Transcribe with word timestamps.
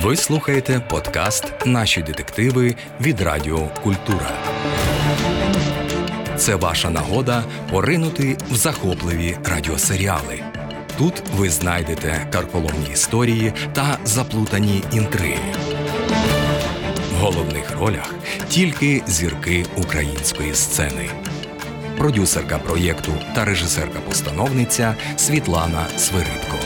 Ви 0.00 0.16
слухаєте 0.16 0.80
подкаст 0.80 1.44
Наші 1.66 2.02
детективи 2.02 2.74
від 3.00 3.20
Радіо 3.20 3.68
Культура. 3.82 4.30
Це 6.36 6.54
ваша 6.54 6.90
нагода 6.90 7.44
поринути 7.70 8.36
в 8.50 8.54
захопливі 8.54 9.36
радіосеріали. 9.44 10.40
Тут 10.98 11.22
ви 11.36 11.50
знайдете 11.50 12.26
карколомні 12.32 12.88
історії 12.92 13.52
та 13.72 13.98
заплутані 14.04 14.82
інтриги. 14.92 15.54
В 17.12 17.14
головних 17.20 17.78
ролях 17.78 18.14
тільки 18.48 19.02
зірки 19.06 19.66
української 19.76 20.54
сцени. 20.54 21.10
Продюсерка 21.96 22.58
проєкту 22.58 23.12
та 23.34 23.44
режисерка-постановниця 23.44 24.94
Світлана 25.16 25.86
Свиридко. 25.96 26.56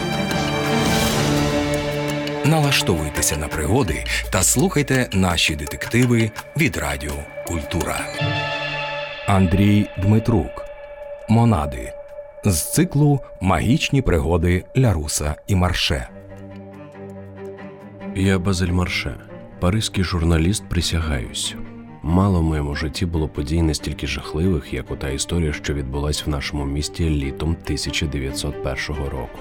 Налаштовуйтеся 2.46 3.36
на 3.36 3.48
пригоди 3.48 4.04
та 4.30 4.42
слухайте 4.42 5.08
наші 5.12 5.56
детективи 5.56 6.30
від 6.56 6.76
Радіо 6.76 7.12
Культура. 7.46 8.00
Андрій 9.26 9.86
Дмитрук. 9.98 10.64
Монади 11.28 11.92
з 12.44 12.72
циклу 12.72 13.20
Магічні 13.40 14.02
пригоди 14.02 14.64
Ляруса 14.76 15.34
і 15.46 15.54
Марше. 15.54 16.08
Я 18.14 18.38
Базель 18.38 18.72
Марше, 18.72 19.14
паризький 19.60 20.04
журналіст, 20.04 20.68
присягаюсь. 20.68 21.54
Мало 22.04 22.40
в 22.40 22.42
моєму 22.42 22.74
житті 22.74 23.06
було 23.06 23.28
подій 23.28 23.62
настільки 23.62 24.06
жахливих, 24.06 24.72
як 24.72 24.90
ота 24.90 25.08
історія, 25.08 25.52
що 25.52 25.74
відбулась 25.74 26.26
в 26.26 26.28
нашому 26.28 26.64
місті 26.64 27.10
літом 27.10 27.50
1901 27.50 29.04
року. 29.08 29.38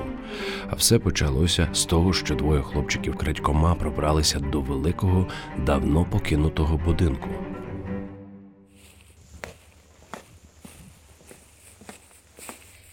А 0.69 0.75
все 0.75 0.99
почалося 0.99 1.69
з 1.73 1.85
того, 1.85 2.13
що 2.13 2.35
двоє 2.35 2.61
хлопчиків 2.61 3.17
крадькома 3.17 3.75
пробралися 3.75 4.39
до 4.39 4.61
великого, 4.61 5.27
давно 5.57 6.05
покинутого 6.05 6.77
будинку. 6.77 7.29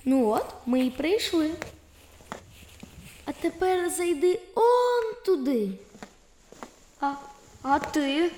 Ну 0.05 0.29
от, 0.29 0.47
ми 0.67 0.87
і 0.87 0.91
прийшли. 0.91 1.51
А 3.25 3.33
тепер 3.33 3.91
зайди 3.91 4.41
он 4.55 5.15
туди. 5.27 5.71
А, 7.01 7.13
а 7.63 7.79
ти? 7.79 8.31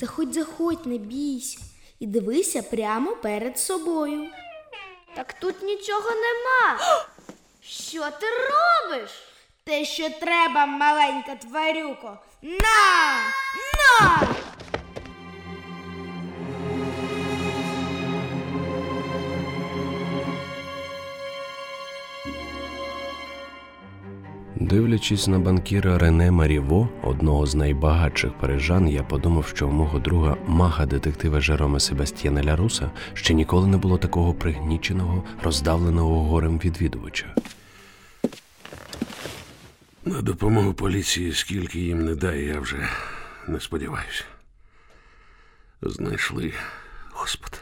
Заходь, 0.00 0.34
заходь, 0.34 0.86
не 0.86 0.98
бійся. 0.98 1.58
І 2.00 2.06
дивися 2.06 2.62
прямо 2.62 3.16
перед 3.16 3.58
собою. 3.58 4.26
Так 5.14 5.32
тут 5.32 5.62
нічого 5.62 6.10
нема. 6.10 6.78
Що 7.62 8.00
ти 8.10 8.26
робиш? 8.26 9.10
Те, 9.64 9.84
що 9.84 10.10
треба, 10.10 10.66
маленька 10.66 11.34
тварюко. 11.36 12.18
На! 12.42 13.22
На! 14.00 14.28
Дивлячись 24.60 25.28
на 25.28 25.38
банкіра 25.38 25.98
Рене 25.98 26.30
Маріво, 26.30 26.88
одного 27.02 27.46
з 27.46 27.54
найбагатших 27.54 28.32
парижан, 28.32 28.88
я 28.88 29.02
подумав, 29.02 29.46
що 29.46 29.68
у 29.68 29.70
мого 29.70 29.98
друга 29.98 30.36
мага 30.46 30.86
детектива 30.86 31.40
Жерома 31.40 31.80
Себастьєна 31.80 32.44
Ляруса 32.44 32.90
ще 33.14 33.34
ніколи 33.34 33.66
не 33.66 33.76
було 33.76 33.98
такого 33.98 34.34
пригніченого, 34.34 35.24
роздавленого 35.42 36.24
горем 36.24 36.60
відвідувача. 36.64 37.34
На 40.04 40.22
допомогу 40.22 40.74
поліції, 40.74 41.32
скільки 41.32 41.80
їм 41.80 42.04
не 42.04 42.14
дає, 42.14 42.46
я 42.46 42.60
вже 42.60 42.88
не 43.48 43.60
сподіваюся. 43.60 44.24
Знайшли, 45.82 46.52
господи. 47.12 47.56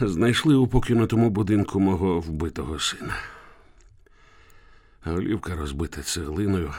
Знайшли 0.00 0.54
у 0.54 0.66
покинутому 0.66 1.30
будинку 1.30 1.80
мого 1.80 2.20
вбитого 2.20 2.78
сина. 2.78 3.14
Голівка 5.04 5.56
розбита 5.56 6.02
цеглиною. 6.02 6.74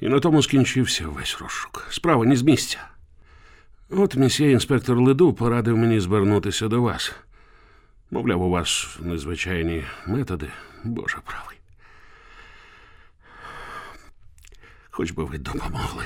І 0.00 0.08
на 0.08 0.20
тому 0.20 0.42
скінчився 0.42 1.08
весь 1.08 1.38
розшук. 1.40 1.86
Справа 1.90 2.24
не 2.24 2.36
з 2.36 2.42
місця. 2.42 2.88
От 3.90 4.16
місьє 4.16 4.50
інспектор 4.50 5.00
Леду 5.00 5.32
порадив 5.32 5.76
мені 5.76 6.00
звернутися 6.00 6.68
до 6.68 6.82
вас. 6.82 7.12
Мовляв, 8.10 8.42
у 8.42 8.50
вас 8.50 8.96
незвичайні 9.00 9.84
методи, 10.06 10.48
Боже 10.84 11.18
правий. 11.24 11.58
Хоч 14.90 15.10
би 15.10 15.24
ви 15.24 15.38
допомогли. 15.38 16.04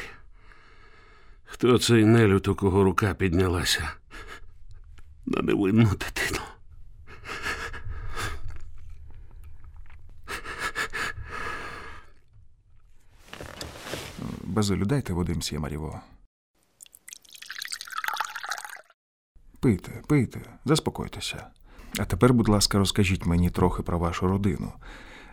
Хто 1.44 1.78
цей 1.78 2.04
нелюд, 2.04 2.48
у 2.48 2.54
кого 2.54 2.84
рука 2.84 3.14
піднялася 3.14 3.90
на 5.26 5.42
невинну 5.42 5.90
дитину? 5.90 6.40
Базилю, 14.58 14.84
дайте 14.84 15.12
води, 15.12 15.34
мсьє. 15.34 15.60
Пийте, 19.60 20.02
пийте, 20.08 20.40
заспокойтеся. 20.64 21.46
А 21.98 22.04
тепер, 22.04 22.34
будь 22.34 22.48
ласка, 22.48 22.78
розкажіть 22.78 23.26
мені 23.26 23.50
трохи 23.50 23.82
про 23.82 23.98
вашу 23.98 24.28
родину, 24.28 24.72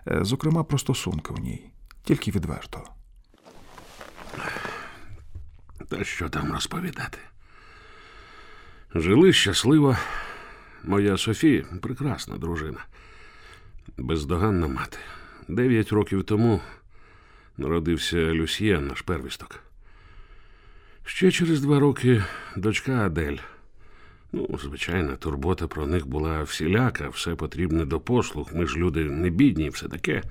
Е, 0.08 0.20
зокрема, 0.22 0.64
про 0.64 0.78
стосунки 0.78 1.34
в 1.34 1.40
ній, 1.40 1.72
тільки 2.04 2.32
відверто. 2.32 2.84
Та 5.90 6.04
що 6.04 6.30
там 6.30 6.54
розповідати? 6.54 7.18
Жили 8.96 9.34
щасливо. 9.34 9.98
Моя 10.84 11.18
Софія 11.18 11.66
прекрасна 11.82 12.38
дружина, 12.38 12.86
бездоганна 13.98 14.68
мати. 14.68 14.98
Дев'ять 15.48 15.92
років 15.92 16.24
тому 16.24 16.62
народився 17.58 18.18
Люсьєн, 18.18 18.88
наш 18.88 19.02
первісток. 19.02 19.60
Ще 21.06 21.32
через 21.32 21.62
два 21.62 21.80
роки 21.80 22.24
дочка 22.56 23.06
Адель. 23.06 23.38
Ну, 24.32 24.60
звичайно, 24.64 25.16
турбота 25.16 25.68
про 25.68 25.88
них 25.88 26.08
була 26.08 26.44
всіляка, 26.44 27.10
все 27.10 27.36
потрібне 27.36 27.86
до 27.86 28.00
послуг. 28.00 28.50
Ми 28.54 28.68
ж 28.68 28.78
люди 28.78 29.04
не 29.04 29.30
бідні 29.30 29.66
і 29.66 29.70
все 29.70 29.88
таке. 29.88 30.24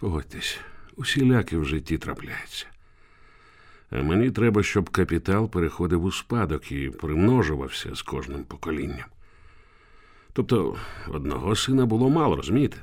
Погодьтесь, 0.00 0.58
усіляки 0.96 1.58
в 1.58 1.64
житті 1.64 1.98
трапляється. 1.98 2.66
А 3.90 4.02
мені 4.02 4.30
треба, 4.30 4.62
щоб 4.62 4.90
капітал 4.90 5.50
переходив 5.50 6.04
у 6.04 6.12
спадок 6.12 6.72
і 6.72 6.90
примножувався 6.90 7.94
з 7.94 8.02
кожним 8.02 8.44
поколінням. 8.44 9.06
Тобто 10.32 10.76
одного 11.08 11.56
сина 11.56 11.86
було 11.86 12.10
мало, 12.10 12.36
розумієте? 12.36 12.78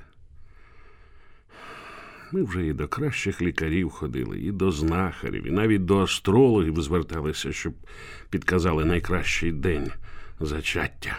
Ми 2.31 2.43
вже 2.43 2.67
і 2.67 2.73
до 2.73 2.87
кращих 2.87 3.41
лікарів 3.41 3.89
ходили, 3.89 4.39
і 4.39 4.51
до 4.51 4.71
знахарів, 4.71 5.47
і 5.47 5.51
навіть 5.51 5.85
до 5.85 5.99
астрологів 5.99 6.81
зверталися, 6.81 7.53
щоб 7.53 7.73
підказали 8.29 8.85
найкращий 8.85 9.51
день 9.51 9.91
зачаття. 10.39 11.17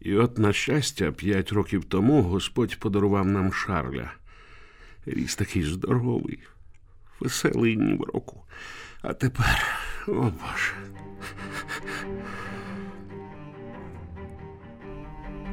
І 0.00 0.14
от, 0.14 0.38
на 0.38 0.52
щастя, 0.52 1.12
п'ять 1.12 1.52
років 1.52 1.84
тому 1.84 2.22
Господь 2.22 2.78
подарував 2.78 3.26
нам 3.26 3.52
Шарля. 3.52 4.12
Ріс 5.06 5.36
такий 5.36 5.62
здоровий, 5.62 6.38
веселий 7.20 7.76
ні 7.76 7.94
в 7.94 8.02
року. 8.02 8.42
А 9.02 9.12
тепер, 9.12 9.62
о 10.06 10.12
Боже. 10.12 10.74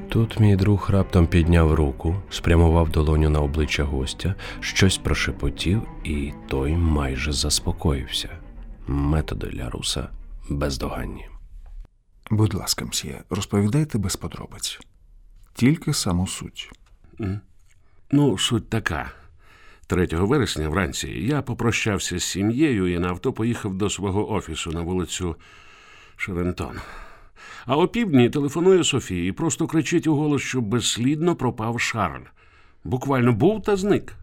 Тут 0.10 0.40
мій 0.40 0.56
друг 0.56 0.90
раптом 0.90 1.28
підняв 1.28 1.74
руку, 1.74 2.16
спрямував 2.30 2.90
долоню 2.90 3.30
на 3.30 3.42
обличчя 3.42 3.84
гостя, 3.84 4.36
щось 4.60 4.98
прошепотів, 4.98 5.82
і 6.04 6.34
той 6.48 6.76
майже 6.76 7.32
заспокоївся. 7.32 8.30
Методи 8.88 9.52
Ляруса 9.58 10.10
бездоганні. 10.50 11.28
Будь 12.32 12.54
ласка, 12.54 12.86
мсьє, 12.86 13.22
розповідайте 13.30 13.98
без 13.98 14.16
подробиць. 14.16 14.80
Тільки 15.54 15.94
саму 15.94 16.28
суть. 16.28 16.72
Ну, 18.12 18.38
суть 18.38 18.70
така. 18.70 19.12
3 19.88 20.08
вересня 20.12 20.70
вранці 20.70 21.08
я 21.08 21.42
попрощався 21.42 22.20
з 22.20 22.24
сім'єю 22.24 22.94
і 22.94 23.00
на 23.00 23.08
авто 23.08 23.34
поїхав 23.34 23.74
до 23.74 23.90
свого 23.90 24.32
офісу 24.32 24.72
на 24.72 24.82
вулицю 24.82 25.36
Шерентон. 26.16 26.76
А 27.66 27.78
опівдні 27.78 28.30
телефонує 28.30 28.84
Софії 28.84 29.30
і 29.30 29.32
просто 29.32 29.68
кричить 29.68 30.08
у 30.08 30.16
голос, 30.16 30.42
що 30.42 30.62
безслідно 30.62 31.36
пропав 31.36 31.82
Шарль. 31.82 32.26
Буквально 32.84 33.34
був 33.34 33.64
та 33.64 33.76
зник. 33.76 34.14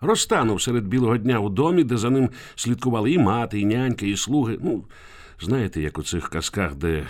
Розтанув 0.00 0.62
серед 0.62 0.86
білого 0.86 1.16
дня 1.16 1.38
у 1.38 1.48
домі, 1.48 1.84
де 1.84 1.96
за 1.96 2.10
ним 2.10 2.30
слідкували 2.54 3.12
і 3.12 3.18
мати, 3.18 3.60
і 3.60 3.64
нянька, 3.64 4.06
і 4.06 4.16
слуги. 4.16 4.58
Ну, 4.62 4.84
знаєте, 5.40 5.80
як 5.80 5.98
у 5.98 6.02
цих 6.02 6.28
казках, 6.28 6.74
де 6.74 7.06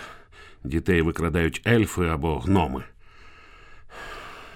дітей 0.64 1.02
викрадають 1.02 1.62
ельфи 1.66 2.08
або 2.08 2.38
гноми. 2.38 2.84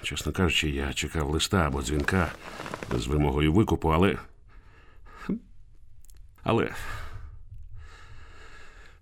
Чесно 0.03 0.33
кажучи, 0.33 0.71
я 0.71 0.93
чекав 0.93 1.31
листа 1.31 1.67
або 1.67 1.83
дзвінка 1.83 2.33
з 2.97 3.07
вимогою 3.07 3.53
викупу, 3.53 3.89
але. 3.89 4.19
Але. 6.43 6.71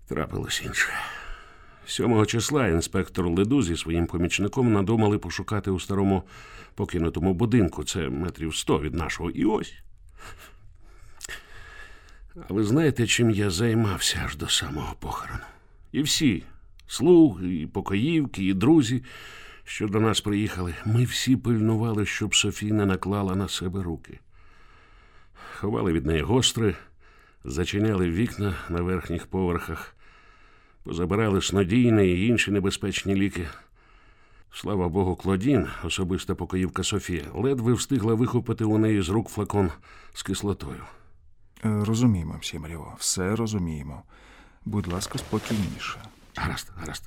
Трапилось 0.07 0.61
інше. 0.65 0.89
7 1.85 2.25
числа 2.25 2.67
інспектор 2.67 3.27
Леду 3.27 3.63
зі 3.63 3.77
своїм 3.77 4.07
помічником 4.07 4.73
надумали 4.73 5.17
пошукати 5.17 5.71
у 5.71 5.79
старому 5.79 6.23
покинутому 6.75 7.33
будинку. 7.33 7.83
Це 7.83 8.09
метрів 8.09 8.55
сто 8.55 8.79
від 8.79 8.93
нашого. 8.93 9.29
І 9.29 9.45
ось. 9.45 9.73
А 12.49 12.53
ви 12.53 12.63
знаєте, 12.63 13.07
чим 13.07 13.31
я 13.31 13.49
займався 13.49 14.21
аж 14.25 14.35
до 14.35 14.47
самого 14.47 14.95
похорону? 14.99 15.43
І 15.91 16.01
всі 16.01 16.43
слуги, 16.87 17.55
і 17.55 17.67
покоївки, 17.67 18.43
і 18.43 18.53
друзі, 18.53 19.03
що 19.63 19.87
до 19.87 19.99
нас 19.99 20.21
приїхали, 20.21 20.73
ми 20.85 21.03
всі 21.03 21.35
пильнували, 21.35 22.05
щоб 22.05 22.35
Софія 22.35 22.73
не 22.73 22.85
наклала 22.85 23.35
на 23.35 23.47
себе 23.47 23.83
руки. 23.83 24.19
Ховали 25.59 25.93
від 25.93 26.05
неї 26.05 26.21
гостри, 26.21 26.75
зачиняли 27.43 28.09
вікна 28.09 28.55
на 28.69 28.81
верхніх 28.81 29.27
поверхах, 29.27 29.95
позабирали 30.83 31.41
снодійні 31.41 32.07
і 32.07 32.27
інші 32.27 32.51
небезпечні 32.51 33.15
ліки. 33.15 33.47
Слава 34.53 34.89
Богу, 34.89 35.15
Клодін, 35.15 35.67
особиста 35.83 36.35
покоївка 36.35 36.83
Софія, 36.83 37.25
ледве 37.33 37.73
встигла 37.73 38.13
вихопити 38.13 38.63
у 38.63 38.77
неї 38.77 39.01
з 39.01 39.09
рук 39.09 39.29
флакон 39.29 39.71
з 40.13 40.23
кислотою. 40.23 40.83
Е, 41.65 41.83
Розуміємо, 41.85 42.35
мсьє 42.37 42.59
Маріво, 42.59 42.95
все 42.99 43.35
розуміємо. 43.35 44.03
Будь 44.65 44.87
ласка, 44.87 45.17
спокійніше. 45.17 45.99
Гаразд, 46.35 46.71
гаразд. 46.75 47.03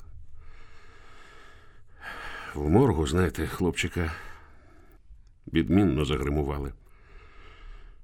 В 2.54 2.68
моргу, 2.68 3.06
знаєте, 3.06 3.46
хлопчика 3.46 4.12
відмінно 5.52 6.04
загримували. 6.04 6.72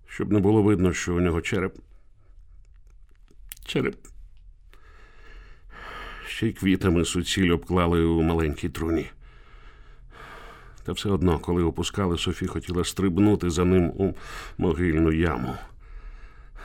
Щоб 0.07 0.33
не 0.33 0.39
було 0.39 0.63
видно, 0.63 0.93
що 0.93 1.15
у 1.15 1.21
нього 1.21 1.41
череп. 1.41 1.79
Череп. 3.65 4.12
Ще 6.37 6.47
й 6.47 6.53
квітами 6.53 7.05
суціль 7.05 7.51
обклали 7.51 8.05
у 8.05 8.23
маленькій 8.23 8.69
труні. 8.69 9.11
Та 10.85 10.93
все 10.93 11.09
одно, 11.09 11.39
коли 11.39 11.63
опускали, 11.63 12.19
Софі 12.19 12.47
хотіла 12.47 12.85
стрибнути 12.85 13.51
за 13.51 13.65
ним 13.65 13.85
у 13.85 14.15
могильну 14.59 15.13
яму. 15.13 15.57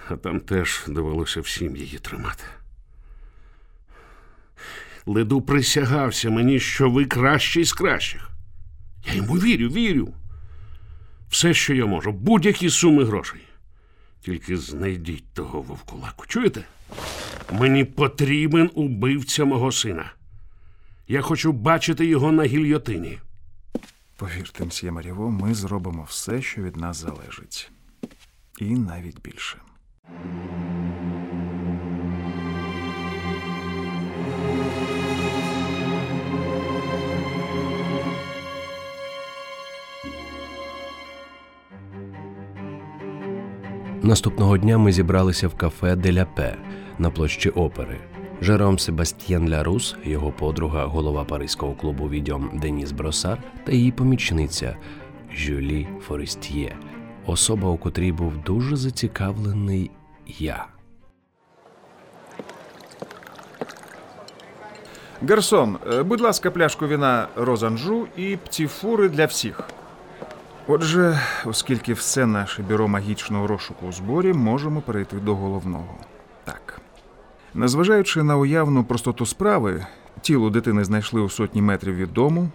А 0.10 0.16
там 0.16 0.40
теж 0.40 0.84
довелося 0.88 1.42
всім 1.42 1.76
її 1.76 1.98
тримати. 1.98 2.44
Леду 5.06 5.42
присягався 5.42 6.30
мені, 6.30 6.60
що 6.60 6.90
ви 6.90 7.06
кращий 7.06 7.64
з 7.64 7.74
кращих. 7.74 8.30
Я 9.06 9.14
йому 9.14 9.34
вірю, 9.34 9.70
вірю. 9.70 10.14
Все, 11.30 11.54
що 11.54 11.74
я 11.74 11.86
можу, 11.86 12.12
будь-які 12.12 12.70
суми 12.70 13.04
грошей. 13.04 13.42
Тільки 14.22 14.58
знайдіть 14.58 15.34
того 15.34 15.62
вовкулаку. 15.62 16.26
Чуєте? 16.28 16.64
Мені 17.52 17.84
потрібен 17.84 18.72
убивця 18.74 19.46
мого 19.46 19.72
сина. 19.72 20.12
Я 21.08 21.22
хочу 21.22 21.52
бачити 21.52 22.06
його 22.06 22.32
на 22.32 22.44
гільйотині. 22.44 23.20
Повірте, 24.18 24.66
мсьє 24.66 24.92
Маріво, 24.92 25.32
ми 25.32 25.54
зробимо 25.54 26.04
все, 26.10 26.42
що 26.42 26.62
від 26.62 26.76
нас 26.76 26.98
залежить. 26.98 27.72
І 28.60 28.66
навіть 28.66 29.22
більше. 29.22 29.58
Наступного 44.08 44.58
дня 44.58 44.78
ми 44.78 44.92
зібралися 44.92 45.48
в 45.48 45.56
кафе 45.56 45.96
Деляпе 45.96 46.56
на 47.00 47.10
площі 47.12 47.50
опери. 47.50 47.98
Жером 48.42 48.80
Себастьєн 48.80 49.50
Лярус, 49.50 49.96
його 50.04 50.32
подруга, 50.32 50.86
голова 50.86 51.24
паризького 51.24 51.74
клубу 51.74 52.10
відьом 52.10 52.60
Деніс 52.62 52.92
Бросар 52.92 53.44
та 53.66 53.72
її 53.72 53.92
помічниця 53.92 54.76
Жюлі 55.36 55.88
Форестьє, 56.02 56.76
особа, 57.26 57.70
у 57.70 57.78
котрій 57.78 58.12
був 58.12 58.38
дуже 58.38 58.76
зацікавлений 58.76 59.92
я. 60.28 60.66
Гарсон, 65.30 65.78
е, 65.94 66.04
будь 66.04 66.22
ласка, 66.22 66.52
пляшку 66.52 66.88
віна 66.88 67.28
розанжу 67.36 68.08
і 68.18 68.38
птіфури 68.38 69.10
для 69.10 69.26
всіх. 69.26 69.64
Отже, 70.70 71.20
оскільки 71.46 71.94
все 71.94 72.26
наше 72.26 72.64
бюро 72.64 72.88
магічного 72.88 73.48
розшуку 73.48 73.88
у 73.88 73.92
зборі, 73.92 74.34
можемо 74.34 74.82
перейти 74.82 75.16
до 75.16 75.36
головного. 75.36 75.96
Так. 76.44 76.82
Незважаючи 77.54 78.24
на 78.24 78.38
уявну 78.38 78.84
простоту 78.84 79.26
справи, 79.26 79.86
тіло 80.22 80.50
дитини 80.50 80.84
знайшли 80.84 81.22
у 81.22 81.30
сотні 81.30 81.62
метрів 81.62 81.96
від 81.96 82.14
дому, 82.14 82.50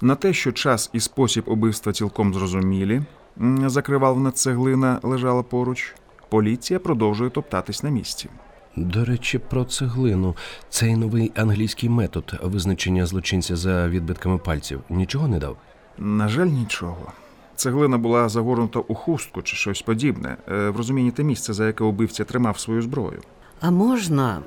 на 0.00 0.14
те, 0.14 0.32
що 0.32 0.52
час 0.52 0.90
і 0.92 1.00
спосіб 1.00 1.44
убивства 1.46 1.92
цілком 1.92 2.34
зрозумілі, 2.34 3.02
м, 3.40 3.70
закривавлена 3.70 4.30
цеглина 4.30 5.00
лежала 5.02 5.42
поруч, 5.42 5.94
поліція 6.28 6.78
продовжує 6.78 7.30
топтатись 7.30 7.82
на 7.82 7.90
місці. 7.90 8.28
До 8.76 9.04
речі, 9.04 9.38
про 9.38 9.64
цеглину. 9.64 10.36
Цей 10.68 10.96
новий 10.96 11.32
англійський 11.36 11.88
метод 11.88 12.34
визначення 12.42 13.06
злочинця 13.06 13.56
за 13.56 13.88
відбитками 13.88 14.38
пальців 14.38 14.80
нічого 14.88 15.28
не 15.28 15.38
дав. 15.38 15.56
На 15.98 16.28
жаль, 16.28 16.46
нічого. 16.46 17.12
Цеглина 17.56 17.98
була 17.98 18.28
загорнута 18.28 18.78
у 18.78 18.94
хустку 18.94 19.42
чи 19.42 19.56
щось 19.56 19.82
подібне, 19.82 20.36
е, 20.48 20.70
в 20.70 20.76
розумінні 20.76 21.10
те 21.10 21.22
місце, 21.22 21.52
за 21.52 21.66
яке 21.66 21.84
убивця 21.84 22.24
тримав 22.24 22.58
свою 22.58 22.82
зброю. 22.82 23.20
А 23.60 23.70
можна 23.70 24.42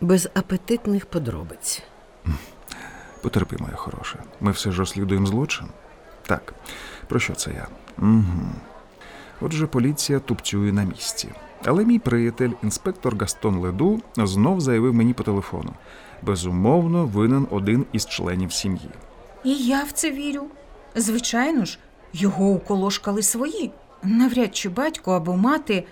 без 0.00 0.28
апетитних 0.34 1.06
подробиць. 1.06 1.82
Потерпи, 3.22 3.56
моя 3.58 3.76
хороша. 3.76 4.18
Ми 4.40 4.50
все 4.50 4.72
ж 4.72 4.78
розслідуємо 4.78 5.26
злочин. 5.26 5.66
Так, 6.26 6.54
про 7.08 7.20
що 7.20 7.34
це 7.34 7.50
я? 7.50 7.66
Угу. 7.98 8.22
Отже, 9.40 9.66
поліція 9.66 10.18
тупцює 10.18 10.72
на 10.72 10.84
місці. 10.84 11.28
Але 11.64 11.84
мій 11.84 11.98
приятель, 11.98 12.50
інспектор 12.62 13.16
Гастон 13.16 13.56
Леду, 13.56 14.00
знов 14.16 14.60
заявив 14.60 14.94
мені 14.94 15.14
по 15.14 15.22
телефону: 15.22 15.72
безумовно, 16.22 17.06
винен 17.06 17.46
один 17.50 17.86
із 17.92 18.06
членів 18.06 18.52
сім'ї. 18.52 18.90
І 19.44 19.54
я 19.54 19.84
в 19.84 19.92
це 19.92 20.10
вірю. 20.10 20.46
Звичайно 20.96 21.64
ж, 21.64 21.78
його 22.14 22.46
уколошкали 22.46 23.22
свої. 23.22 23.70
Навряд 24.02 24.56
чи 24.56 24.68
батько 24.68 25.12
або 25.12 25.36
мати, 25.36 25.84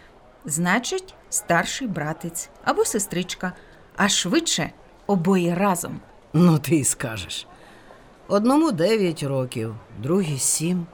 значить, 0.44 1.14
старший 1.30 1.88
братець 1.88 2.50
або 2.64 2.84
сестричка, 2.84 3.52
а 3.96 4.08
швидше 4.08 4.70
обоє 5.06 5.54
разом. 5.54 6.00
Ну, 6.32 6.58
ти 6.58 6.76
й 6.76 6.84
скажеш. 6.84 7.46
Одному 8.28 8.72
дев'ять 8.72 9.22
років, 9.22 9.74
другий 10.02 10.38
сім. 10.38 10.86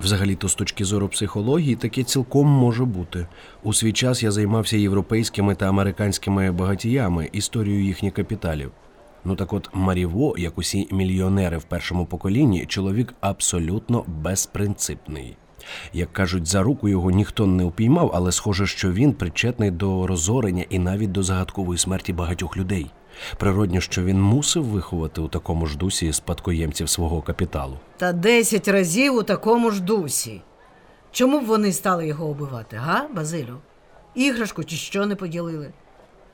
Взагалі-то, 0.00 0.48
з 0.48 0.54
точки 0.54 0.84
зору 0.84 1.08
психології, 1.08 1.76
таке 1.76 2.02
цілком 2.02 2.46
може 2.46 2.84
бути. 2.84 3.26
У 3.62 3.72
свій 3.72 3.92
час 3.92 4.22
я 4.22 4.30
займався 4.30 4.76
європейськими 4.76 5.54
та 5.54 5.68
американськими 5.68 6.52
багатіями, 6.52 7.28
історією 7.32 7.84
їхніх 7.84 8.14
капіталів. 8.14 8.72
Ну 9.24 9.36
так 9.36 9.52
от 9.52 9.70
Маріво, 9.72 10.34
як 10.38 10.58
усі 10.58 10.88
мільйонери 10.90 11.58
в 11.58 11.64
першому 11.64 12.06
поколінні, 12.06 12.66
чоловік 12.66 13.14
абсолютно 13.20 14.04
безпринципний. 14.06 15.36
Як 15.92 16.12
кажуть, 16.12 16.46
за 16.46 16.62
руку 16.62 16.88
його 16.88 17.10
ніхто 17.10 17.46
не 17.46 17.64
упіймав, 17.64 18.10
але 18.14 18.32
схоже, 18.32 18.66
що 18.66 18.92
він 18.92 19.12
причетний 19.12 19.70
до 19.70 20.06
розорення 20.06 20.64
і 20.68 20.78
навіть 20.78 21.12
до 21.12 21.22
загадкової 21.22 21.78
смерті 21.78 22.12
багатьох 22.12 22.56
людей. 22.56 22.90
Природньо, 23.38 23.80
що 23.80 24.04
він 24.04 24.22
мусив 24.22 24.64
виховати 24.64 25.20
у 25.20 25.28
такому 25.28 25.66
ж 25.66 25.78
дусі 25.78 26.12
спадкоємців 26.12 26.88
свого 26.88 27.22
капіталу. 27.22 27.78
Та 27.96 28.12
десять 28.12 28.68
разів 28.68 29.14
у 29.14 29.22
такому 29.22 29.70
ж 29.70 29.82
дусі. 29.82 30.40
Чому 31.10 31.40
б 31.40 31.44
вони 31.44 31.72
стали 31.72 32.06
його 32.06 32.26
убивати, 32.26 32.76
га, 32.76 33.08
Базилю? 33.14 33.58
Іграшку 34.14 34.64
чи 34.64 34.76
що 34.76 35.06
не 35.06 35.16
поділили? 35.16 35.72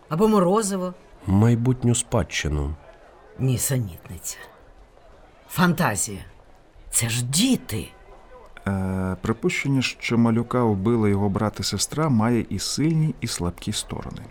Або 0.08 0.28
морозиво? 0.28 0.94
Майбутню 1.30 1.94
спадщину. 1.94 2.74
Нісенітниця. 3.38 4.36
Фантазія. 5.48 6.20
Це 6.90 7.08
ж 7.08 7.24
діти. 7.24 7.88
Е, 8.66 9.16
припущення, 9.22 9.82
що 9.82 10.18
малюка 10.18 10.62
вбила 10.62 11.08
його 11.08 11.28
брат 11.28 11.60
і 11.60 11.62
сестра, 11.62 12.08
має 12.08 12.46
і 12.50 12.58
сильні, 12.58 13.14
і 13.20 13.26
слабкі 13.26 13.72
сторони. 13.72 14.22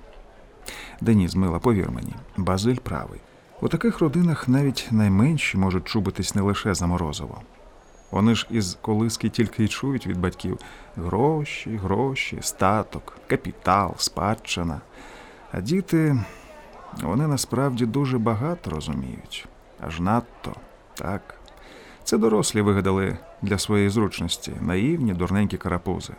Деніс, 1.02 1.36
мила, 1.36 1.60
повір 1.60 1.92
мені, 1.92 2.14
Базиль 2.38 2.76
правий. 2.76 3.20
У 3.62 3.68
таких 3.68 4.00
родинах 4.00 4.48
навіть 4.48 4.88
найменші 4.92 5.58
можуть 5.58 5.88
чубитись 5.88 6.36
не 6.36 6.42
лише 6.42 6.74
за 6.74 6.88
морозиво. 6.88 7.42
Вони 8.12 8.36
ж 8.36 8.48
із 8.50 8.78
колиски 8.82 9.30
тільки 9.30 9.64
й 9.64 9.68
чують 9.68 10.08
від 10.08 10.20
батьків 10.20 10.60
гроші, 10.96 11.78
гроші, 11.78 12.38
статок, 12.42 13.18
капітал, 13.28 13.94
спадщина. 13.98 14.82
А 15.52 15.62
діти, 15.62 16.18
вони 17.02 17.28
насправді 17.28 17.86
дуже 17.86 18.18
багато 18.18 18.70
розуміють, 18.70 19.48
аж 19.88 20.00
надто, 20.00 20.54
так. 20.94 21.22
Це 22.04 22.18
дорослі 22.18 22.62
вигадали 22.62 23.18
для 23.42 23.58
своєї 23.58 23.90
зручності, 23.90 24.52
наївні, 24.62 25.14
дурненькі 25.14 25.58
карапузи. 25.58 26.14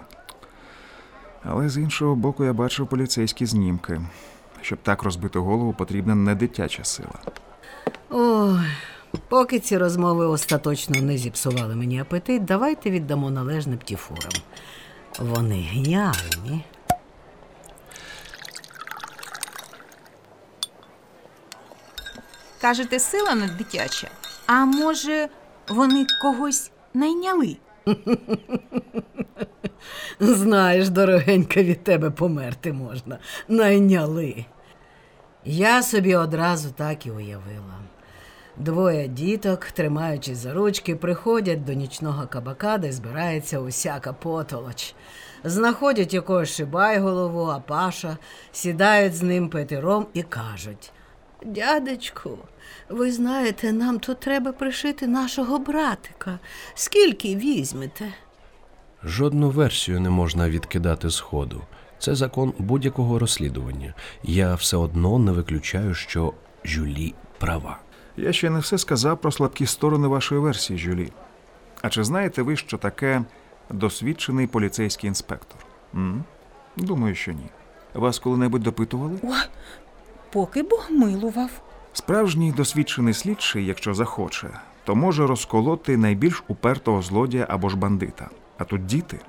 Але 1.44 1.68
з 1.68 1.78
іншого 1.78 2.14
боку, 2.14 2.44
я 2.44 2.52
бачив 2.52 2.86
поліцейські 2.86 3.46
знімки. 3.46 4.00
Щоб 4.62 4.78
так 4.82 5.02
розбити 5.02 5.38
голову, 5.38 5.72
потрібна 5.72 6.14
не 6.14 6.34
дитяча 6.34 6.84
сила. 6.84 7.18
Ой, 8.10 8.60
поки 9.28 9.58
ці 9.58 9.78
розмови 9.78 10.26
остаточно 10.26 11.00
не 11.00 11.16
зіпсували 11.16 11.76
мені 11.76 12.00
апетит, 12.00 12.44
давайте 12.44 12.90
віддамо 12.90 13.30
належне 13.30 13.76
птіфурам. 13.76 14.32
Вони 15.18 15.60
геніальні. 15.60 16.64
Кажете, 22.60 22.98
сила 22.98 23.34
не 23.34 23.46
дитяча. 23.46 24.08
А 24.46 24.64
може, 24.64 25.28
вони 25.68 26.06
когось 26.22 26.70
найняли? 26.94 27.56
Знаєш, 30.20 30.88
дорогенька, 30.88 31.62
від 31.62 31.84
тебе 31.84 32.10
померти 32.10 32.72
можна. 32.72 33.18
Найняли. 33.48 34.44
Я 35.44 35.82
собі 35.82 36.14
одразу 36.14 36.70
так 36.70 37.06
і 37.06 37.10
уявила. 37.10 37.74
Двоє 38.56 39.08
діток, 39.08 39.64
тримаючись 39.64 40.38
за 40.38 40.52
ручки, 40.52 40.96
приходять 40.96 41.64
до 41.64 41.72
нічного 41.72 42.26
кабака, 42.26 42.78
де 42.78 42.92
збирається 42.92 43.58
усяка 43.58 44.12
потолоч. 44.12 44.94
Знаходять 45.44 46.14
якогось 46.14 46.54
шибайголову, 46.54 47.44
а 47.44 47.60
паша, 47.60 48.16
сідають 48.52 49.14
з 49.14 49.22
ним 49.22 49.48
пити 49.48 49.80
ром 49.80 50.06
і 50.14 50.22
кажуть: 50.22 50.92
Дядечку, 51.44 52.38
ви 52.88 53.12
знаєте, 53.12 53.72
нам 53.72 53.98
тут 53.98 54.20
треба 54.20 54.52
пришити 54.52 55.06
нашого 55.06 55.58
братика. 55.58 56.38
Скільки 56.74 57.36
візьмете? 57.36 58.12
Жодну 59.04 59.50
версію 59.50 60.00
не 60.00 60.10
можна 60.10 60.50
відкидати 60.50 61.10
з 61.10 61.20
ходу. 61.20 61.62
Це 61.98 62.14
закон 62.14 62.52
будь-якого 62.58 63.18
розслідування. 63.18 63.94
Я 64.22 64.54
все 64.54 64.76
одно 64.76 65.18
не 65.18 65.32
виключаю, 65.32 65.94
що 65.94 66.32
Жюлі 66.64 67.14
права. 67.38 67.78
Я 68.16 68.32
ще 68.32 68.50
не 68.50 68.58
все 68.58 68.78
сказав 68.78 69.20
про 69.20 69.32
слабкі 69.32 69.66
сторони 69.66 70.08
вашої 70.08 70.40
версії, 70.40 70.78
Жюлі. 70.78 71.12
А 71.82 71.90
чи 71.90 72.04
знаєте 72.04 72.42
ви, 72.42 72.56
що 72.56 72.78
таке 72.78 73.22
досвідчений 73.70 74.46
поліцейський 74.46 75.08
інспектор? 75.08 75.66
М? 75.94 76.24
Думаю, 76.76 77.14
що 77.14 77.32
ні. 77.32 77.46
Вас 77.94 78.18
коли-небудь 78.18 78.62
допитували? 78.62 79.18
Поки 80.32 80.62
Бог 80.62 80.86
милував. 80.90 81.50
Справжній 81.92 82.52
досвідчений 82.52 83.14
слідчий, 83.14 83.66
якщо 83.66 83.94
захоче, 83.94 84.48
то 84.84 84.94
може 84.94 85.26
розколоти 85.26 85.96
найбільш 85.96 86.44
упертого 86.48 87.02
злодія 87.02 87.46
або 87.48 87.68
ж 87.68 87.76
бандита. 87.76 88.28
А 88.58 88.64
тут 88.64 88.86
діти. 88.86 89.20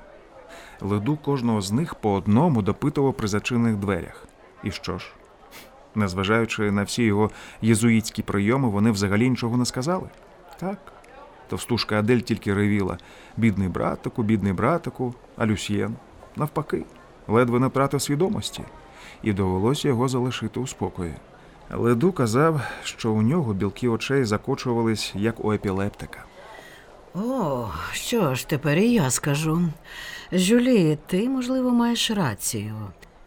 Леду 0.81 1.17
кожного 1.17 1.61
з 1.61 1.71
них 1.71 1.95
по 1.95 2.13
одному 2.13 2.61
допитував 2.61 3.13
при 3.13 3.27
зачинених 3.27 3.75
дверях. 3.75 4.25
І 4.63 4.71
що 4.71 4.97
ж? 4.97 5.05
Незважаючи 5.95 6.71
на 6.71 6.83
всі 6.83 7.03
його 7.03 7.31
єзуїтські 7.61 8.21
прийоми, 8.21 8.69
вони 8.69 8.91
взагалі 8.91 9.29
нічого 9.29 9.57
не 9.57 9.65
сказали. 9.65 10.09
Так. 10.59 10.77
Товстушка 11.47 11.99
Адель 11.99 12.19
тільки 12.19 12.53
ревіла 12.53 12.97
бідний 13.37 13.67
братику, 13.67 14.23
бідний 14.23 14.53
братику, 14.53 15.13
а 15.37 15.45
Люсьєн 15.45 15.95
навпаки, 16.35 16.85
ледве 17.27 17.59
не 17.59 17.67
втратив 17.67 18.01
свідомості, 18.01 18.63
і 19.23 19.33
довелося 19.33 19.87
його 19.87 20.07
залишити 20.07 20.59
у 20.59 20.67
спокої. 20.67 21.13
Леду 21.71 22.11
казав, 22.11 22.61
що 22.83 23.11
у 23.11 23.21
нього 23.21 23.53
білки 23.53 23.89
очей 23.89 24.23
закочувались, 24.25 25.11
як 25.15 25.45
у 25.45 25.53
епілептика. 25.53 26.25
О, 27.15 27.67
що 27.91 28.35
ж, 28.35 28.47
тепер 28.47 28.77
і 28.77 28.91
я 28.91 29.09
скажу. 29.09 29.61
Жюлі, 30.31 30.97
ти, 31.07 31.29
можливо, 31.29 31.71
маєш 31.71 32.11
рацію. 32.11 32.75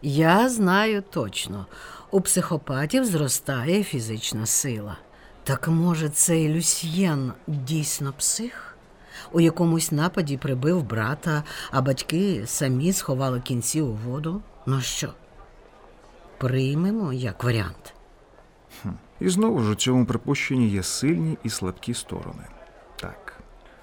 Я 0.01 0.49
знаю 0.49 1.03
точно, 1.09 1.65
у 2.11 2.21
психопатів 2.21 3.05
зростає 3.05 3.83
фізична 3.83 4.45
сила. 4.45 4.97
Так 5.43 5.67
може, 5.67 6.09
цей 6.09 6.55
Люсьєн 6.55 7.33
дійсно 7.47 8.13
псих? 8.17 8.77
У 9.31 9.39
якомусь 9.39 9.91
нападі 9.91 10.37
прибив 10.37 10.83
брата, 10.83 11.43
а 11.71 11.81
батьки 11.81 12.43
самі 12.45 12.93
сховали 12.93 13.41
кінці 13.41 13.81
у 13.81 13.93
воду. 13.93 14.41
Ну 14.65 14.81
що? 14.81 15.09
Приймемо 16.43 17.13
як 17.13 17.43
варіант. 17.43 17.93
І 19.19 19.29
знову 19.29 19.63
ж 19.63 19.71
у 19.71 19.75
цьому 19.75 20.05
припущенні 20.05 20.67
є 20.67 20.83
сильні 20.83 21.37
і 21.43 21.49
слабкі 21.49 21.93
сторони. 21.93 22.43
Так. 22.95 23.33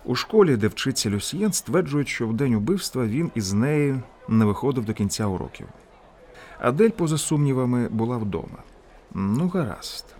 У 0.04 0.14
школі, 0.14 0.56
де 0.56 0.68
вчиться 0.68 1.10
Люсьєн, 1.10 1.52
стверджують, 1.52 2.08
що 2.08 2.28
в 2.28 2.34
день 2.34 2.54
убивства 2.54 3.06
він 3.06 3.30
із 3.34 3.52
нею 3.52 4.02
не 4.28 4.44
виходив 4.44 4.84
до 4.84 4.94
кінця 4.94 5.26
уроків. 5.26 5.66
Адель, 6.58 6.90
поза 6.90 7.18
сумнівами, 7.18 7.88
була 7.88 8.16
вдома. 8.16 8.58
Ну, 9.14 9.48
гаразд. 9.48 10.14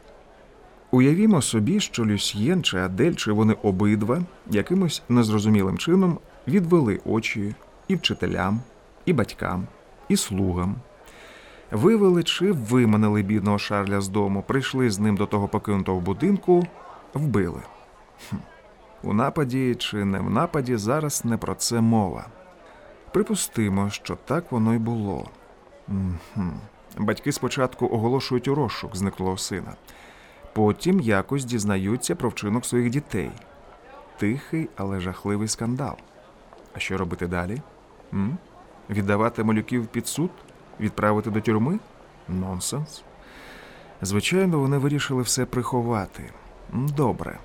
Уявімо 0.90 1.42
собі, 1.42 1.80
що 1.80 2.06
Люсьєн 2.06 2.62
чи 2.62 2.78
Адель, 2.78 3.14
чи 3.14 3.32
вони 3.32 3.56
обидва 3.62 4.22
якимось 4.50 5.02
незрозумілим 5.08 5.78
чином 5.78 6.18
відвели 6.48 7.00
очі 7.04 7.54
і 7.88 7.96
вчителям, 7.96 8.60
і 9.06 9.12
батькам, 9.12 9.66
і 10.08 10.16
слугам. 10.16 10.76
Вивели 11.70 12.22
чи 12.22 12.52
виманили 12.52 13.22
бідного 13.22 13.58
Шарля 13.58 14.00
з 14.00 14.08
дому, 14.08 14.42
прийшли 14.42 14.90
з 14.90 14.98
ним 14.98 15.16
до 15.16 15.26
того 15.26 15.48
покинутого 15.48 16.00
будинку, 16.00 16.66
вбили. 17.14 17.60
Хм. 18.30 18.36
У 19.02 19.12
нападі 19.12 19.74
чи 19.74 20.04
не 20.04 20.18
в 20.18 20.30
нападі 20.30 20.76
зараз 20.76 21.24
не 21.24 21.36
про 21.36 21.54
це 21.54 21.80
мова. 21.80 22.26
Припустимо, 23.12 23.90
що 23.90 24.16
так 24.16 24.52
воно 24.52 24.74
й 24.74 24.78
було. 24.78 25.28
Мгм. 25.88 26.60
Батьки 26.98 27.32
спочатку 27.32 27.86
оголошують 27.86 28.48
у 28.48 28.54
розшук 28.54 28.96
зниклого 28.96 29.38
сина, 29.38 29.74
потім 30.52 31.00
якось 31.00 31.44
дізнаються 31.44 32.14
про 32.14 32.28
вчинок 32.28 32.66
своїх 32.66 32.90
дітей. 32.90 33.30
Тихий, 34.18 34.68
але 34.76 35.00
жахливий 35.00 35.48
скандал. 35.48 35.96
А 36.74 36.78
що 36.78 36.98
робити 36.98 37.26
далі? 37.26 37.62
М? 38.12 38.38
Віддавати 38.90 39.44
малюків 39.44 39.86
під 39.86 40.06
суд? 40.06 40.30
Відправити 40.80 41.30
до 41.30 41.40
тюрми? 41.40 41.78
Нонсенс. 42.28 43.02
Звичайно, 44.02 44.58
вони 44.58 44.78
вирішили 44.78 45.22
все 45.22 45.46
приховати. 45.46 46.22
Добре. 46.72 47.38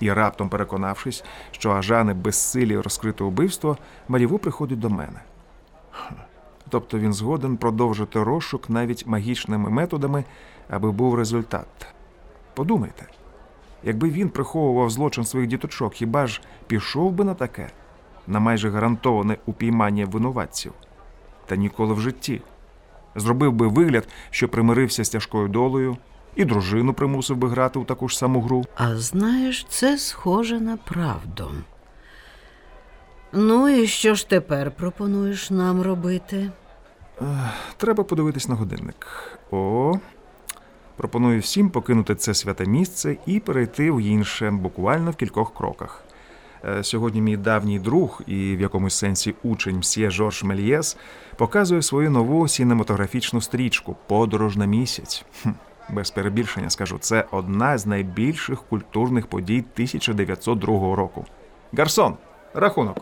І 0.00 0.12
раптом, 0.12 0.48
переконавшись, 0.48 1.24
що 1.50 1.70
Ажани 1.70 2.14
безсилі 2.14 2.78
розкрити 2.78 3.24
убивство, 3.24 3.76
Маріву 4.08 4.38
приходить 4.38 4.78
до 4.78 4.90
мене. 4.90 5.20
Тобто 6.68 6.98
він 6.98 7.12
згоден 7.12 7.56
продовжити 7.56 8.22
розшук 8.22 8.70
навіть 8.70 9.06
магічними 9.06 9.70
методами, 9.70 10.24
аби 10.70 10.92
був 10.92 11.14
результат. 11.14 11.66
Подумайте, 12.54 13.06
якби 13.82 14.10
він 14.10 14.28
приховував 14.28 14.90
злочин 14.90 15.24
своїх 15.24 15.48
діточок, 15.48 15.94
хіба 15.94 16.26
ж 16.26 16.40
пішов 16.66 17.12
би 17.12 17.24
на 17.24 17.34
таке, 17.34 17.70
на 18.26 18.40
майже 18.40 18.70
гарантоване 18.70 19.36
упіймання 19.46 20.06
винуватців? 20.06 20.72
Та 21.46 21.56
ніколи 21.56 21.94
в 21.94 22.00
житті. 22.00 22.40
Зробив 23.16 23.52
би 23.52 23.66
вигляд, 23.68 24.08
що 24.30 24.48
примирився 24.48 25.04
з 25.04 25.08
тяжкою 25.08 25.48
долею, 25.48 25.96
і 26.36 26.44
дружину 26.44 26.92
примусив 26.92 27.36
би 27.36 27.48
грати 27.48 27.78
у 27.78 27.84
таку 27.84 28.08
ж 28.08 28.18
саму 28.18 28.40
гру. 28.40 28.64
А 28.74 28.96
знаєш, 28.96 29.66
це 29.68 29.98
схоже 29.98 30.60
на 30.60 30.76
правду. 30.76 31.50
Ну 33.32 33.68
і 33.68 33.86
що 33.86 34.14
ж 34.14 34.28
тепер 34.28 34.70
пропонуєш 34.70 35.50
нам 35.50 35.82
робити? 35.82 36.50
Треба 37.76 38.04
подивитись 38.04 38.48
на 38.48 38.54
годинник. 38.54 39.06
О, 39.50 39.94
пропоную 40.96 41.40
всім 41.40 41.70
покинути 41.70 42.14
це 42.14 42.34
святе 42.34 42.66
місце 42.66 43.16
і 43.26 43.40
перейти 43.40 43.90
в 43.90 44.00
інше, 44.00 44.50
буквально 44.50 45.10
в 45.10 45.16
кількох 45.16 45.54
кроках. 45.54 46.05
Е, 46.66 46.84
Сьогодні 46.84 47.20
мій 47.22 47.36
давній 47.36 47.78
друг 47.78 48.22
і 48.26 48.56
в 48.56 48.60
якомусь 48.60 48.94
сенсі 48.94 49.34
учень 49.42 49.78
мсьє 49.78 50.10
Жорж 50.10 50.44
Мельєс 50.44 50.96
показує 51.36 51.82
свою 51.82 52.10
нову 52.10 52.48
сінематографічну 52.48 53.40
стрічку 53.40 53.96
Подорож 54.06 54.56
на 54.56 54.64
місяць. 54.64 55.24
Хм, 55.42 55.50
без 55.88 56.10
перебільшення 56.10 56.70
скажу, 56.70 56.98
це 57.00 57.24
одна 57.30 57.78
з 57.78 57.86
найбільших 57.86 58.62
культурних 58.62 59.26
подій 59.26 59.64
1902 59.74 60.96
року. 60.96 61.24
Гарсон, 61.72 62.14
рахунок. 62.54 62.96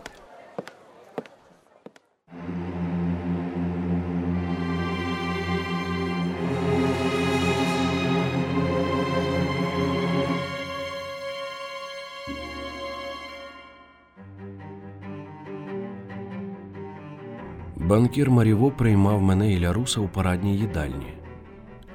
Банкір 17.85 18.31
Маріво 18.31 18.71
приймав 18.71 19.21
мене 19.21 19.53
і 19.53 19.59
Ляруса 19.59 20.01
у 20.01 20.07
парадній 20.07 20.57
їдальні. 20.57 21.13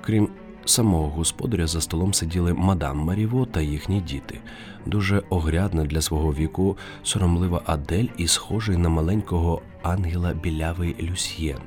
Крім 0.00 0.28
самого 0.64 1.09
господаря 1.09 1.66
за 1.66 1.80
столом 1.80 2.14
сиділи 2.14 2.54
мадам 2.54 2.99
Маріво 2.99 3.47
та 3.47 3.61
їхні 3.61 4.00
діти. 4.00 4.40
Дуже 4.87 5.23
огрядна 5.30 5.85
для 5.85 6.00
свого 6.00 6.32
віку 6.32 6.78
соромлива 7.02 7.62
Адель 7.66 8.06
і 8.16 8.26
схожий 8.26 8.76
на 8.76 8.88
маленького 8.88 9.62
ангела 9.82 10.35
білявий 10.35 10.97
Люсьєн. 11.11 11.61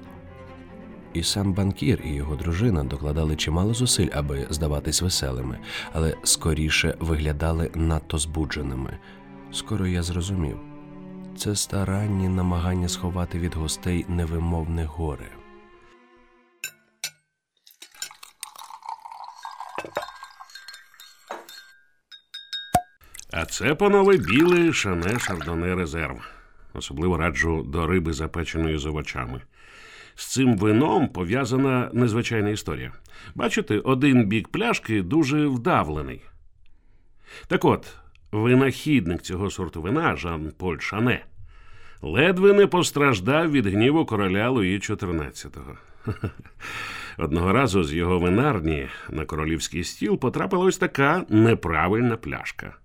І 1.14 1.24
сам 1.24 1.54
банкір 1.54 2.02
і 2.06 2.10
його 2.14 2.36
дружина 2.36 2.84
докладали 2.84 3.36
чимало 3.36 3.74
зусиль, 3.74 4.10
аби 4.14 4.48
здаватись 4.50 5.02
веселими, 5.02 5.58
але 5.94 6.16
скоріше 6.24 6.96
виглядали 7.00 7.72
надто 7.76 8.18
збудженими. 8.18 8.98
Скоро 9.52 9.88
я 9.88 10.04
зрозумів 10.04 10.73
це 11.38 11.56
старанні 11.56 12.30
намагання 12.30 12.90
сховати 12.90 13.40
від 13.40 13.56
гостей 13.56 14.06
невимовне 14.08 14.86
горе. 14.86 15.28
А 23.34 23.46
це, 23.46 23.76
панове, 23.76 24.18
біле 24.18 24.74
Шане 24.74 25.20
Шардоне 25.20 25.76
резерв. 25.76 26.30
Особливо 26.74 27.18
раджу 27.18 27.64
до 27.64 27.88
риби, 27.88 28.14
запеченої 28.14 28.78
з 28.78 28.86
овочами. 28.86 29.42
З 30.16 30.26
цим 30.28 30.58
вином 30.58 31.08
пов'язана 31.08 31.90
незвичайна 31.94 32.50
історія. 32.50 32.92
Бачите, 33.36 33.80
один 33.80 34.28
бік 34.28 34.50
пляшки 34.50 35.02
дуже 35.02 35.48
вдавлений. 35.48 36.22
Так 37.48 37.66
от, 37.66 37.98
винахідник 38.34 39.22
цього 39.22 39.50
сорту 39.50 39.82
вина 39.82 40.16
Жан-Поль 40.16 40.80
Шане 40.80 41.26
ледве 42.02 42.54
не 42.54 42.68
постраждав 42.68 43.52
від 43.52 43.68
гніву 43.68 44.06
короля 44.06 44.50
Луї 44.50 44.80
XIV. 44.80 45.78
Одного 47.18 47.54
разу 47.54 47.84
з 47.84 47.94
його 47.94 48.20
винарні 48.20 48.88
на 49.10 49.26
королівський 49.26 49.84
стіл 49.84 50.20
потрапила 50.20 50.66
ось 50.66 50.78
така 50.78 51.26
неправильна 51.30 52.18
пляшка. 52.18 52.76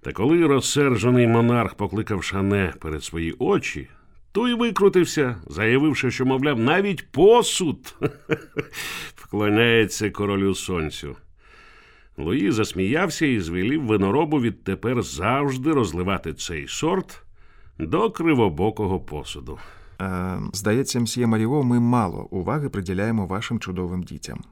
Та 0.00 0.12
коли 0.12 0.46
розсержений 0.46 1.26
монарх 1.26 1.74
покликав 1.74 2.24
Шане 2.24 2.74
перед 2.80 3.04
свої 3.04 3.34
очі, 3.38 3.88
той 4.32 4.54
викрутився, 4.54 5.36
заявивши, 5.46 6.10
що, 6.10 6.26
мовляв, 6.26 6.58
навіть 6.58 7.12
посуд 7.12 7.94
вклоняється 9.14 10.10
королю 10.10 10.54
сонцю. 10.54 11.16
Луї 12.18 12.50
засміявся 12.50 13.26
і 13.26 13.40
звелів 13.40 13.86
виноробу 13.86 14.40
відтепер 14.40 15.02
завжди 15.02 15.72
розливати 15.72 16.34
цей 16.34 16.68
сорт 16.68 17.22
до 17.78 18.10
кривобокого 18.10 19.00
посуду. 19.00 19.58
Е, 20.00 20.38
здається, 20.52 21.00
мсьє 21.00 21.26
Маріво, 21.26 21.62
ми 21.62 21.80
мало 21.80 22.28
уваги 22.30 22.68
приділяємо 22.68 23.26
вашим 23.26 23.58
чудовим 23.58 24.02
дітям. 24.02 24.44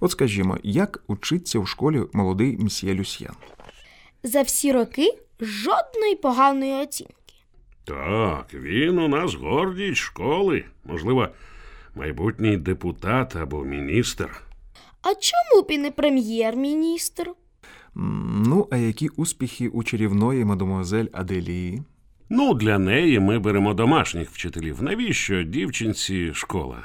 От 0.00 0.10
скажімо, 0.10 0.58
як 0.62 1.02
учиться 1.06 1.58
в 1.58 1.68
школі 1.68 2.02
молодий 2.12 2.56
мсьє 2.56 2.94
Люсьєн? 2.94 3.32
За 4.22 4.42
всі 4.42 4.72
роки 4.72 5.18
жодної 5.40 6.14
поганої 6.22 6.72
оцінки. 6.72 7.14
Так, 7.84 8.54
він 8.54 8.98
у 8.98 9.08
нас 9.08 9.34
гордість 9.34 10.00
школи, 10.00 10.64
можливо, 10.84 11.28
майбутній 11.94 12.56
депутат 12.56 13.36
або 13.36 13.64
міністр. 13.64 14.47
А 15.02 15.08
чому 15.14 15.62
б 15.62 15.70
і 15.70 15.78
не 15.78 15.90
прем'єр-міністр? 15.90 17.30
Ну, 17.94 18.68
а 18.70 18.76
які 18.76 19.08
успіхи 19.08 19.68
у 19.68 19.82
чарівної 19.82 20.44
мадемуазель 20.44 21.06
Аделії? 21.12 21.82
Ну, 22.30 22.54
для 22.54 22.78
неї 22.78 23.20
ми 23.20 23.38
беремо 23.38 23.74
домашніх 23.74 24.30
вчителів. 24.30 24.82
Навіщо 24.82 25.42
дівчинці 25.42 26.34
школа? 26.34 26.76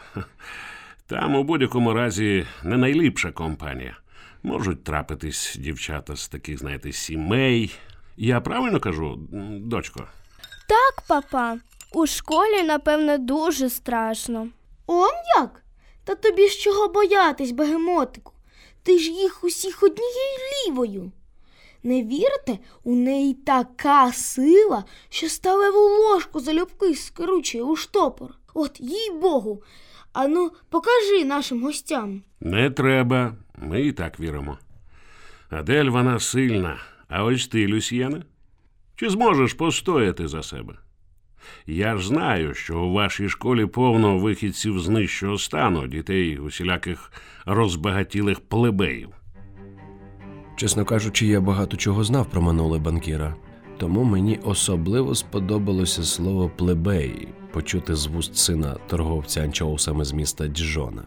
Там 1.08 1.36
у 1.36 1.44
будь-якому 1.44 1.94
разі 1.94 2.46
не 2.64 2.78
найліпша 2.78 3.32
компанія. 3.32 3.98
Можуть 4.44 4.84
трапитись 4.84 5.56
дівчата 5.60 6.16
з 6.16 6.28
таких, 6.28 6.60
знаєте, 6.60 6.92
сімей. 6.92 7.76
Я 8.18 8.42
правильно 8.42 8.80
кажу, 8.80 9.20
дочко? 9.62 10.08
Так, 10.68 11.04
папа, 11.08 11.58
у 11.92 12.08
школі, 12.08 12.64
напевно, 12.64 13.18
дуже 13.18 13.70
страшно. 13.70 14.48
Он 14.88 15.12
як? 15.38 15.63
Та 16.04 16.16
тобі 16.16 16.48
з 16.48 16.58
чого 16.58 16.88
боятись, 16.88 17.52
бегемотику? 17.52 18.34
Ти 18.84 19.00
ж 19.00 19.12
їх 19.12 19.44
усіх 19.44 19.84
однією 19.84 20.38
лівою. 20.68 21.12
Не 21.84 22.04
вірите, 22.04 22.60
у 22.84 22.96
неї 22.96 23.34
така 23.34 24.12
сила, 24.12 24.84
що 25.10 25.30
сталеву 25.30 25.80
ложку 25.80 26.40
залюбки 26.40 26.96
скручує 26.96 27.64
у 27.64 27.76
штопор. 27.76 28.36
От 28.54 28.80
їй 28.80 29.12
Богу. 29.12 29.64
Ану, 30.14 30.52
покажи 30.70 31.26
нашим 31.26 31.64
гостям. 31.64 32.24
Не 32.40 32.70
треба, 32.70 33.36
ми 33.58 33.82
і 33.82 33.92
так 33.92 34.20
віримо. 34.20 34.58
Адель 35.50 35.86
вона 35.86 36.20
сильна, 36.20 36.80
а 37.08 37.24
ось 37.24 37.48
ти, 37.48 37.68
Люсьєне, 37.68 38.24
чи 38.96 39.10
зможеш 39.10 39.54
постояти 39.54 40.28
за 40.28 40.44
себе? 40.44 40.74
Я 41.68 41.98
ж 41.98 42.08
знаю, 42.08 42.54
що 42.54 42.80
у 42.80 42.92
вашій 42.92 43.30
школі 43.30 43.66
повно 43.66 44.18
вихідців 44.18 44.80
з 44.80 44.90
нижчого 44.90 45.38
стану, 45.38 45.88
дітей 45.88 46.38
усіляких 46.38 47.12
розбагатілих 47.46 48.40
плебеїв. 48.40 49.10
Чесно 50.56 50.86
кажучи, 50.86 51.26
я 51.26 51.42
багато 51.42 51.78
чого 51.78 52.04
знав 52.04 52.30
про 52.30 52.42
минуле 52.42 52.80
банкіра, 52.80 53.36
тому 53.78 54.04
мені 54.04 54.40
особливо 54.44 55.16
сподобалося 55.16 56.04
слово 56.04 56.52
плебей 56.58 57.28
почути 57.54 57.96
з 57.96 58.06
вуст 58.06 58.38
сина 58.38 58.78
торговця 58.88 59.42
анчоусами 59.42 60.06
з 60.06 60.12
міста 60.12 60.48
Діжона. 60.48 61.04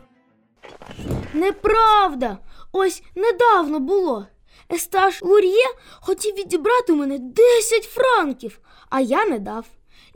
Неправда. 1.35 2.39
Ось 2.73 3.03
недавно 3.15 3.81
було. 3.81 4.27
Естаж 4.73 5.23
Лур'є 5.23 5.67
хотів 6.01 6.35
відібрати 6.35 6.93
у 6.93 6.97
мене 6.97 7.19
10 7.19 7.85
франків, 7.85 8.61
а 8.91 9.01
я 9.01 9.27
не 9.27 9.39
дав. 9.39 9.67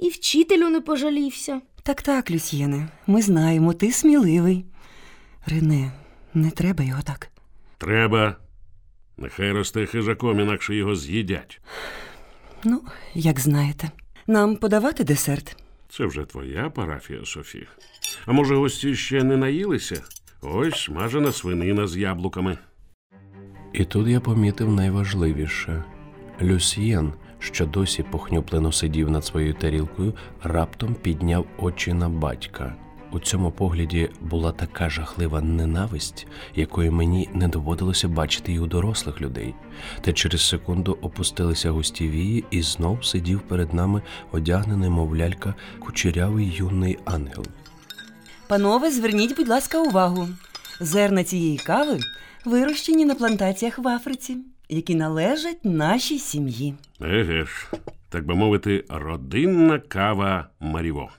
І 0.01 0.09
вчителю 0.09 0.69
не 0.69 0.81
пожалівся. 0.81 1.61
Так, 1.83 2.03
так, 2.03 2.31
Люсьєне, 2.31 2.89
ми 3.07 3.23
знаємо, 3.23 3.73
ти 3.73 3.93
сміливий. 3.93 4.65
Рене, 5.47 5.93
не 6.35 6.51
треба 6.51 6.85
його 6.85 7.03
так. 7.03 7.31
Треба. 7.79 8.37
Нехай 9.19 9.53
росте 9.53 9.87
хижаком, 9.87 10.41
інакше 10.41 10.75
його 10.75 10.97
з'їдять. 10.97 11.61
Ну, 12.65 12.83
як 13.15 13.41
знаєте. 13.41 13.91
Нам 14.27 14.57
подавати 14.57 15.05
десерт. 15.05 15.57
Це 15.89 16.05
вже 16.05 16.25
твоя 16.25 16.71
парафія, 16.71 17.25
Софі. 17.25 17.67
А 18.27 18.33
може, 18.33 18.55
гості 18.55 18.95
ще 18.95 19.25
не 19.25 19.37
наїлися? 19.37 20.03
Ось 20.43 20.85
смажена 20.85 21.33
свинина 21.33 21.87
з 21.87 21.97
яблуками. 21.97 22.59
І 23.73 23.85
тут 23.85 24.09
я 24.09 24.21
помітив 24.21 24.73
найважливіше 24.73 25.85
Люсьєн, 26.43 27.13
що 27.41 27.67
досі 27.67 28.03
похнюплено 28.03 28.73
сидів 28.73 29.11
над 29.11 29.25
своєю 29.25 29.55
тарілкою, 29.55 30.15
раптом 30.43 30.95
підняв 30.95 31.47
очі 31.59 31.93
на 31.93 32.09
батька. 32.09 32.75
У 33.13 33.21
цьому 33.21 33.51
погляді 33.51 34.11
була 34.21 34.53
така 34.53 34.91
жахлива 34.91 35.41
ненависть, 35.41 36.27
якої 36.55 36.91
мені 36.91 37.29
не 37.35 37.49
доводилося 37.49 38.09
бачити 38.09 38.53
й 38.53 38.59
у 38.59 38.67
дорослих 38.67 39.21
людей. 39.21 39.55
Та 40.01 40.13
через 40.13 40.49
секунду 40.49 40.99
опустилися 41.03 41.71
густі 41.71 42.09
вії, 42.09 42.45
і 42.51 42.63
знов 42.63 43.05
сидів 43.05 43.41
перед 43.41 43.75
нами 43.75 44.03
одягнений, 44.33 44.91
мов 44.91 45.17
лялька, 45.17 45.55
кучерявий 45.79 46.53
юний 46.57 46.99
ангел. 47.05 47.45
Панове, 48.49 48.91
зверніть, 48.91 49.37
будь 49.37 49.49
ласка, 49.49 49.83
увагу. 49.83 50.29
Зерна 50.81 51.25
цієї 51.25 51.59
кави 51.59 51.99
вирощені 52.45 53.05
на 53.05 53.15
плантаціях 53.15 53.79
в 53.79 53.89
Африці, 53.89 54.37
які 54.71 54.95
належать 54.95 55.65
нашій 55.65 56.19
сім'ї. 56.19 56.75
Еге 57.01 57.45
ж, 57.45 57.71
так 58.09 58.27
би 58.27 58.35
мовити, 58.35 58.85
родинна 58.89 59.79
кава 59.79 60.49
Маріво. 60.61 61.11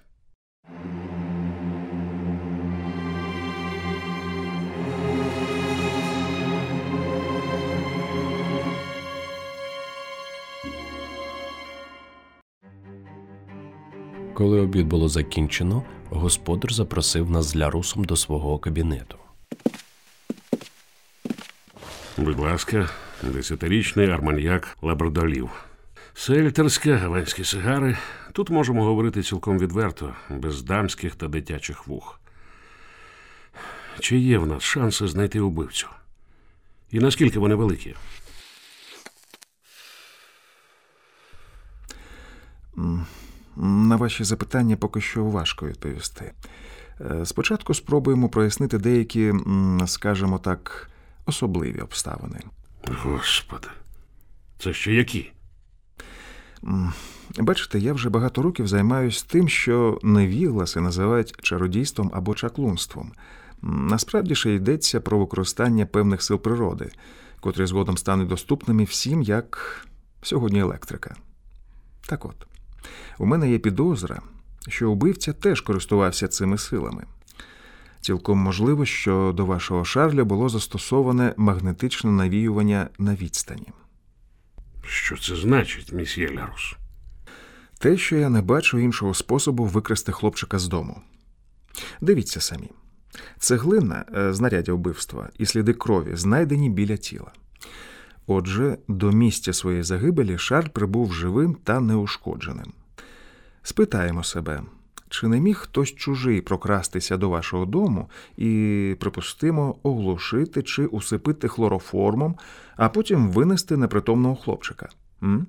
Коли 14.33 14.61
обід 14.61 14.87
було 14.87 15.09
закінчено, 15.09 15.83
господар 16.09 16.73
запросив 16.73 17.29
нас 17.29 17.45
з 17.45 17.55
Лярусом 17.55 18.03
до 18.03 18.15
свого 18.15 18.59
кабінету. 18.59 19.17
Будь 22.17 22.39
ласка, 22.39 22.89
десятирічний 23.23 24.09
арманьяк 24.09 24.77
лабрадолів. 24.81 25.49
Сельтерська, 26.13 26.95
гаванські 26.95 27.43
сигари. 27.43 27.97
Тут 28.33 28.49
можемо 28.49 28.83
говорити 28.83 29.23
цілком 29.23 29.59
відверто, 29.59 30.15
без 30.29 30.63
дамських 30.63 31.15
та 31.15 31.27
дитячих 31.27 31.87
вух. 31.87 32.19
Чи 33.99 34.17
є 34.17 34.37
в 34.37 34.47
нас 34.47 34.63
шанси 34.63 35.07
знайти 35.07 35.39
убивцю? 35.39 35.87
І 36.91 36.99
наскільки 36.99 37.39
вони 37.39 37.55
великі? 37.55 37.95
На 43.55 43.95
ваші 43.95 44.23
запитання 44.23 44.77
поки 44.77 45.01
що 45.01 45.23
важко 45.23 45.67
відповісти. 45.67 46.31
Е, 47.01 47.25
Спочатку 47.25 47.73
спробуємо 47.73 48.29
прояснити 48.29 48.77
деякі, 48.77 49.33
скажімо 49.85 50.39
так, 50.39 50.89
особливі 51.25 51.79
обставини. 51.79 52.39
Господи, 52.87 53.67
це 54.59 54.73
ще 54.73 54.93
які? 54.93 55.31
Бачите, 57.39 57.79
я 57.79 57.93
вже 57.93 58.09
багато 58.09 58.41
років 58.41 58.67
займаюся 58.67 59.25
тим, 59.27 59.49
що 59.49 59.99
невігласи 60.03 60.81
називають 60.81 61.35
чародійством 61.41 62.11
або 62.13 62.35
чаклунством. 62.35 63.11
Насправді 63.61 64.35
ж 64.35 64.53
йдеться 64.53 65.01
про 65.01 65.19
використання 65.19 65.85
певних 65.85 66.23
сил 66.23 66.39
природи, 66.39 66.91
котрі 67.39 67.65
згодом 67.65 67.97
стануть 67.97 68.27
доступними 68.27 68.83
всім, 68.83 69.21
як 69.21 69.81
сьогодні 70.21 70.59
електрика. 70.59 71.15
Так 72.07 72.25
от, 72.25 72.47
у 73.17 73.25
мене 73.25 73.51
є 73.51 73.59
підозра, 73.59 74.21
що 74.67 74.91
убивця 74.91 75.33
теж 75.33 75.61
користувався 75.61 76.27
цими 76.27 76.57
силами. 76.57 77.03
Цілком 78.01 78.37
можливо, 78.37 78.85
що 78.85 79.33
до 79.37 79.45
вашого 79.45 79.85
шарля 79.85 80.23
було 80.23 80.49
застосоване 80.49 81.33
магнетичне 81.37 82.11
навіювання 82.11 82.89
на 82.99 83.15
відстані. 83.15 83.67
Що 84.85 85.17
це 85.17 85.35
значить, 85.35 85.93
місьє 85.93 86.29
Лярус? 86.31 86.75
Те, 87.79 87.97
що 87.97 88.15
я 88.15 88.29
не 88.29 88.41
бачу 88.41 88.79
іншого 88.79 89.13
способу 89.13 89.65
викрасти 89.65 90.11
хлопчика 90.11 90.59
з 90.59 90.67
дому. 90.67 91.01
Дивіться 92.01 92.41
самі. 92.41 92.69
Цеглина 93.39 94.05
е, 94.15 94.33
знаряддя 94.33 94.73
вбивства 94.73 95.29
і 95.37 95.45
сліди 95.45 95.73
крові 95.73 96.15
знайдені 96.15 96.69
біля 96.69 96.97
тіла. 96.97 97.31
Отже, 98.27 98.77
до 98.87 99.11
місця 99.11 99.53
своєї 99.53 99.83
загибелі 99.83 100.37
Шарль 100.37 100.67
прибув 100.67 101.13
живим 101.13 101.57
та 101.63 101.79
неушкодженим. 101.79 102.73
Спитаємо 103.63 104.23
себе, 104.23 104.63
чи 105.11 105.27
не 105.27 105.39
міг 105.39 105.57
хтось 105.57 105.95
чужий 105.95 106.41
прокрастися 106.41 107.17
до 107.17 107.29
вашого 107.29 107.65
дому 107.65 108.09
і, 108.37 108.95
припустимо, 108.99 109.75
оглушити 109.83 110.63
чи 110.63 110.85
усипити 110.85 111.47
хлороформом, 111.47 112.35
а 112.75 112.89
потім 112.89 113.29
винести 113.29 113.77
непритомного 113.77 114.35
хлопчика? 114.35 114.89
М? 115.23 115.47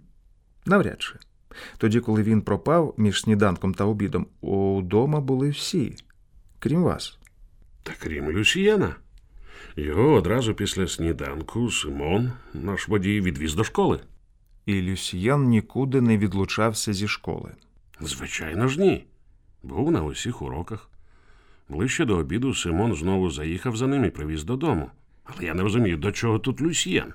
Навряд 0.67 1.03
чи. 1.03 1.15
Тоді, 1.79 2.01
коли 2.01 2.23
він 2.23 2.43
пропав 2.43 2.95
між 2.97 3.21
сніданком 3.21 3.75
та 3.75 3.85
обідом, 3.85 4.27
удома 4.41 5.21
були 5.21 5.51
всі, 5.51 5.97
крім 6.59 6.83
вас. 6.83 7.19
Та 7.83 7.93
крім 7.99 8.31
Люсієна. 8.31 8.97
Його 9.77 10.13
одразу 10.13 10.55
після 10.55 10.87
сніданку 10.87 11.71
Симон, 11.71 12.33
наш 12.55 12.89
водій, 12.89 13.21
відвіз 13.21 13.55
до 13.55 13.65
школи. 13.65 14.01
І 14.67 14.83
Люсіян 14.83 15.45
нікуди 15.45 16.01
не 16.01 16.19
відлучався 16.19 16.93
зі 16.93 17.09
школи. 17.09 17.51
Звичайно 18.01 18.69
ж, 18.69 18.81
ні. 18.81 19.07
Був 19.63 19.91
на 19.91 20.03
усіх 20.03 20.43
уроках. 20.43 20.89
Ближче 21.69 22.05
до 22.05 22.17
обіду 22.17 22.55
Симон 22.55 22.95
знову 22.95 23.31
заїхав 23.31 23.77
за 23.77 23.87
ним 23.87 24.05
і 24.05 24.11
привіз 24.11 24.45
додому. 24.45 24.91
Але 25.25 25.45
я 25.45 25.55
не 25.55 25.63
розумію, 25.63 25.97
до 25.97 26.13
чого 26.13 26.39
тут 26.39 26.61
Люсьєн. 26.61 27.15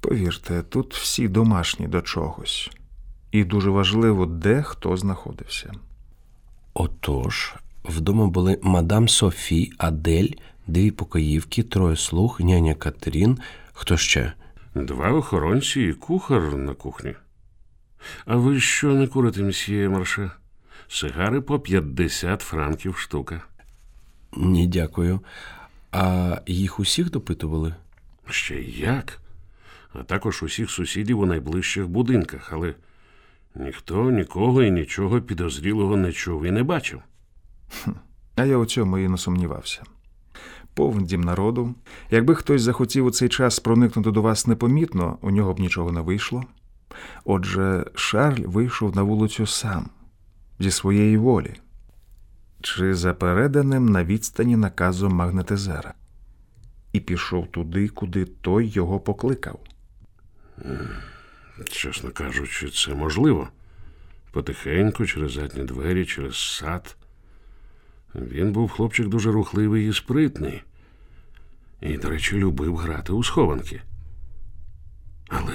Повірте, 0.00 0.62
тут 0.62 0.94
всі 0.94 1.28
домашні 1.28 1.88
до 1.88 2.00
чогось. 2.00 2.70
І 3.32 3.44
дуже 3.44 3.70
важливо, 3.70 4.26
де 4.26 4.62
хто 4.62 4.96
знаходився. 4.96 5.72
Отож, 6.74 7.54
вдома 7.84 8.26
були 8.26 8.58
мадам 8.62 9.08
Софі, 9.08 9.72
Адель, 9.78 10.28
дві 10.66 10.90
покоївки, 10.90 11.62
троє 11.62 11.96
слуг, 11.96 12.40
няня 12.40 12.74
Катрін. 12.74 13.38
Хто 13.72 13.96
ще? 13.96 14.32
Два 14.74 15.10
охоронці 15.10 15.82
і 15.82 15.92
кухар 15.92 16.56
на 16.56 16.74
кухні. 16.74 17.14
А 18.26 18.36
ви 18.36 18.60
що 18.60 18.94
не 18.94 19.06
курите, 19.06 19.42
мсьє 19.42 19.88
Марше? 19.88 20.30
Сигари 20.88 21.40
по 21.40 21.60
50 21.60 22.40
франків 22.40 22.96
штука. 22.96 23.42
Ні, 24.36 24.66
дякую. 24.66 25.20
А 25.92 26.36
їх 26.46 26.80
усіх 26.80 27.10
допитували? 27.10 27.74
Ще 28.30 28.62
як? 28.62 29.20
А 29.92 30.02
також 30.02 30.42
усіх 30.42 30.70
сусідів 30.70 31.20
у 31.20 31.26
найближчих 31.26 31.88
будинках, 31.88 32.52
але 32.52 32.74
ніхто 33.54 34.10
нікого 34.10 34.62
і 34.62 34.70
нічого 34.70 35.20
підозрілого 35.20 35.96
не 35.96 36.12
чув 36.12 36.44
і 36.44 36.50
не 36.50 36.62
бачив. 36.62 37.00
А 38.36 38.44
я 38.44 38.56
у 38.56 38.66
цьому 38.66 38.98
і 38.98 39.08
не 39.08 39.18
сумнівався. 39.18 39.82
Повен 40.74 41.04
дім 41.04 41.20
народу. 41.20 41.74
Якби 42.10 42.34
хтось 42.34 42.62
захотів 42.62 43.06
у 43.06 43.10
цей 43.10 43.28
час 43.28 43.60
проникнути 43.60 44.10
до 44.10 44.22
вас 44.22 44.46
непомітно, 44.46 45.18
у 45.20 45.30
нього 45.30 45.54
б 45.54 45.60
нічого 45.60 45.92
не 45.92 46.00
вийшло. 46.00 46.44
Отже, 47.24 47.86
Шарль 47.94 48.46
вийшов 48.46 48.96
на 48.96 49.02
вулицю 49.02 49.46
сам, 49.46 49.90
зі 50.58 50.70
своєї 50.70 51.16
волі, 51.16 51.54
чи 52.60 52.94
за 52.94 53.14
переданим 53.14 53.88
на 53.88 54.04
відстані 54.04 54.56
наказом 54.56 55.12
магнетизера, 55.12 55.94
і 56.92 57.00
пішов 57.00 57.46
туди, 57.46 57.88
куди 57.88 58.24
той 58.24 58.66
його 58.66 59.00
покликав. 59.00 59.60
Чесно 61.70 62.10
кажучи, 62.10 62.70
це 62.70 62.94
можливо. 62.94 63.48
Потихеньку, 64.30 65.06
через 65.06 65.32
задні 65.32 65.64
двері, 65.64 66.06
через 66.06 66.36
сад. 66.36 66.96
Він 68.14 68.52
був 68.52 68.70
хлопчик 68.70 69.08
дуже 69.08 69.30
рухливий 69.30 69.88
і 69.88 69.92
спритний. 69.92 70.62
І, 71.80 71.96
до 71.96 72.10
речі, 72.10 72.36
любив 72.36 72.76
грати 72.76 73.12
у 73.12 73.24
схованки. 73.24 73.82
Але 75.28 75.54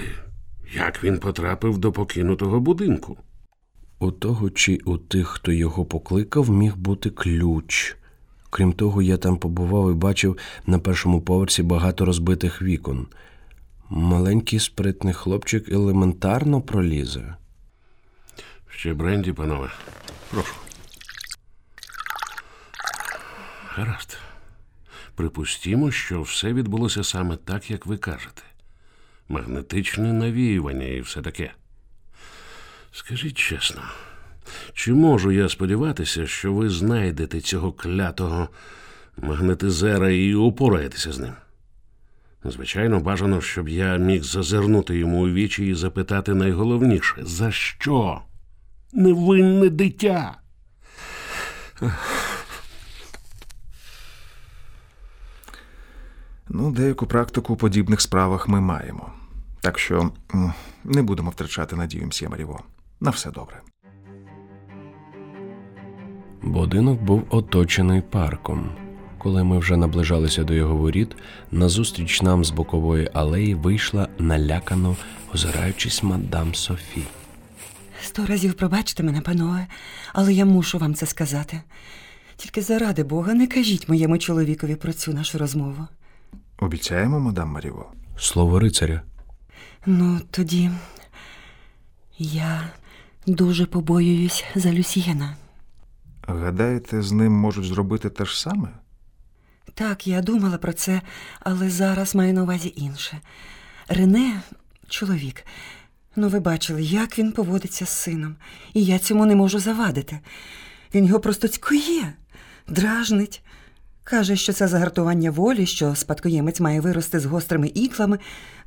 як 0.75 1.03
він 1.03 1.19
потрапив 1.19 1.77
до 1.77 1.91
покинутого 1.91 2.59
будинку? 2.59 3.17
У 3.99 4.12
того 4.12 4.49
чи 4.49 4.79
у 4.86 4.97
тих, 4.97 5.27
хто 5.27 5.51
його 5.51 5.86
покликав, 5.86 6.49
міг 6.49 6.75
бути 6.75 7.09
ключ. 7.09 7.95
Крім 8.49 8.73
того, 8.73 9.01
я 9.01 9.17
там 9.17 9.38
побував 9.38 9.91
і 9.91 9.93
бачив 9.93 10.38
на 10.65 10.79
першому 10.79 11.21
поверсі 11.21 11.63
багато 11.63 12.05
розбитих 12.05 12.62
вікон. 12.62 13.07
Маленький 13.89 14.59
спритний 14.59 15.13
хлопчик 15.13 15.69
елементарно 15.69 16.62
пролізе. 16.62 17.36
Ще 18.69 18.93
бренді, 18.93 19.33
панове. 19.33 19.71
Прошу. 20.31 20.53
Гаразд. 23.67 24.17
Припустімо, 25.15 25.91
що 25.91 26.21
все 26.21 26.53
відбулося 26.53 27.03
саме 27.03 27.36
так, 27.36 27.71
як 27.71 27.86
ви 27.86 27.97
кажете. 27.97 28.41
Магнетичне 29.29 30.13
навіювання 30.13 30.86
і 30.86 31.01
все 31.01 31.21
таке. 31.21 31.51
Скажіть 32.91 33.38
чесно, 33.38 33.81
чи 34.73 34.93
можу 34.93 35.31
я 35.31 35.49
сподіватися, 35.49 36.27
що 36.27 36.53
ви 36.53 36.69
знайдете 36.69 37.41
цього 37.41 37.71
клятого 37.71 38.49
магнетизера 39.17 40.09
і 40.09 40.33
упораєтеся 40.33 41.12
з 41.12 41.19
ним? 41.19 41.33
Звичайно, 42.45 42.99
бажано, 42.99 43.41
щоб 43.41 43.69
я 43.69 43.97
міг 43.97 44.23
зазирнути 44.23 44.97
йому 44.97 45.23
у 45.23 45.29
вічі 45.29 45.67
і 45.67 45.73
запитати 45.73 46.33
найголовніше 46.33 47.15
за 47.21 47.51
що? 47.51 48.21
Невинне 48.93 49.69
дитя. 49.69 50.38
Ну, 56.49 56.71
деяку 56.71 57.07
практику 57.07 57.53
у 57.53 57.57
подібних 57.57 58.01
справах 58.01 58.47
ми 58.47 58.62
маємо. 58.62 59.12
Так 59.63 59.80
що 59.80 60.12
не 60.84 61.02
будемо 61.02 61.30
втрачати 61.30 61.76
надію, 61.76 62.08
мсьє 62.08 62.30
Маріво. 62.30 62.60
На 62.99 63.10
все 63.10 63.32
добре. 63.32 63.62
Будинок 66.41 67.02
був 67.02 67.23
оточений 67.30 68.02
парком. 68.02 68.69
Коли 69.17 69.43
ми 69.43 69.58
вже 69.60 69.78
наближалися 69.78 70.43
до 70.43 70.54
його 70.54 70.76
воріт, 70.76 71.15
назустріч 71.52 72.21
нам 72.21 72.45
з 72.45 72.52
бокової 72.52 73.10
алеї 73.13 73.56
вийшла 73.56 74.08
налякано, 74.19 74.95
озираючись 75.34 76.04
мадам 76.04 76.56
Софі. 76.56 77.04
Сто 78.02 78.26
разів 78.26 78.54
пробачте 78.54 79.04
мене, 79.04 79.21
панове, 79.21 79.67
але 80.13 80.34
я 80.34 80.45
мушу 80.45 80.78
вам 80.78 80.95
це 80.95 81.06
сказати. 81.06 81.62
Тільки 82.36 82.62
заради 82.62 83.04
Бога, 83.04 83.34
не 83.34 83.47
кажіть 83.47 83.89
моєму 83.89 84.17
чоловікові 84.17 84.76
про 84.76 84.93
цю 84.93 85.13
нашу 85.13 85.38
розмову. 85.38 85.88
Обіцяємо, 86.60 87.19
мадам 87.19 87.49
Маріво. 87.49 87.91
Слово 88.17 88.60
рицаря. 88.60 89.02
Ну, 89.86 90.22
тоді 90.32 90.72
я 92.17 92.69
дуже 93.28 93.65
побоююсь 93.65 94.43
за 94.56 94.74
Люсьєна. 94.74 95.36
Гадаєте, 96.28 97.02
з 97.02 97.12
ним 97.12 97.34
можуть 97.34 97.65
зробити 97.65 98.10
те 98.10 98.26
ж 98.26 98.41
саме? 98.41 98.69
Так, 99.74 100.08
я 100.08 100.22
думала 100.22 100.58
про 100.58 100.74
це, 100.74 101.02
але 101.39 101.69
зараз 101.69 102.15
маю 102.15 102.34
на 102.34 102.43
увазі 102.43 102.74
інше. 102.76 103.19
Рене, 103.88 104.41
чоловік, 104.88 105.46
ну 106.15 106.28
ви 106.28 106.39
бачили, 106.39 106.84
як 106.84 107.19
він 107.19 107.32
поводиться 107.32 107.86
з 107.86 107.89
сином, 107.89 108.36
і 108.74 108.86
я 108.86 109.00
цьому 109.00 109.26
не 109.26 109.36
можу 109.36 109.60
завадити. 109.60 110.19
Він 110.96 111.06
його 111.06 111.19
просто 111.19 111.48
цькує, 111.48 112.13
дражнить. 112.67 113.43
Каже, 114.04 114.36
що 114.36 114.54
це 114.54 114.67
загартування 114.67 115.32
волі, 115.32 115.65
що 115.65 115.96
спадкоємець 115.96 116.60
має 116.60 116.82
вирости 116.82 117.19
з 117.19 117.26
гострими 117.26 117.67
іклами. 117.67 118.19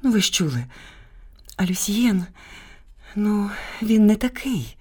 Ну, 0.02 0.10
ви 0.12 0.20
ж 0.20 0.32
чули. 0.32 0.64
А 1.56 1.64
Люсьєн, 1.66 2.24
Ну, 3.18 3.50
він 3.82 4.06
не 4.06 4.16
такий. 4.16 4.76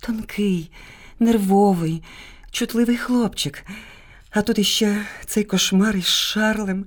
Тонкий, 0.00 0.70
нервовий, 1.18 2.02
чутливий 2.50 2.96
хлопчик. 2.96 3.64
А 4.30 4.42
тут 4.42 4.58
іще 4.58 5.04
цей 5.26 5.44
кошмар 5.44 5.96
із 5.96 6.06
Шарлем. 6.06 6.86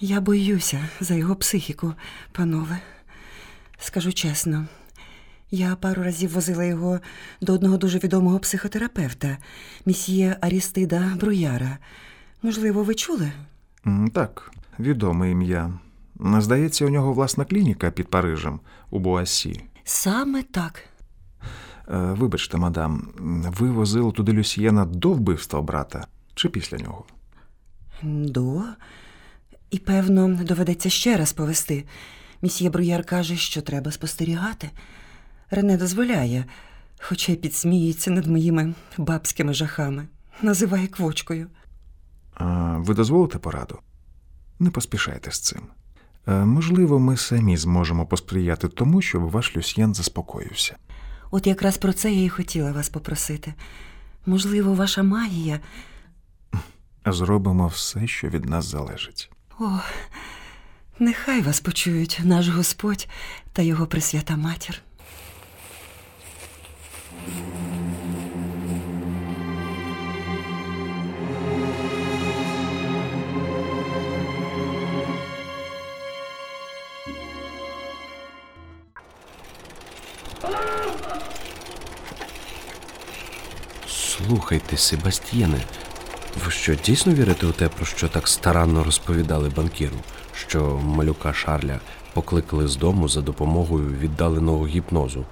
Я 0.00 0.20
боюся 0.20 0.88
за 1.00 1.14
його 1.14 1.36
психіку, 1.36 1.94
панове. 2.32 2.78
Скажу 3.78 4.12
чесно, 4.12 4.66
я 5.50 5.76
пару 5.76 6.02
разів 6.02 6.30
возила 6.30 6.64
його 6.64 7.00
до 7.40 7.52
одного 7.52 7.76
дуже 7.76 7.98
відомого 7.98 8.38
психотерапевта, 8.38 9.38
місьє 9.86 10.36
Арістида 10.40 11.12
Бруяра. 11.20 11.78
Можливо, 12.42 12.82
ви 12.82 12.94
чули? 12.94 13.32
Так, 14.12 14.50
відоме 14.78 15.30
ім'я. 15.30 15.72
Здається, 16.20 16.86
у 16.86 16.88
нього 16.88 17.12
власна 17.12 17.44
клініка 17.44 17.90
під 17.90 18.08
Парижем 18.08 18.60
у 18.90 18.98
Буасі. 18.98 19.64
Саме 19.84 20.42
так. 20.42 20.82
Е, 21.88 21.96
Вибачте, 21.96 22.56
мадам, 22.56 23.08
ви 23.58 23.70
возили 23.70 24.12
туди 24.12 24.32
Люсьєна 24.32 24.84
до 24.84 25.12
вбивства 25.12 25.62
брата 25.62 26.06
чи 26.34 26.48
після 26.48 26.78
нього? 26.78 27.04
До. 28.02 28.62
І, 29.70 29.78
певно, 29.78 30.28
доведеться 30.44 30.90
ще 30.90 31.16
раз 31.16 31.32
повести. 31.32 31.84
Місьє 32.42 32.70
Бруяр 32.70 33.04
каже, 33.04 33.36
що 33.36 33.62
треба 33.62 33.90
спостерігати. 33.90 34.70
Рене 35.50 35.76
дозволяє, 35.76 36.44
хоча 37.00 37.32
й 37.32 37.36
підсміється 37.36 38.10
над 38.10 38.26
моїми 38.26 38.74
бабськими 38.98 39.54
жахами, 39.54 40.08
називає 40.42 40.86
квочкою. 40.86 41.46
А 42.34 42.78
ви 42.78 42.94
дозволите 42.94 43.38
пораду? 43.38 43.78
Не 44.58 44.70
поспішайте 44.70 45.30
з 45.30 45.40
цим. 45.40 45.62
Е, 46.26 46.44
Можливо, 46.44 46.98
ми 46.98 47.16
самі 47.16 47.56
зможемо 47.56 48.06
посприяти 48.06 48.68
тому, 48.68 49.02
щоб 49.02 49.22
ваш 49.30 49.56
Люсьєн 49.56 49.94
заспокоївся. 49.94 50.76
От 51.30 51.46
якраз 51.46 51.78
про 51.78 51.92
це 51.92 52.12
я 52.12 52.24
і 52.24 52.28
хотіла 52.28 52.72
вас 52.72 52.88
попросити. 52.88 53.54
Можливо, 54.26 54.74
ваша 54.74 55.02
магія. 55.02 55.60
Зробимо 57.06 57.66
все, 57.66 58.06
що 58.06 58.28
від 58.28 58.44
нас 58.44 58.64
залежить. 58.64 59.30
О, 59.60 59.70
нехай 60.98 61.42
вас 61.42 61.60
почують 61.60 62.20
наш 62.24 62.48
Господь 62.48 63.08
та 63.52 63.62
його 63.62 63.86
Пресвята 63.86 64.36
Матір. 64.36 64.82
Слухайте, 83.88 84.76
Себастьєне, 84.76 85.58
ви 86.44 86.50
що 86.50 86.74
дійсно 86.74 87.14
вірите 87.14 87.46
у 87.46 87.52
те, 87.52 87.68
про 87.68 87.86
що 87.86 88.08
так 88.08 88.28
старанно 88.28 88.84
розповідали 88.84 89.48
банкіру, 89.48 89.96
що 90.34 90.80
малюка 90.84 91.32
Шарля 91.32 91.80
покликали 92.12 92.68
з 92.68 92.76
дому 92.76 93.08
за 93.08 93.20
допомогою 93.20 93.88
віддаленого 93.88 94.66
гіпнозу? 94.66 95.24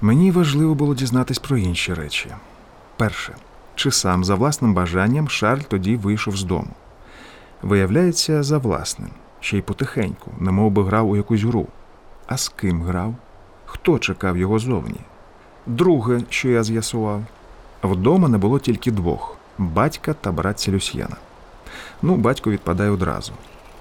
Мені 0.00 0.30
важливо 0.30 0.74
було 0.74 0.94
дізнатись 0.94 1.38
про 1.38 1.56
інші 1.56 1.94
речі. 1.94 2.30
Перше, 2.96 3.34
чи 3.74 3.90
сам 3.90 4.24
за 4.24 4.34
власним 4.34 4.74
бажанням 4.74 5.28
Шарль 5.28 5.62
тоді 5.68 5.96
вийшов 5.96 6.36
з 6.36 6.44
дому. 6.44 6.70
Виявляється, 7.62 8.42
за 8.42 8.58
власним, 8.58 9.10
ще 9.40 9.58
й 9.58 9.62
потихеньку, 9.62 10.30
немов 10.38 10.70
би 10.70 10.84
грав 10.84 11.10
у 11.10 11.16
якусь 11.16 11.42
гру. 11.42 11.66
А 12.26 12.36
з 12.36 12.48
ким 12.48 12.82
грав? 12.82 13.14
Хто 13.84 13.98
чекав 13.98 14.36
його 14.36 14.58
зовні? 14.58 15.00
Друге, 15.66 16.20
що 16.28 16.48
я 16.48 16.64
з'ясував, 16.64 17.24
вдома 17.82 18.28
не 18.28 18.38
було 18.38 18.58
тільки 18.58 18.90
двох 18.90 19.36
батька 19.58 20.14
та 20.14 20.32
братця 20.32 20.72
Люсьєна. 20.72 21.16
Ну, 22.02 22.16
батько 22.16 22.50
відпадає 22.50 22.90
одразу. 22.90 23.32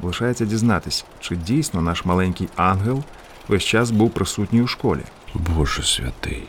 Лишається 0.02 0.46
дізнатись, 0.46 1.06
чи 1.20 1.36
дійсно 1.36 1.82
наш 1.82 2.06
маленький 2.06 2.50
ангел 2.56 3.04
весь 3.48 3.64
час 3.64 3.92
був 3.92 4.10
присутній 4.10 4.62
у 4.62 4.68
школі. 4.68 5.02
Боже 5.34 5.84
святий, 5.84 6.44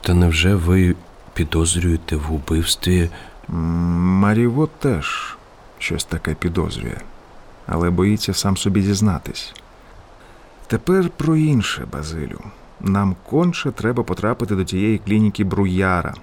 та 0.00 0.14
невже 0.14 0.54
ви 0.54 0.94
підозрюєте 1.34 2.16
в 2.16 2.32
убивстві? 2.32 3.10
Маріво 3.48 4.66
теж 4.66 5.36
щось 5.78 6.04
таке 6.04 6.34
підозрює, 6.34 6.98
але 7.66 7.90
боїться 7.90 8.34
сам 8.34 8.56
собі 8.56 8.82
зізнатись. 8.82 9.54
Тепер 10.66 11.08
про 11.08 11.36
інше, 11.36 11.86
Базилю. 11.92 12.40
Нам 12.80 13.16
конче 13.30 13.70
треба 13.70 14.02
потрапити 14.02 14.56
до 14.56 14.64
тієї 14.64 14.98
клініки 14.98 15.44
Бруяра, 15.44 16.14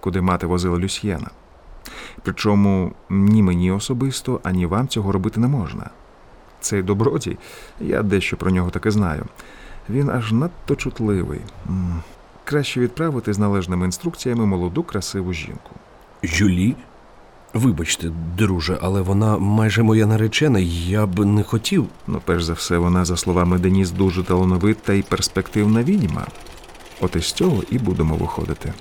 куди 0.00 0.20
мати 0.20 0.46
возила 0.46 0.78
Люсьєна. 0.78 1.30
Причому 2.22 2.92
ні 3.10 3.42
мені 3.42 3.70
особисто, 3.70 4.40
ані 4.42 4.66
вам 4.66 4.88
цього 4.88 5.12
робити 5.12 5.40
не 5.40 5.48
можна. 5.48 5.90
Цей 6.60 6.82
добродій, 6.82 7.38
я 7.80 8.02
дещо 8.02 8.36
про 8.36 8.50
нього 8.50 8.70
таки 8.70 8.90
знаю. 8.90 9.26
Він 9.90 10.10
аж 10.10 10.32
надто 10.32 10.76
чутливий. 10.76 11.40
Краще 12.44 12.80
відправити 12.80 13.32
з 13.32 13.38
належними 13.38 13.84
інструкціями 13.84 14.46
молоду 14.46 14.82
красиву 14.82 15.32
жінку. 15.32 15.70
Жюлі? 16.22 16.76
Вибачте, 17.54 18.10
друже, 18.38 18.78
але 18.82 19.00
вона 19.00 19.38
майже 19.38 19.82
моя 19.82 20.06
наречена, 20.06 20.58
я 20.88 21.06
б 21.06 21.24
не 21.24 21.42
хотів. 21.42 21.86
Ну, 22.06 22.20
перш 22.24 22.44
за 22.44 22.52
все, 22.52 22.78
вона, 22.78 23.04
за 23.04 23.16
словами 23.16 23.58
Деніс, 23.58 23.90
дуже 23.90 24.22
талановита 24.22 24.92
і 24.92 25.02
перспективна 25.02 25.82
відьма. 25.82 26.26
От 27.00 27.16
із 27.16 27.32
цього 27.32 27.62
і 27.70 27.78
будемо 27.78 28.16
виходити. 28.16 28.72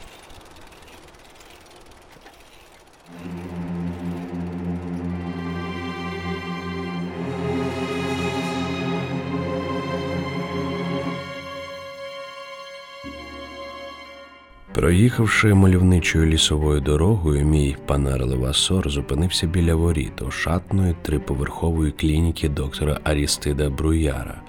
Проїхавши 14.85 15.53
мальовничою 15.53 16.25
лісовою 16.25 16.81
дорогою, 16.81 17.45
мій 17.45 17.77
панер 17.85 18.25
Левасор 18.25 18.89
зупинився 18.89 19.47
біля 19.47 19.75
воріт 19.75 20.21
ошатної 20.21 20.95
триповерхової 21.01 21.91
клініки 21.91 22.49
доктора 22.49 22.99
Арістида 23.03 23.69
Бруяра. 23.69 24.41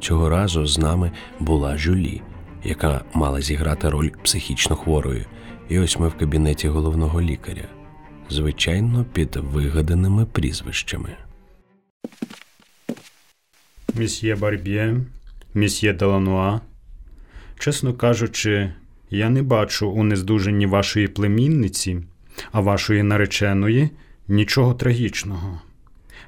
Цього 0.00 0.28
разу 0.28 0.66
з 0.66 0.78
нами 0.78 1.12
була 1.40 1.78
Жюлі, 1.78 2.22
яка 2.64 3.04
мала 3.14 3.40
зіграти 3.40 3.88
роль 3.88 4.10
психічно 4.22 4.76
хворої. 4.76 5.26
І 5.68 5.78
ось 5.78 5.98
ми 5.98 6.08
в 6.08 6.14
кабінеті 6.14 6.68
головного 6.68 7.20
лікаря, 7.22 7.68
звичайно, 8.30 9.04
під 9.12 9.36
вигаданими 9.36 10.26
прізвищами. 10.26 11.16
Місьє 13.94 14.34
Барб'є, 14.34 14.96
місьє 15.54 15.92
Делануа. 15.92 16.60
Чесно 17.58 17.94
кажучи, 17.94 18.72
я 19.10 19.30
не 19.30 19.42
бачу 19.42 19.90
у 19.90 20.04
нездужанні 20.04 20.66
вашої 20.66 21.08
племінниці, 21.08 22.00
а 22.52 22.60
вашої 22.60 23.02
нареченої 23.02 23.90
нічого 24.28 24.74
трагічного. 24.74 25.60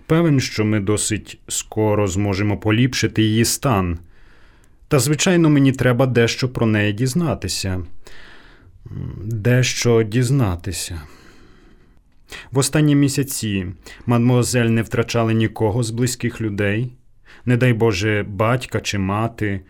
Певен, 0.06 0.40
що 0.40 0.64
ми 0.64 0.80
досить 0.80 1.38
скоро 1.48 2.06
зможемо 2.06 2.58
поліпшити 2.58 3.22
її 3.22 3.44
стан. 3.44 3.98
Та, 4.88 4.98
звичайно, 4.98 5.50
мені 5.50 5.72
треба 5.72 6.06
дещо 6.06 6.48
про 6.48 6.66
неї 6.66 6.92
дізнатися. 6.92 7.82
Дещо 9.24 10.02
дізнатися. 10.02 11.00
В 12.50 12.58
останні 12.58 12.96
місяці 12.96 13.66
мадмуазель 14.06 14.64
не 14.64 14.82
втрачали 14.82 15.34
нікого 15.34 15.82
з 15.82 15.90
близьких 15.90 16.40
людей, 16.40 16.92
не 17.44 17.56
дай 17.56 17.72
Боже, 17.72 18.24
батька 18.28 18.80
чи 18.80 18.98
мати, 18.98 19.60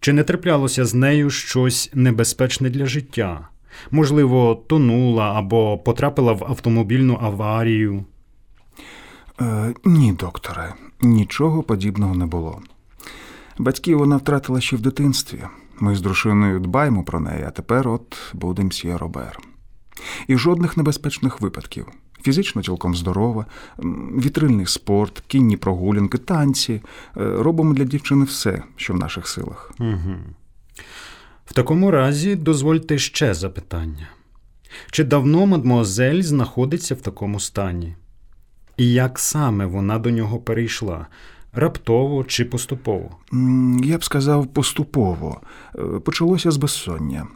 чи 0.00 0.12
не 0.12 0.24
траплялося 0.24 0.84
з 0.84 0.94
нею 0.94 1.30
щось 1.30 1.90
небезпечне 1.94 2.70
для 2.70 2.86
життя? 2.86 3.48
Можливо, 3.90 4.64
тонула 4.66 5.32
або 5.38 5.78
потрапила 5.78 6.32
в 6.32 6.44
автомобільну 6.44 7.18
аварію. 7.22 8.04
Е, 9.40 9.74
ні, 9.84 10.12
докторе, 10.12 10.74
нічого 11.00 11.62
подібного 11.62 12.14
не 12.14 12.26
було. 12.26 12.62
Батьків 13.58 13.98
вона 13.98 14.16
втратила 14.16 14.60
ще 14.60 14.76
в 14.76 14.80
дитинстві. 14.80 15.42
Ми 15.80 15.94
з 15.94 16.00
дружиною 16.00 16.60
дбаємо 16.60 17.04
про 17.04 17.20
неї, 17.20 17.44
а 17.46 17.50
тепер 17.50 17.88
от 17.88 18.16
буде 18.34 18.62
мсьє 18.62 18.98
Робер. 18.98 19.38
І 20.26 20.36
жодних 20.36 20.76
небезпечних 20.76 21.40
випадків. 21.40 21.86
Фізично 22.22 22.62
цілком 22.62 22.94
здорова, 22.94 23.46
вітрильний 24.18 24.66
спорт, 24.66 25.22
кінні 25.26 25.56
прогулянки, 25.56 26.18
танці. 26.18 26.72
Е, 26.72 26.80
Робимо 27.16 27.74
для 27.74 27.84
дівчини 27.84 28.24
все, 28.24 28.62
що 28.76 28.92
в 28.92 28.96
наших 28.96 29.28
силах. 29.28 29.72
Угу. 29.80 30.14
В 31.46 31.52
такому 31.52 31.90
разі 31.90 32.36
дозвольте 32.36 32.98
ще 32.98 33.34
запитання. 33.34 34.08
Чи 34.90 35.04
давно 35.04 35.46
мадмуазель 35.46 36.22
знаходиться 36.22 36.94
в 36.94 37.00
такому 37.00 37.40
стані? 37.40 37.96
І 38.76 38.92
як 38.92 39.18
саме 39.18 39.66
вона 39.66 39.98
до 39.98 40.10
нього 40.10 40.38
перейшла? 40.38 41.06
раптово 41.52 42.24
чи 42.24 42.44
поступово? 42.44 43.10
Я 43.84 43.98
б 43.98 44.04
сказав 44.04 44.46
поступово. 44.46 45.40
Е, 45.74 45.80
Почалося 45.80 46.50
з 46.50 46.56
безсоння. 46.56 47.26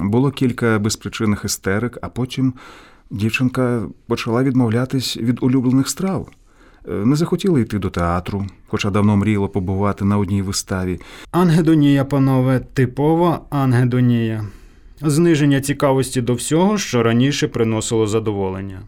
Було 0.00 0.30
кілька 0.30 0.78
безпричинних 0.78 1.44
істерик, 1.44 1.98
а 2.02 2.08
потім 2.08 2.54
дівчинка 3.10 3.82
почала 4.06 4.42
відмовлятись 4.42 5.16
від 5.16 5.42
улюблених 5.42 5.88
страв. 5.88 6.28
Е, 6.88 6.92
Не 6.92 7.16
захотіла 7.16 7.60
йти 7.60 7.78
до 7.78 7.90
театру, 7.90 8.46
хоча 8.66 8.90
давно 8.90 9.16
мріяла 9.16 9.48
побувати 9.48 10.04
на 10.04 10.18
одній 10.18 10.42
виставі. 10.42 11.00
Ангедонія, 11.30 12.04
панове, 12.04 12.60
типова 12.60 13.40
ангедонія. 13.50 14.44
Зниження 15.02 15.60
цікавості 15.60 16.20
до 16.22 16.34
всього, 16.34 16.78
що 16.78 17.02
раніше 17.02 17.48
приносило 17.48 18.06
задоволення. 18.06 18.80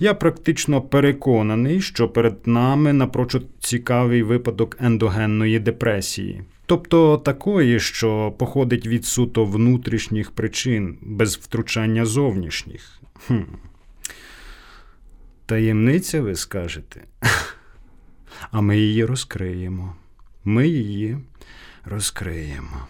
Я 0.00 0.14
практично 0.14 0.82
переконаний, 0.82 1.80
що 1.80 2.08
перед 2.08 2.46
нами 2.46 2.92
напрочуд 2.92 3.46
цікавий 3.60 4.22
випадок 4.22 4.76
ендогенної 4.80 5.58
депресії, 5.58 6.42
тобто 6.66 7.18
такої, 7.18 7.80
що 7.80 8.32
походить 8.38 8.86
від 8.86 9.04
суто 9.04 9.44
внутрішніх 9.44 10.30
причин, 10.30 10.98
без 11.02 11.36
втручання 11.36 12.04
зовнішніх. 12.04 12.99
Хм. 13.26 13.42
Таємниця, 15.46 16.20
ви 16.20 16.34
скажете? 16.34 17.00
А 18.50 18.60
ми 18.60 18.78
її 18.78 19.04
розкриємо. 19.04 19.94
Ми 20.44 20.68
її 20.68 21.18
розкриємо. 21.84 22.86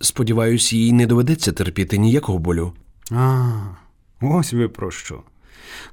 Сподіваюсь, 0.00 0.72
їй 0.72 0.92
не 0.92 1.06
доведеться 1.06 1.52
терпіти 1.52 1.98
ніякого 1.98 2.38
болю. 2.38 2.72
А, 3.10 3.50
ось 4.20 4.52
ви 4.52 4.68
про 4.68 4.90
що. 4.90 5.22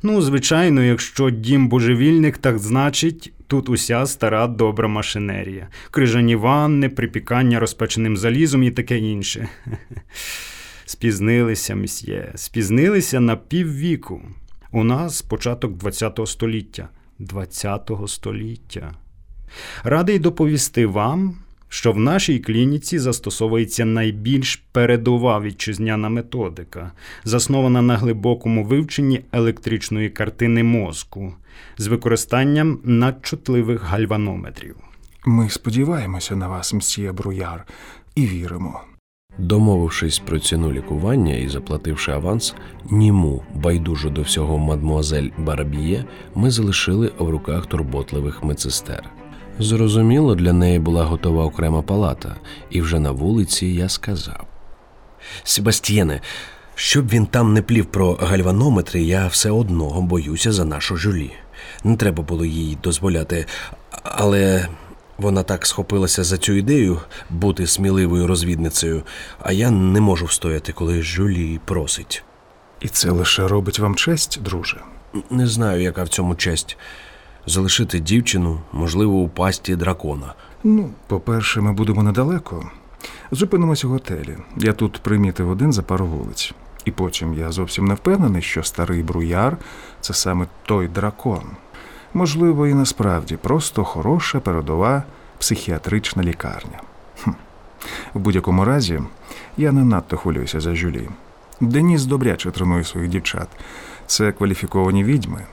Ну, 0.03 0.21
звичайно, 0.21 0.83
якщо 0.83 1.29
дім 1.29 1.69
божевільник, 1.69 2.37
так 2.37 2.59
значить, 2.59 3.33
тут 3.47 3.69
уся 3.69 4.05
стара 4.05 4.47
добра 4.47 4.87
машинерія. 4.87 5.67
Крижані 5.91 6.35
ванни, 6.35 6.89
припікання 6.89 7.59
розпеченим 7.59 8.17
залізом 8.17 8.63
і 8.63 8.71
таке 8.71 8.97
інше. 8.97 9.49
Спізнилися, 10.89 11.75
мсьє, 11.75 12.31
спізнилися 12.35 13.19
на 13.19 13.35
піввіку. 13.35 14.21
У 14.71 14.83
нас 14.83 15.21
початок 15.21 15.83
ХХ 15.83 16.27
століття. 16.27 16.89
ХХ 17.29 18.07
століття. 18.07 18.93
Радий 19.83 20.19
доповісти 20.19 20.85
вам, 20.85 21.35
що 21.67 21.91
в 21.91 21.99
нашій 21.99 22.39
клініці 22.39 22.99
застосовується 22.99 23.85
найбільш 23.85 24.55
передова 24.55 25.39
вітчизняна 25.39 26.09
методика, 26.09 26.91
заснована 27.23 27.81
на 27.81 27.97
глибокому 27.97 28.63
вивченні 28.63 29.21
електричної 29.31 30.09
картини 30.09 30.63
мозку 30.63 31.33
з 31.77 31.87
використанням 31.87 32.79
надчутливих 32.83 33.83
гальванометрів. 33.83 34.75
Ми 35.25 35.49
сподіваємося 35.49 36.35
на 36.35 36.47
вас, 36.47 36.73
мсьє 36.73 37.11
Бруяр, 37.11 37.65
і 38.15 38.27
віримо. 38.27 38.81
Домовившись 39.39 40.19
про 40.19 40.39
ціну 40.39 40.71
лікування 40.71 41.35
і 41.35 41.49
заплативши 41.49 42.11
аванс, 42.11 42.55
німу, 42.91 43.43
байдужу 43.53 44.09
до 44.09 44.21
всього 44.21 44.57
мадмуазель 44.57 45.29
Барабіє, 45.37 46.05
ми 46.35 46.51
залишили 46.51 47.11
в 47.19 47.29
руках 47.29 47.65
турботливих 47.65 48.43
медсестер. 48.43 49.03
Зрозуміло, 49.59 50.35
для 50.35 50.53
неї 50.53 50.79
була 50.79 51.03
готова 51.03 51.45
окрема 51.45 51.81
палата, 51.81 52.35
і 52.69 52.81
вже 52.81 52.99
на 52.99 53.11
вулиці 53.11 53.67
я 53.67 53.89
сказав: 53.89 54.47
Себастьєне, 55.43 56.21
щоб 56.75 57.09
він 57.09 57.25
там 57.25 57.53
не 57.53 57.61
плів 57.61 57.85
про 57.85 58.13
гальванометри, 58.13 59.01
я 59.01 59.27
все 59.27 59.51
одно 59.51 60.01
боюся 60.01 60.51
за 60.51 60.65
нашу 60.65 60.97
жюлі. 60.97 61.31
Не 61.83 61.95
треба 61.95 62.23
було 62.23 62.45
їй 62.45 62.77
дозволяти, 62.83 63.45
але 64.03 64.67
вона 65.19 65.43
так 65.43 65.65
схопилася 65.65 66.23
за 66.23 66.37
цю 66.37 66.53
ідею 66.53 66.99
бути 67.29 67.67
сміливою 67.67 68.27
розвідницею, 68.27 69.03
а 69.39 69.51
я 69.51 69.71
не 69.71 70.01
можу 70.01 70.25
встояти, 70.25 70.71
коли 70.73 71.01
жюлі 71.01 71.59
просить. 71.65 72.23
І 72.79 72.87
це 72.87 73.11
лише 73.11 73.47
робить 73.47 73.79
вам 73.79 73.95
честь, 73.95 74.41
друже. 74.41 74.81
Не 75.29 75.47
знаю, 75.47 75.81
яка 75.81 76.03
в 76.03 76.09
цьому 76.09 76.35
честь. 76.35 76.77
Залишити 77.45 77.99
дівчину, 77.99 78.61
можливо, 78.71 79.13
у 79.13 79.29
пасті 79.29 79.75
дракона. 79.75 80.33
Ну, 80.63 80.89
по-перше, 81.07 81.61
ми 81.61 81.73
будемо 81.73 82.03
недалеко. 82.03 82.69
Зупинимося 83.31 83.87
в 83.87 83.89
готелі. 83.89 84.37
Я 84.57 84.73
тут 84.73 84.99
примітив 84.99 85.49
один 85.49 85.73
за 85.73 85.81
пару 85.81 86.05
вулиць. 86.05 86.53
І 86.85 86.91
потім 86.91 87.33
я 87.33 87.51
зовсім 87.51 87.85
не 87.85 87.93
впевнений, 87.93 88.41
що 88.41 88.63
старий 88.63 89.03
бруяр 89.03 89.57
це 90.01 90.13
саме 90.13 90.47
той 90.65 90.87
дракон. 90.87 91.43
Можливо, 92.13 92.67
і 92.67 92.73
насправді 92.73 93.37
просто 93.37 93.83
хороша 93.83 94.39
передова 94.39 95.03
психіатрична 95.37 96.23
лікарня. 96.23 96.81
Хм. 97.23 97.31
В 98.13 98.19
будь-якому 98.19 98.65
разі, 98.65 99.01
я 99.57 99.71
не 99.71 99.83
надто 99.83 100.17
хвилююся 100.17 100.59
за 100.59 100.75
Жюлі. 100.75 101.09
Деніс 101.61 102.05
добряче 102.05 102.51
тренує 102.51 102.83
своїх 102.83 103.09
дівчат. 103.09 103.47
Це 104.07 104.31
кваліфіковані 104.31 105.03
відьми. 105.03 105.45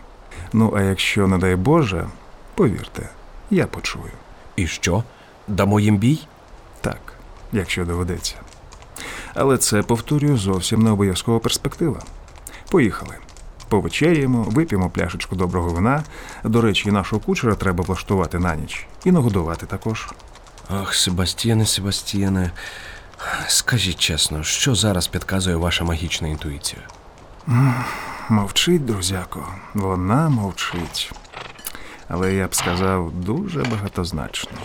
Ну, 0.53 0.73
а 0.77 0.83
якщо, 0.83 1.27
не 1.29 1.39
дай 1.39 1.57
Боже, 1.57 2.09
повірте, 2.55 3.09
я 3.51 3.67
почую. 3.67 4.13
І 4.57 4.67
що? 4.67 5.05
Дамо 5.49 5.81
їм 5.81 5.97
бій? 5.97 6.27
Так, 6.81 7.13
якщо 7.53 7.85
доведеться. 7.85 8.35
Але 9.35 9.59
це, 9.59 9.83
повторюю, 9.83 10.37
зовсім 10.37 10.83
не 10.83 10.91
обов'язкова 10.91 11.39
перспектива. 11.39 12.01
Поїхали. 12.71 13.15
Повечеряємо, 13.69 14.43
вип'ємо 14.43 14.91
пляшечку 14.91 15.37
доброго 15.37 15.71
вина. 15.71 16.05
До 16.45 16.61
речі, 16.61 16.91
нашого 16.91 17.23
кучера 17.23 17.55
треба 17.55 17.85
влаштувати 17.85 18.39
на 18.39 18.57
ніч. 18.57 18.87
І 19.05 19.13
нагодувати 19.13 19.67
також. 19.67 20.09
Ах, 20.71 20.95
Себастьєне, 20.95 21.67
Себастьєне. 21.67 22.51
Скажіть 23.49 23.99
чесно, 23.99 24.43
що 24.43 24.75
зараз 24.75 25.07
підказує 25.07 25.57
ваша 25.57 25.85
магічна 25.85 26.29
інтуїція? 26.29 26.83
Мовчить, 28.29 28.85
друзяко, 28.85 29.49
вона 29.75 30.29
мовчить. 30.29 31.13
Але 32.09 32.35
я 32.35 32.47
б 32.47 32.55
сказав, 32.55 33.13
дуже 33.13 33.63
багатозначно. 33.63 34.59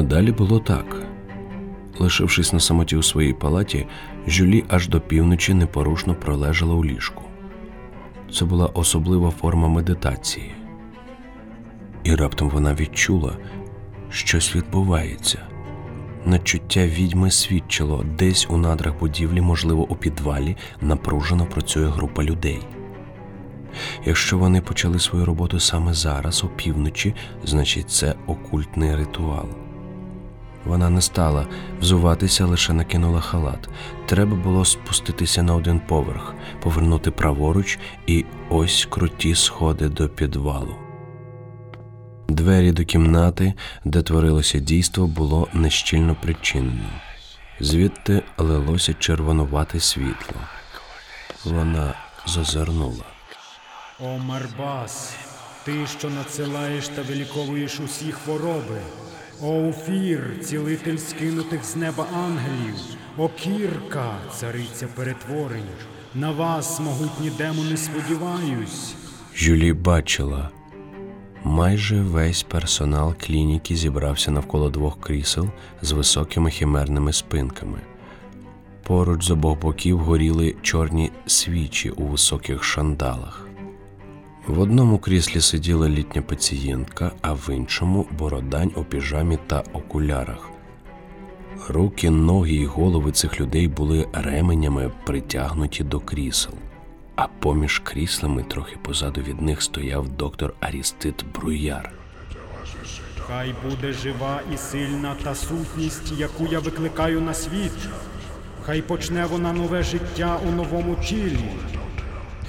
А 0.00 0.02
далі 0.02 0.32
було 0.32 0.58
так. 0.58 0.96
Лишившись 1.98 2.52
на 2.52 2.60
самоті 2.60 2.96
у 2.96 3.02
своїй 3.02 3.32
палаті, 3.32 3.86
Жюлі 4.26 4.64
аж 4.68 4.88
до 4.88 5.00
півночі 5.00 5.54
непорушно 5.54 6.14
пролежала 6.14 6.74
у 6.74 6.84
ліжку. 6.84 7.22
Це 8.32 8.44
була 8.44 8.66
особлива 8.66 9.30
форма 9.30 9.68
медитації. 9.68 10.54
І 12.04 12.14
раптом 12.14 12.50
вона 12.50 12.74
відчула, 12.74 13.36
щось 14.10 14.56
відбувається. 14.56 15.38
Начуття 16.24 16.86
відьми 16.86 17.30
свідчило, 17.30 18.04
десь 18.18 18.46
у 18.50 18.56
надрах 18.56 18.98
будівлі, 19.00 19.40
можливо, 19.40 19.86
у 19.88 19.96
підвалі, 19.96 20.56
напружено 20.80 21.46
працює 21.46 21.86
група 21.86 22.24
людей. 22.24 22.60
Якщо 24.04 24.38
вони 24.38 24.60
почали 24.60 24.98
свою 24.98 25.24
роботу 25.24 25.60
саме 25.60 25.94
зараз, 25.94 26.44
опівночі, 26.44 27.14
значить 27.44 27.90
це 27.90 28.14
окультний 28.26 28.96
ритуал. 28.96 29.48
Вона 30.64 30.90
не 30.90 31.02
стала 31.02 31.46
взуватися, 31.80 32.46
лише 32.46 32.72
накинула 32.72 33.20
халат. 33.20 33.68
Треба 34.06 34.36
було 34.36 34.64
спуститися 34.64 35.42
на 35.42 35.54
один 35.54 35.80
поверх, 35.80 36.34
повернути 36.62 37.10
праворуч, 37.10 37.78
і 38.06 38.24
ось 38.50 38.86
круті 38.90 39.34
сходи 39.34 39.88
до 39.88 40.08
підвалу. 40.08 40.74
Двері 42.28 42.72
до 42.72 42.84
кімнати, 42.84 43.54
де 43.84 44.02
творилося 44.02 44.58
дійство, 44.58 45.06
було 45.06 45.48
нещільно 45.52 46.16
причинено. 46.22 46.90
Звідти 47.60 48.22
лилося 48.38 48.94
червонувате 48.94 49.80
світло. 49.80 50.36
Вона 51.44 51.94
зазирнула. 52.26 53.04
О, 54.00 54.18
Марбас, 54.18 55.14
ти, 55.64 55.86
що 55.98 56.10
надсилаєш 56.10 56.88
та 56.88 57.02
виліковуєш 57.02 57.80
усі 57.80 58.12
хвороби. 58.12 58.80
О, 59.42 59.48
Уфір, 59.48 60.20
цілитель 60.44 60.96
скинутих 60.96 61.64
з 61.64 61.76
неба 61.76 62.06
ангелів, 62.14 62.74
о 63.18 63.28
Кірка, 63.28 64.14
цариця 64.34 64.86
перетворень. 64.94 65.68
На 66.14 66.30
вас, 66.30 66.80
могутні 66.80 67.30
демони, 67.30 67.76
сподіваюсь. 67.76 68.94
Жюлі 69.36 69.72
бачила. 69.72 70.50
Майже 71.44 72.02
весь 72.02 72.42
персонал 72.42 73.14
клініки 73.20 73.76
зібрався 73.76 74.30
навколо 74.30 74.70
двох 74.70 75.00
крісел 75.00 75.48
з 75.82 75.92
високими 75.92 76.50
химерними 76.50 77.12
спинками. 77.12 77.78
Поруч 78.82 79.24
з 79.24 79.30
обох 79.30 79.60
боків 79.60 79.98
горіли 79.98 80.54
чорні 80.62 81.10
свічі 81.26 81.90
у 81.90 82.06
високих 82.06 82.64
шандалах. 82.64 83.49
В 84.50 84.60
одному 84.60 84.98
кріслі 84.98 85.40
сиділа 85.40 85.88
літня 85.88 86.22
пацієнтка, 86.22 87.12
а 87.20 87.32
в 87.32 87.50
іншому 87.50 88.06
бородань 88.18 88.72
у 88.76 88.84
піжамі 88.84 89.38
та 89.46 89.62
окулярах. 89.72 90.50
Руки, 91.68 92.10
ноги 92.10 92.54
і 92.54 92.66
голови 92.66 93.12
цих 93.12 93.40
людей 93.40 93.68
були 93.68 94.08
ременями 94.12 94.90
притягнуті 95.06 95.84
до 95.84 96.00
крісел, 96.00 96.54
а 97.16 97.26
поміж 97.26 97.78
кріслами, 97.78 98.42
трохи 98.42 98.76
позаду 98.82 99.20
від 99.20 99.42
них, 99.42 99.62
стояв 99.62 100.08
доктор 100.08 100.54
Арістит 100.60 101.24
Бруяр. 101.34 101.92
Хай 103.26 103.54
буде 103.68 103.92
жива 103.92 104.40
і 104.54 104.56
сильна 104.56 105.16
та 105.24 105.34
сутність, 105.34 106.12
яку 106.18 106.46
я 106.46 106.58
викликаю 106.58 107.20
на 107.20 107.34
світ. 107.34 107.88
Хай 108.62 108.82
почне 108.82 109.26
вона 109.26 109.52
нове 109.52 109.82
життя 109.82 110.40
у 110.48 110.50
новому 110.50 110.94
тілі. 110.94 111.44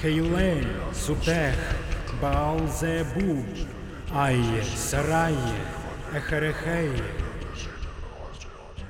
Хейлей, 0.02 0.68
Сутех, 1.06 1.54
Баалзебу, 2.22 3.38
Айє, 4.16 4.64
Сарає, 4.76 5.54
Ехерехеє. 6.18 7.04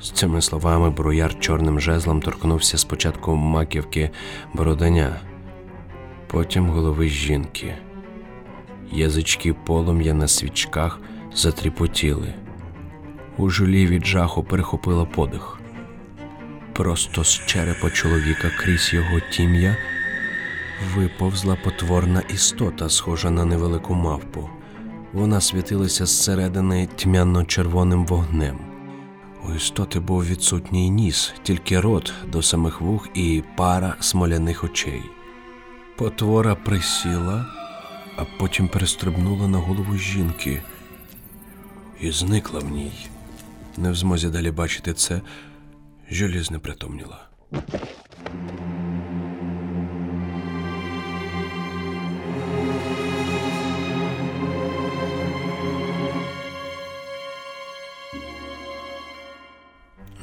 З 0.01 0.11
цими 0.11 0.41
словами 0.41 0.89
бруяр 0.89 1.39
чорним 1.39 1.79
жезлом 1.79 2.21
торкнувся 2.21 2.77
спочатку 2.77 3.35
маківки 3.35 4.09
бородання, 4.53 5.19
потім 6.27 6.69
голови 6.69 7.07
жінки. 7.07 7.73
Язички 8.91 9.53
полум'я 9.53 10.13
на 10.13 10.27
свічках 10.27 10.99
затріпотіли. 11.33 12.33
У 13.37 13.49
жулі 13.49 13.87
від 13.87 14.05
жаху 14.05 14.43
перехопила 14.43 15.05
подих. 15.05 15.59
Просто 16.73 17.23
з 17.23 17.45
черепа 17.45 17.89
чоловіка 17.89 18.51
крізь 18.59 18.93
його 18.93 19.19
тім'я 19.19 19.77
виповзла 20.95 21.55
потворна 21.55 22.21
істота, 22.29 22.89
схожа 22.89 23.29
на 23.29 23.45
невелику 23.45 23.93
мавпу. 23.93 24.49
Вона 25.13 25.41
світилася 25.41 26.05
зсередини 26.05 26.87
тьмяно-червоним 26.95 28.05
вогнем. 28.05 28.59
У 29.49 29.53
істоти 29.53 29.99
був 29.99 30.25
відсутній 30.25 30.89
ніс, 30.89 31.33
тільки 31.43 31.79
рот 31.79 32.13
до 32.27 32.41
самих 32.41 32.81
вух 32.81 33.09
і 33.13 33.43
пара 33.55 33.95
смоляних 33.99 34.63
очей. 34.63 35.01
Потвора 35.97 36.55
присіла, 36.55 37.45
а 38.17 38.23
потім 38.39 38.67
перестрибнула 38.67 39.47
на 39.47 39.57
голову 39.57 39.95
жінки 39.95 40.61
і 41.99 42.11
зникла 42.11 42.59
в 42.59 42.71
ній. 42.71 42.91
Не 43.77 43.91
в 43.91 43.95
змозі 43.95 44.29
далі 44.29 44.51
бачити 44.51 44.93
це, 44.93 45.21
Жюлі 46.11 46.39
знепритомніла. 46.39 47.27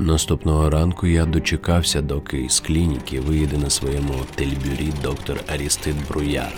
Наступного 0.00 0.70
ранку 0.70 1.06
я 1.06 1.26
дочекався, 1.26 2.02
доки 2.02 2.40
із 2.40 2.60
клініки 2.60 3.20
виїде 3.20 3.58
на 3.58 3.70
своєму 3.70 4.14
тельбюрі 4.34 4.92
доктор 5.02 5.40
Арістит 5.46 6.08
Бруяр. 6.08 6.52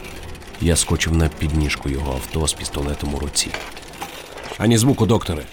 Я 0.61 0.77
скочив 0.77 1.17
на 1.17 1.29
підніжку 1.29 1.89
його 1.89 2.13
авто 2.13 2.47
з 2.47 2.53
пістолетом 2.53 3.15
у 3.15 3.19
руці. 3.19 3.51
Ані 4.59 4.79
звуку, 4.79 5.07
докторе. 5.07 5.45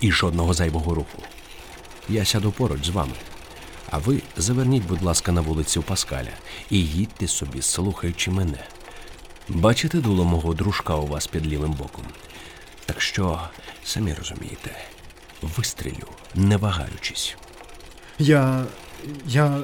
І 0.00 0.12
жодного 0.12 0.54
зайвого 0.54 0.94
руху. 0.94 1.22
Я 2.08 2.24
сяду 2.24 2.52
поруч 2.52 2.86
з 2.86 2.88
вами. 2.88 3.14
А 3.90 3.98
ви 3.98 4.22
заверніть, 4.36 4.86
будь 4.86 5.02
ласка, 5.02 5.32
на 5.32 5.40
вулицю 5.40 5.82
Паскаля 5.82 6.32
і 6.70 6.82
їдьте 6.82 7.28
собі, 7.28 7.62
слухаючи 7.62 8.30
мене. 8.30 8.64
Бачите 9.48 9.98
дуло 9.98 10.24
мого 10.24 10.54
дружка 10.54 10.94
у 10.94 11.06
вас 11.06 11.26
під 11.26 11.46
лівим 11.46 11.72
боком. 11.72 12.04
Так 12.86 13.00
що, 13.00 13.40
самі 13.84 14.14
розумієте, 14.14 14.70
вистрілю, 15.42 16.08
не 16.34 16.56
вагаючись. 16.56 17.36
Я. 18.18 18.64
я. 19.26 19.58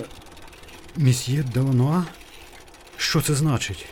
Місьє 0.97 1.45
Делануа? 1.55 2.03
Що 2.97 3.20
це 3.20 3.35
значить? 3.35 3.87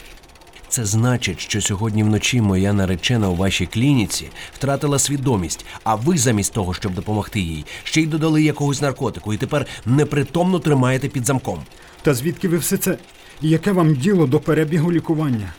Це 0.68 0.85
значить, 0.85 1.41
що 1.41 1.61
сьогодні 1.61 2.03
вночі 2.03 2.41
моя 2.41 2.72
наречена 2.72 3.28
у 3.28 3.35
вашій 3.37 3.66
клініці 3.66 4.28
втратила 4.55 4.99
свідомість, 4.99 5.64
а 5.85 5.95
ви 5.95 6.18
замість 6.18 6.53
того, 6.53 6.74
щоб 6.74 6.95
допомогти 6.95 7.41
їй, 7.41 7.64
ще 7.85 8.01
й 8.01 8.07
додали 8.07 8.43
якогось 8.43 8.83
наркотику, 8.83 9.35
і 9.35 9.37
тепер 9.37 9.66
непритомно 9.87 10.59
тримаєте 10.59 11.09
під 11.09 11.26
замком. 11.26 11.62
Та 12.03 12.14
звідки 12.14 12.49
ви 12.49 12.59
все 12.59 12.76
це? 12.76 12.99
Яке 13.41 13.72
вам 13.72 13.95
діло 13.95 14.26
до 14.26 14.41
перебігу 14.41 14.93
лікування? 14.93 15.53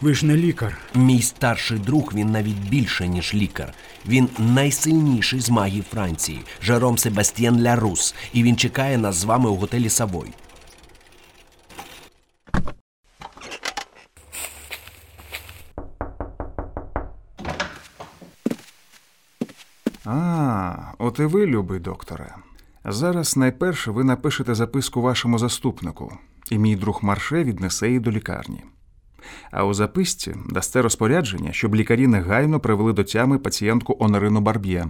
Ви 0.00 0.14
ж 0.14 0.26
не 0.26 0.36
лікар. 0.36 0.78
Мій 0.94 1.22
старший 1.22 1.78
друг 1.78 2.12
він 2.14 2.30
навіть 2.30 2.68
більше, 2.68 3.08
ніж 3.08 3.34
лікар. 3.34 3.74
Він 4.08 4.28
найсильніший 4.38 5.40
з 5.40 5.50
магів 5.50 5.84
Франції, 5.84 6.40
Жером 6.62 6.98
Себастьєн 6.98 7.62
Лярус, 7.62 8.14
і 8.32 8.42
він 8.42 8.56
чекає 8.56 8.98
нас 8.98 9.16
з 9.16 9.24
вами 9.24 9.50
у 9.50 9.56
готелі 9.56 9.88
Савой. 9.88 10.32
А, 20.04 20.76
от 20.98 21.18
і 21.18 21.22
ви, 21.22 21.46
любий 21.46 21.80
докторе. 21.80 22.34
Зараз 22.84 23.36
найперше 23.36 23.90
ви 23.90 24.04
напишете 24.04 24.54
записку 24.54 25.02
вашому 25.02 25.38
заступнику, 25.38 26.18
і 26.50 26.58
мій 26.58 26.76
друг 26.76 26.98
Марше 27.02 27.44
віднесе 27.44 27.86
її 27.86 28.00
до 28.00 28.10
лікарні. 28.10 28.64
А 29.50 29.64
у 29.64 29.74
записці 29.74 30.34
дасте 30.48 30.82
розпорядження, 30.82 31.52
щоб 31.52 31.74
лікарі 31.74 32.06
негайно 32.06 32.60
привели 32.60 32.92
до 32.92 33.04
тями 33.04 33.38
пацієнтку 33.38 33.96
Онорину 34.00 34.40
Барб'є 34.40 34.86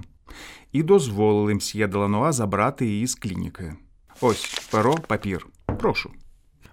і 0.72 0.82
дозволили 0.82 1.54
мсьє 1.54 1.86
Делануа 1.86 2.32
забрати 2.32 2.86
її 2.86 3.06
з 3.06 3.14
клініки. 3.14 3.74
Ось 4.20 4.68
перо, 4.70 4.94
папір. 4.94 5.46
Прошу. 5.78 6.10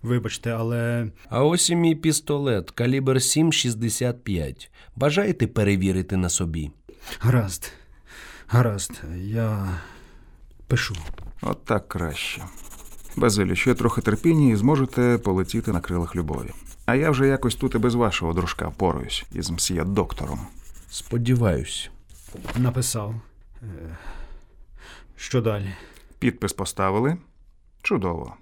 Вибачте, 0.01 0.51
але. 0.51 1.11
А 1.29 1.43
ось 1.43 1.69
і 1.69 1.75
мій 1.75 1.95
пістолет, 1.95 2.71
калібр 2.71 3.15
7,65. 3.15 4.69
Бажаєте 4.95 5.47
перевірити 5.47 6.17
на 6.17 6.29
собі? 6.29 6.71
Гаразд. 7.19 7.71
Гаразд, 8.47 9.01
я 9.17 9.79
пишу. 10.67 10.95
От 11.41 11.65
так 11.65 11.87
краще. 11.87 12.41
Базилю, 13.15 13.55
ще 13.55 13.73
трохи 13.73 14.01
терпіння 14.01 14.53
і 14.53 14.55
зможете 14.55 15.19
полетіти 15.23 15.71
на 15.71 15.79
крилах 15.79 16.15
любові. 16.15 16.49
А 16.85 16.95
я 16.95 17.11
вже 17.11 17.27
якось 17.27 17.55
тут 17.55 17.75
і 17.75 17.77
без 17.77 17.95
вашого 17.95 18.33
дружка 18.33 18.67
впораюсь 18.67 19.25
із 19.31 19.49
мсьє 19.49 19.83
доктором. 19.83 20.39
Сподіваюсь. 20.89 21.89
Написав. 22.55 23.15
Е, 23.61 23.97
Що 25.15 25.41
далі? 25.41 25.73
Підпис 26.19 26.53
поставили? 26.53 27.17
Чудово. 27.81 28.35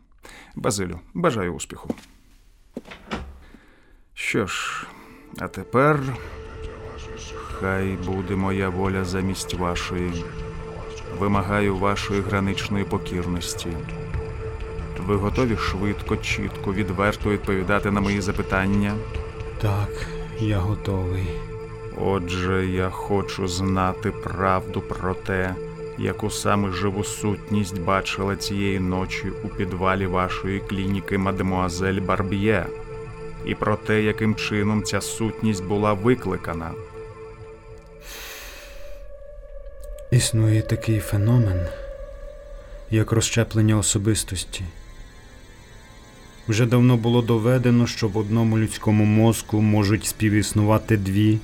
Базилю, 0.56 1.00
бажаю 1.14 1.54
успіху. 1.54 1.96
Що 4.14 4.48
ж, 4.48 4.88
а 5.40 5.48
тепер 5.48 6.00
хай 7.60 7.88
буде 8.06 8.36
моя 8.36 8.70
воля 8.70 9.06
замість 9.06 9.54
вашої. 9.54 10.26
Вимагаю 11.20 11.78
вашої 11.78 12.22
граничної 12.22 12.86
покірності. 12.86 13.70
Ви 15.06 15.16
готові 15.16 15.58
швидко, 15.58 16.18
чітко, 16.18 16.74
відверто 16.74 17.30
відповідати 17.30 17.92
на 17.92 18.02
мої 18.02 18.22
запитання? 18.22 18.96
Так, 19.62 19.90
я 20.40 20.58
готовий. 20.58 21.28
Отже, 21.98 22.68
я 22.68 22.90
хочу 22.90 23.48
знати 23.48 24.12
правду 24.12 24.82
про 24.82 25.14
те, 25.14 25.56
яку 25.98 26.30
саме 26.30 26.72
живу 26.72 27.04
сутність 27.04 27.82
бачила 27.82 28.36
цієї 28.36 28.80
ночі 28.80 29.32
у 29.44 29.48
підвалі 29.48 30.08
вашої 30.08 30.60
клініки 30.60 31.18
мадемуазель 31.18 32.02
Барб'є, 32.02 32.66
і 33.46 33.56
про 33.56 33.76
те, 33.76 34.02
яким 34.02 34.36
чином 34.36 34.84
ця 34.84 35.02
сутність 35.02 35.64
була 35.64 35.94
викликана. 35.94 36.72
Існує 40.12 40.62
такий 40.62 41.00
феномен, 41.00 41.68
як 42.90 43.12
розщеплення 43.12 43.78
особистості. 43.78 44.64
Вже 46.48 46.66
давно 46.66 46.98
було 46.98 47.22
доведено, 47.22 47.88
що 47.88 48.08
в 48.08 48.18
одному 48.18 48.58
людському 48.58 49.06
мозку 49.06 49.62
можуть 49.62 50.06
співіснувати 50.06 50.98
дві 50.98 51.40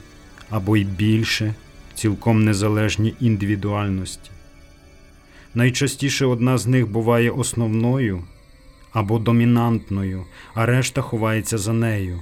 або 0.49 0.77
й 0.77 0.83
більше 0.83 1.53
цілком 1.95 2.43
незалежні 2.43 3.13
індивідуальності. 3.19 4.31
Найчастіше 5.53 6.25
одна 6.25 6.57
з 6.57 6.67
них 6.67 6.87
буває 6.87 7.31
основною 7.31 8.23
або 8.91 9.19
домінантною, 9.19 10.25
а 10.53 10.65
решта 10.65 11.01
ховається 11.01 11.57
за 11.57 11.73
нею. 11.73 12.19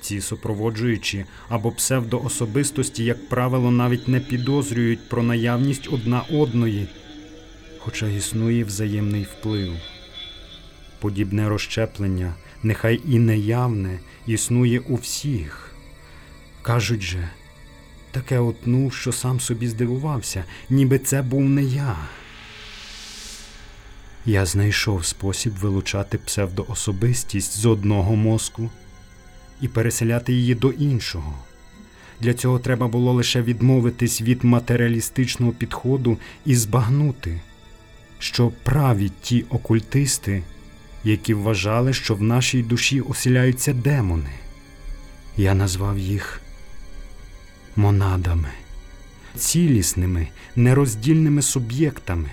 Ці 0.00 0.20
супроводжуючі 0.20 1.24
або 1.48 1.72
псевдоособистості, 1.72 3.04
як 3.04 3.28
правило, 3.28 3.70
навіть 3.70 4.08
не 4.08 4.20
підозрюють 4.20 5.08
про 5.08 5.22
наявність 5.22 5.88
одна 5.92 6.20
одної, 6.20 6.88
хоча 7.78 8.06
існує 8.06 8.64
взаємний 8.64 9.22
вплив. 9.22 9.72
Подібне 11.04 11.48
розщеплення 11.48 12.34
нехай 12.62 13.00
і 13.08 13.18
неявне, 13.18 13.98
існує 14.26 14.80
у 14.80 14.94
всіх. 14.94 15.74
Кажуть 16.62 17.00
же, 17.00 17.28
таке 18.10 18.38
отнув, 18.38 18.92
що 18.94 19.12
сам 19.12 19.40
собі 19.40 19.68
здивувався, 19.68 20.44
ніби 20.70 20.98
це 20.98 21.22
був 21.22 21.42
не 21.42 21.62
я. 21.62 21.96
Я 24.26 24.46
знайшов 24.46 25.04
спосіб 25.04 25.52
вилучати 25.52 26.18
псевдоособистість 26.18 27.58
з 27.58 27.66
одного 27.66 28.16
мозку 28.16 28.70
і 29.60 29.68
переселяти 29.68 30.32
її 30.32 30.54
до 30.54 30.70
іншого. 30.70 31.34
Для 32.20 32.34
цього 32.34 32.58
треба 32.58 32.88
було 32.88 33.12
лише 33.12 33.42
відмовитись 33.42 34.22
від 34.22 34.44
матеріалістичного 34.44 35.52
підходу 35.52 36.18
і 36.46 36.54
збагнути, 36.54 37.40
що 38.18 38.52
праві 38.62 39.10
ті 39.22 39.44
окультисти, 39.50 40.42
які 41.04 41.34
вважали, 41.34 41.92
що 41.92 42.14
в 42.14 42.22
нашій 42.22 42.62
душі 42.62 43.00
оселяються 43.00 43.72
демони. 43.72 44.30
Я 45.36 45.54
назвав 45.54 45.98
їх 45.98 46.40
монадами, 47.76 48.50
цілісними, 49.36 50.28
нероздільними 50.56 51.42
суб'єктами. 51.42 52.30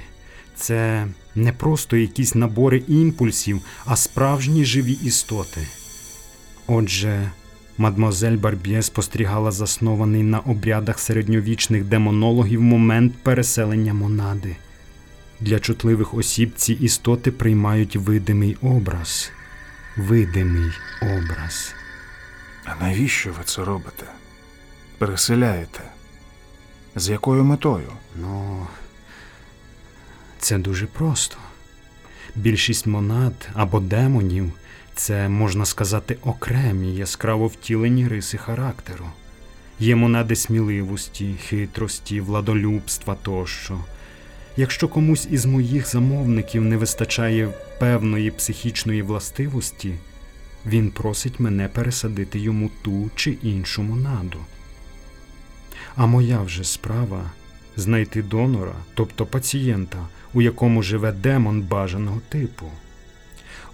Це 0.55 1.07
не 1.35 1.53
просто 1.53 1.97
якісь 1.97 2.35
набори 2.35 2.83
імпульсів, 2.87 3.61
а 3.85 3.95
справжні 3.95 4.65
живі 4.65 4.91
істоти. 4.91 5.67
Отже, 6.67 7.31
мадмозель 7.77 8.37
Барб'є 8.37 8.81
спостерігала 8.81 9.51
заснований 9.51 10.23
на 10.23 10.39
обрядах 10.39 10.99
середньовічних 10.99 11.83
демонологів 11.83 12.61
момент 12.61 13.13
переселення 13.23 13.93
монади. 13.93 14.55
Для 15.41 15.59
чутливих 15.59 16.13
осіб 16.13 16.53
ці 16.55 16.73
істоти 16.73 17.31
приймають 17.31 17.95
видимий 17.95 18.57
образ. 18.61 19.31
Видимий 19.97 20.71
образ. 21.01 21.75
А 22.65 22.83
навіщо 22.83 23.29
ви 23.29 23.43
це 23.45 23.63
робите? 23.63 24.05
Переселяєте? 24.97 25.79
З 26.95 27.09
якою 27.09 27.43
метою? 27.43 27.91
Ну, 28.15 28.67
це 30.39 30.57
дуже 30.57 30.85
просто. 30.85 31.37
Більшість 32.35 32.87
монад 32.87 33.49
або 33.53 33.79
демонів 33.79 34.51
це, 34.95 35.29
можна 35.29 35.65
сказати, 35.65 36.17
окремі 36.23 36.95
яскраво 36.95 37.47
втілені 37.47 38.07
риси 38.07 38.37
характеру. 38.37 39.05
Є 39.79 39.95
монади 39.95 40.35
сміливості, 40.35 41.35
хитрості, 41.47 42.21
владолюбства 42.21 43.15
тощо. 43.15 43.79
Якщо 44.57 44.87
комусь 44.87 45.27
із 45.31 45.45
моїх 45.45 45.87
замовників 45.87 46.61
не 46.61 46.77
вистачає 46.77 47.49
певної 47.79 48.31
психічної 48.31 49.01
властивості, 49.01 49.95
він 50.65 50.91
просить 50.91 51.39
мене 51.39 51.67
пересадити 51.67 52.39
йому 52.39 52.69
ту 52.81 53.09
чи 53.15 53.31
іншу 53.31 53.83
монаду. 53.83 54.37
А 55.95 56.05
моя 56.05 56.41
вже 56.41 56.63
справа 56.63 57.31
знайти 57.75 58.23
донора, 58.23 58.75
тобто 58.93 59.25
пацієнта, 59.25 60.07
у 60.33 60.41
якому 60.41 60.83
живе 60.83 61.11
демон 61.11 61.61
бажаного 61.61 62.21
типу. 62.29 62.65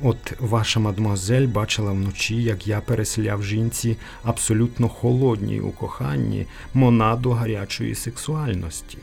От 0.01 0.33
ваша 0.39 0.79
мадмуазель 0.79 1.47
бачила 1.47 1.91
вночі, 1.91 2.43
як 2.43 2.67
я 2.67 2.81
переселяв 2.81 3.43
жінці 3.43 3.97
абсолютно 4.23 4.89
холодній 4.89 5.59
у 5.59 5.71
коханні 5.71 6.45
монаду 6.73 7.31
гарячої 7.31 7.95
сексуальності, 7.95 8.97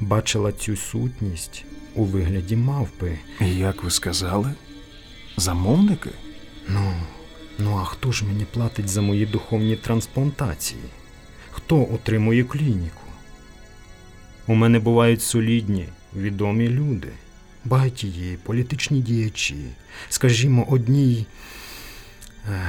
бачила 0.00 0.52
цю 0.52 0.76
сутність 0.76 1.64
у 1.94 2.04
вигляді 2.04 2.56
мавпи. 2.56 3.18
Як 3.40 3.84
ви 3.84 3.90
сказали? 3.90 4.52
Замовники? 5.36 6.10
Ну, 6.68 6.94
ну 7.58 7.78
а 7.78 7.84
хто 7.84 8.12
ж 8.12 8.24
мені 8.24 8.44
платить 8.44 8.88
за 8.88 9.02
мої 9.02 9.26
духовні 9.26 9.76
трансплантації? 9.76 10.82
Хто 11.50 11.82
отримує 11.94 12.44
клініку? 12.44 13.02
У 14.46 14.54
мене 14.54 14.78
бувають 14.78 15.22
солідні, 15.22 15.88
відомі 16.16 16.68
люди, 16.68 17.08
багатії, 17.64 18.38
політичні 18.42 19.00
діячі. 19.00 19.56
Скажімо, 20.08 20.66
одній 20.70 21.26
е, 22.48 22.62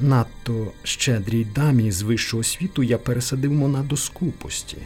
надто 0.00 0.72
щедрій 0.82 1.44
дамі 1.44 1.92
з 1.92 2.02
вищого 2.02 2.42
світу 2.42 2.82
я 2.82 2.98
пересадив 2.98 3.52
монаду 3.52 3.96
скупості. 3.96 4.76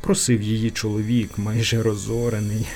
Просив 0.00 0.42
її 0.42 0.70
чоловік, 0.70 1.38
майже 1.38 1.82
розорений. 1.82 2.66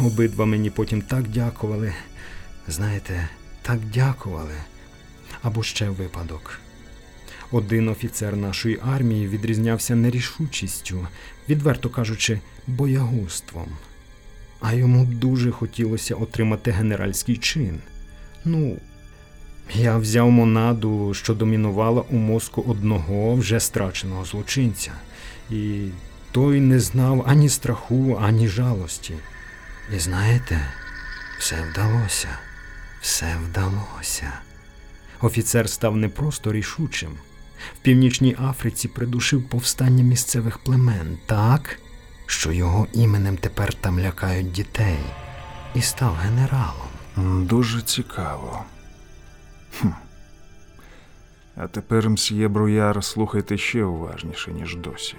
Обидва 0.00 0.46
мені 0.46 0.70
потім 0.70 1.02
так 1.02 1.28
дякували. 1.28 1.92
Знаєте, 2.68 3.28
так 3.62 3.78
дякували. 3.94 4.54
Або 5.42 5.62
ще 5.62 5.88
випадок. 5.88 6.60
Один 7.50 7.88
офіцер 7.88 8.36
нашої 8.36 8.78
армії 8.94 9.28
відрізнявся 9.28 9.94
нерішучістю, 9.94 11.06
відверто 11.48 11.90
кажучи, 11.90 12.40
боягузтвом. 12.66 13.68
А 14.60 14.72
йому 14.72 15.04
дуже 15.04 15.50
хотілося 15.50 16.14
отримати 16.14 16.70
генеральський 16.70 17.36
чин. 17.36 17.78
Ну, 18.44 18.76
я 19.74 19.96
взяв 19.96 20.30
монаду, 20.30 21.14
що 21.14 21.34
домінувала 21.34 22.04
у 22.10 22.16
мозку 22.16 22.64
одного 22.68 23.34
вже 23.34 23.60
страченого 23.60 24.24
злочинця, 24.24 24.92
і 25.50 25.88
той 26.32 26.60
не 26.60 26.80
знав 26.80 27.24
ані 27.28 27.48
страху, 27.48 28.18
ані 28.22 28.48
жалості. 28.48 29.14
І 29.96 29.98
знаєте, 29.98 30.60
все 31.38 31.56
вдалося, 31.70 32.28
все 33.00 33.36
вдалося. 33.44 34.32
Офіцер 35.20 35.70
став 35.70 35.96
не 35.96 36.08
просто 36.08 36.52
рішучим. 36.52 37.10
В 37.74 37.78
Північній 37.82 38.36
Африці 38.38 38.88
придушив 38.88 39.48
повстання 39.48 40.04
місцевих 40.04 40.58
племен 40.58 41.18
так, 41.26 41.78
що 42.26 42.52
його 42.52 42.86
іменем 42.92 43.36
тепер 43.36 43.74
там 43.74 44.00
лякають 44.00 44.52
дітей, 44.52 44.98
і 45.74 45.82
став 45.82 46.14
генералом. 46.14 47.46
Дуже 47.46 47.82
цікаво. 47.82 48.64
Хм. 49.80 49.88
А 51.56 51.66
тепер, 51.66 52.10
мсьє 52.10 52.48
Бруяр, 52.48 53.04
слухайте 53.04 53.58
ще 53.58 53.84
уважніше, 53.84 54.50
ніж 54.50 54.76
досі. 54.76 55.16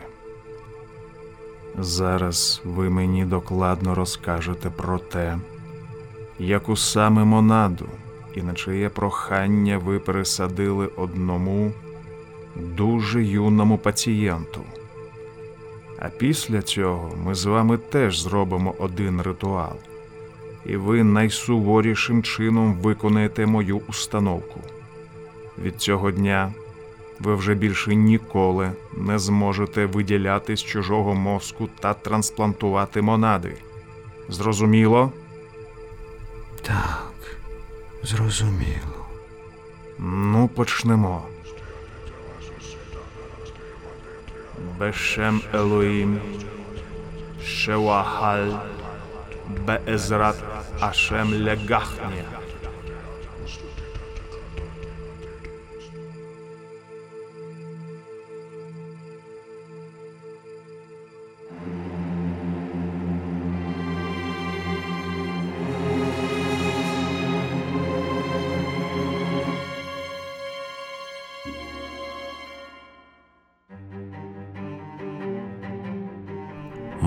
Зараз 1.80 2.62
ви 2.66 2.90
мені 2.90 3.26
докладно 3.26 3.96
розкажете 3.96 4.70
про 4.70 5.00
те, 5.00 5.38
яку 6.40 6.76
саме 6.76 7.24
монаду 7.24 7.86
і 8.36 8.42
на 8.42 8.54
чиє 8.54 8.90
прохання 8.90 9.78
ви 9.78 10.00
пересадили 10.00 10.88
одному 10.88 11.72
дуже 12.56 13.24
юному 13.24 13.78
пацієнту. 13.78 14.62
А 16.00 16.10
після 16.10 16.62
цього 16.62 17.12
ми 17.24 17.36
з 17.36 17.46
вами 17.46 17.78
теж 17.78 18.22
зробимо 18.22 18.76
один 18.80 19.22
ритуал, 19.22 19.76
і 20.66 20.76
ви 20.76 21.04
найсуворішим 21.04 22.24
чином 22.24 22.74
виконаєте 22.74 23.46
мою 23.46 23.82
установку. 23.88 24.60
Від 25.64 25.82
цього 25.82 26.12
дня 26.12 26.54
ви 27.24 27.36
вже 27.36 27.54
більше 27.54 27.96
ніколи 27.96 28.72
не 28.98 29.20
зможете 29.20 29.86
виділяти 29.86 30.56
з 30.56 30.64
чужого 30.64 31.16
мозку 31.16 31.70
та 31.80 31.94
трансплантувати 31.94 33.02
монади. 33.02 33.58
Зрозуміло? 34.30 35.12
Так, 36.62 37.38
зрозуміло. 38.04 39.08
Ну, 40.00 40.48
почнемо. 40.48 41.24
Бешем 44.80 45.42
Елоїм, 45.54 46.20
Шевахаль, 47.46 48.52
Беезрат 49.66 50.36
Ашем 50.80 51.44
Легахні. 51.44 52.24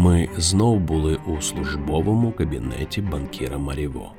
Ми 0.06 0.28
знов 0.36 0.80
були 0.80 1.16
у 1.26 1.40
службовому 1.40 2.32
кабінеті 2.32 3.00
банкіра 3.00 3.58
Маріво. 3.58 4.12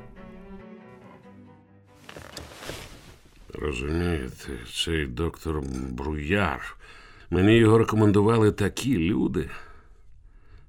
Розумієте, 3.54 4.48
цей 4.74 5.06
доктор 5.06 5.62
Бруяр. 5.90 6.76
Мені 7.30 7.56
його 7.56 7.78
рекомендували 7.78 8.52
такі 8.52 8.98
люди. 8.98 9.50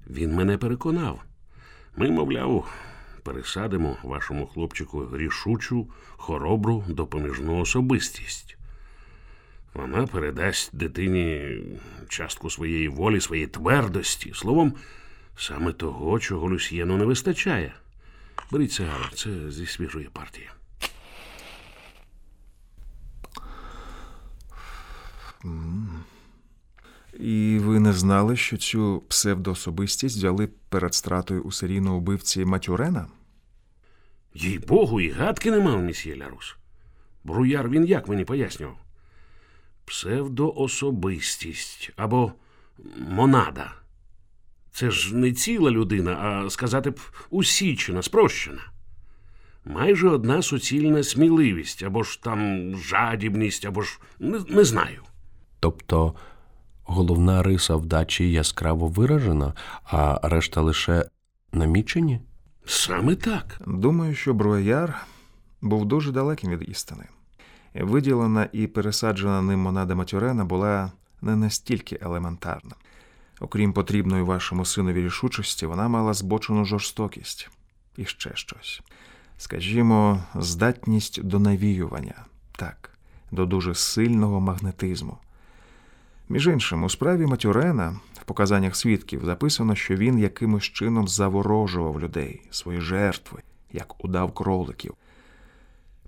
Він 0.09 0.35
мене 0.35 0.57
переконав. 0.57 1.23
Ми, 1.95 2.11
мовляв, 2.11 2.73
пересадимо 3.23 3.97
вашому 4.03 4.47
хлопчику 4.47 5.17
рішучу, 5.17 5.87
хоробру, 6.17 6.83
допоміжну 6.87 7.59
особистість. 7.59 8.57
Вона 9.73 10.07
передасть 10.07 10.77
дитині 10.77 11.59
частку 12.09 12.49
своєї 12.49 12.87
волі, 12.89 13.21
своєї 13.21 13.47
твердості, 13.47 14.31
словом, 14.33 14.73
саме 15.39 15.73
того, 15.73 16.19
чого 16.19 16.49
Люсьєну 16.49 16.97
не 16.97 17.05
вистачає. 17.05 17.73
Беріть 18.51 18.71
сигару, 18.71 19.05
це 19.15 19.51
зі 19.51 19.65
свіжої 19.65 20.09
партії. 20.13 20.49
І 27.19 27.57
ви 27.61 27.79
не 27.79 27.93
знали, 27.93 28.35
що 28.35 28.57
цю 28.57 29.03
псевдоособистість 29.07 30.17
взяли 30.17 30.49
перед 30.69 30.93
стратою 30.93 31.41
у 31.41 31.51
серійного 31.51 31.99
вбивці 31.99 32.45
Матюрена? 32.45 33.07
Їй 34.33 34.59
Богу, 34.59 35.01
і 35.01 35.09
гадки 35.09 35.51
не 35.51 35.59
мав 35.59 35.81
місьє 35.81 36.17
Лярус. 36.17 36.55
Бруяр 37.23 37.69
він 37.69 37.85
як 37.85 38.07
мені 38.07 38.25
пояснював? 38.25 38.77
Псевдоособистість 39.85 41.91
або 41.95 42.33
монада. 42.97 43.73
Це 44.79 44.91
ж 44.91 45.15
не 45.15 45.31
ціла 45.31 45.71
людина, 45.71 46.11
а 46.11 46.49
сказати 46.49 46.89
б 46.89 46.99
усічена, 47.29 48.01
спрощена. 48.01 48.61
Майже 49.65 50.09
одна 50.09 50.41
суцільна 50.41 51.03
сміливість, 51.03 51.83
або 51.83 52.03
ж 52.03 52.23
там 52.23 52.71
жадібність, 52.77 53.65
або 53.65 53.81
ж 53.81 53.99
не, 54.19 54.39
не 54.49 54.63
знаю. 54.63 55.01
Тобто 55.59 56.13
головна 56.83 57.43
риса 57.43 57.75
вдачі 57.75 58.31
яскраво 58.31 58.87
виражена, 58.87 59.53
а 59.83 60.19
решта 60.23 60.61
лише 60.61 61.05
намічені? 61.53 62.19
Саме 62.65 63.15
так. 63.15 63.61
Думаю, 63.67 64.15
що 64.15 64.33
Бруяр 64.33 65.05
був 65.61 65.85
дуже 65.85 66.11
далеким 66.11 66.49
від 66.49 66.69
істини. 66.69 67.03
Виділена 67.73 68.49
і 68.53 68.67
пересаджена 68.67 69.41
ним 69.41 69.59
монада 69.59 69.95
Матюрена 69.95 70.45
була 70.45 70.91
не 71.21 71.35
настільки 71.35 71.99
елементарна. 72.01 72.75
Окрім 73.39 73.73
потрібної 73.73 74.23
вашому 74.23 74.65
синові 74.65 75.01
рішучості, 75.01 75.65
вона 75.65 75.87
мала 75.87 76.13
збочену 76.13 76.65
жорстокість 76.65 77.49
і 77.97 78.05
ще 78.05 78.31
щось. 78.33 78.81
Скажімо, 79.37 80.23
здатність 80.35 81.23
до 81.23 81.39
навіювання, 81.39 82.25
так, 82.51 82.97
до 83.31 83.45
дуже 83.45 83.75
сильного 83.75 84.39
магнетизму. 84.39 85.17
Між 86.29 86.47
іншим, 86.47 86.83
у 86.83 86.89
справі 86.89 87.25
Матюрена 87.25 87.95
в 88.13 88.23
показаннях 88.23 88.75
свідків 88.75 89.25
записано, 89.25 89.75
що 89.75 89.95
він 89.95 90.19
якимось 90.19 90.63
чином 90.63 91.07
заворожував 91.07 91.99
людей, 91.99 92.41
свої 92.51 92.81
жертви, 92.81 93.41
як 93.71 94.05
удав 94.05 94.33
кроликів. 94.33 94.93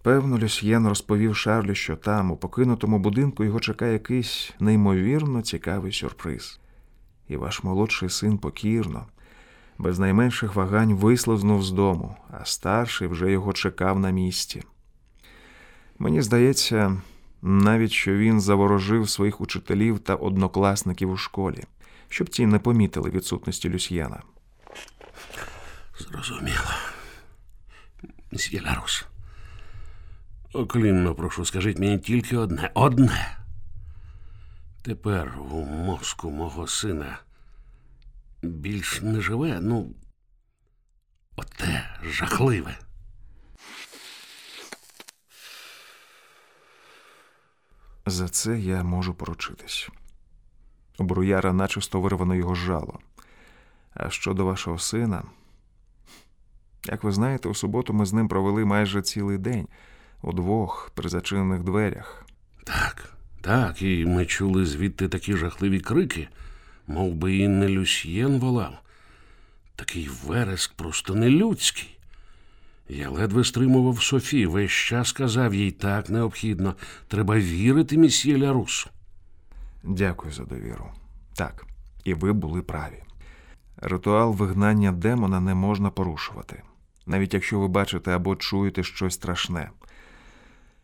Певно, 0.01 0.39
Люсьєн 0.39 0.87
розповів 0.87 1.35
Шарлю, 1.35 1.75
що 1.75 1.95
там, 1.95 2.31
у 2.31 2.37
покинутому 2.37 2.99
будинку, 2.99 3.43
його 3.43 3.59
чекає 3.59 3.93
якийсь 3.93 4.51
неймовірно 4.59 5.41
цікавий 5.41 5.91
сюрприз. 5.91 6.60
І 7.27 7.37
ваш 7.37 7.63
молодший 7.63 8.09
син 8.09 8.37
покірно, 8.37 9.05
без 9.77 9.99
найменших 9.99 10.55
вагань 10.55 10.93
вислизнув 10.93 11.63
з 11.63 11.71
дому, 11.71 12.15
а 12.31 12.45
старший 12.45 13.07
вже 13.07 13.31
його 13.31 13.53
чекав 13.53 13.99
на 13.99 14.09
місці. 14.09 14.63
Мені 15.99 16.21
здається, 16.21 17.01
навіть 17.41 17.91
що 17.91 18.13
він 18.13 18.41
заворожив 18.41 19.09
своїх 19.09 19.41
учителів 19.41 19.99
та 19.99 20.15
однокласників 20.15 21.11
у 21.11 21.17
школі, 21.17 21.63
щоб 22.09 22.29
ті 22.29 22.45
не 22.45 22.59
помітили 22.59 23.09
відсутності 23.09 23.69
Люсьєна. 23.69 24.21
Зрозуміло. 25.99 26.71
Мсьє 28.31 28.61
Ларус. 28.65 29.05
Оклінно 30.53 31.15
прошу, 31.15 31.45
скажіть 31.45 31.79
мені 31.79 31.99
тільки 31.99 32.37
одне. 32.37 32.71
Одне. 32.73 33.40
Тепер 34.81 35.39
у 35.51 35.65
мозку 35.65 36.31
мого 36.31 36.67
сина 36.67 37.19
більш 38.41 39.01
не 39.01 39.21
живе, 39.21 39.59
ну, 39.61 39.95
оте 41.35 41.99
жахливе. 42.03 42.77
За 48.05 48.29
це 48.29 48.59
я 48.59 48.83
можу 48.83 49.13
поручитись. 49.13 49.89
Бруяра 50.99 51.53
начисто 51.53 52.01
вирвано 52.01 52.35
його 52.35 52.55
жало. 52.55 52.99
А 53.93 54.09
щодо 54.09 54.45
вашого 54.45 54.79
сина, 54.79 55.23
як 56.85 57.03
ви 57.03 57.11
знаєте, 57.11 57.49
у 57.49 57.55
суботу 57.55 57.93
ми 57.93 58.05
з 58.05 58.13
ним 58.13 58.27
провели 58.27 58.65
майже 58.65 59.01
цілий 59.01 59.37
день 59.37 59.67
удвох 60.21 60.91
при 60.95 61.09
зачинених 61.09 61.63
дверях. 61.63 62.25
Так, 62.63 63.13
так, 63.41 63.81
і 63.81 64.05
ми 64.05 64.25
чули 64.25 64.65
звідти 64.65 65.07
такі 65.07 65.37
жахливі 65.37 65.79
крики, 65.79 66.27
мов 66.87 67.15
би 67.15 67.35
і 67.35 67.47
не 67.47 67.69
Люсьєн 67.69 68.39
волав. 68.39 68.79
Такий 69.75 70.09
вереск 70.25 70.73
просто 70.73 71.15
нелюдський. 71.15 71.97
Я 72.89 73.09
ледве 73.09 73.43
стримував 73.43 74.03
Софі, 74.03 74.45
весь 74.45 74.71
час 74.71 75.11
казав 75.11 75.53
їй 75.53 75.71
так 75.71 76.09
необхідно. 76.09 76.75
Треба 77.07 77.39
вірити 77.39 77.97
місьє 77.97 78.37
Лярусу. 78.37 78.89
Дякую 79.83 80.33
за 80.33 80.43
довіру. 80.43 80.91
Так, 81.33 81.65
і 82.03 82.13
ви 82.13 82.33
були 82.33 82.61
праві. 82.61 83.03
Ритуал 83.77 84.33
вигнання 84.33 84.91
демона 84.91 85.39
не 85.39 85.53
можна 85.53 85.89
порушувати, 85.89 86.63
навіть 87.05 87.33
якщо 87.33 87.59
ви 87.59 87.67
бачите 87.67 88.15
або 88.15 88.35
чуєте 88.35 88.83
щось 88.83 89.13
страшне. 89.13 89.69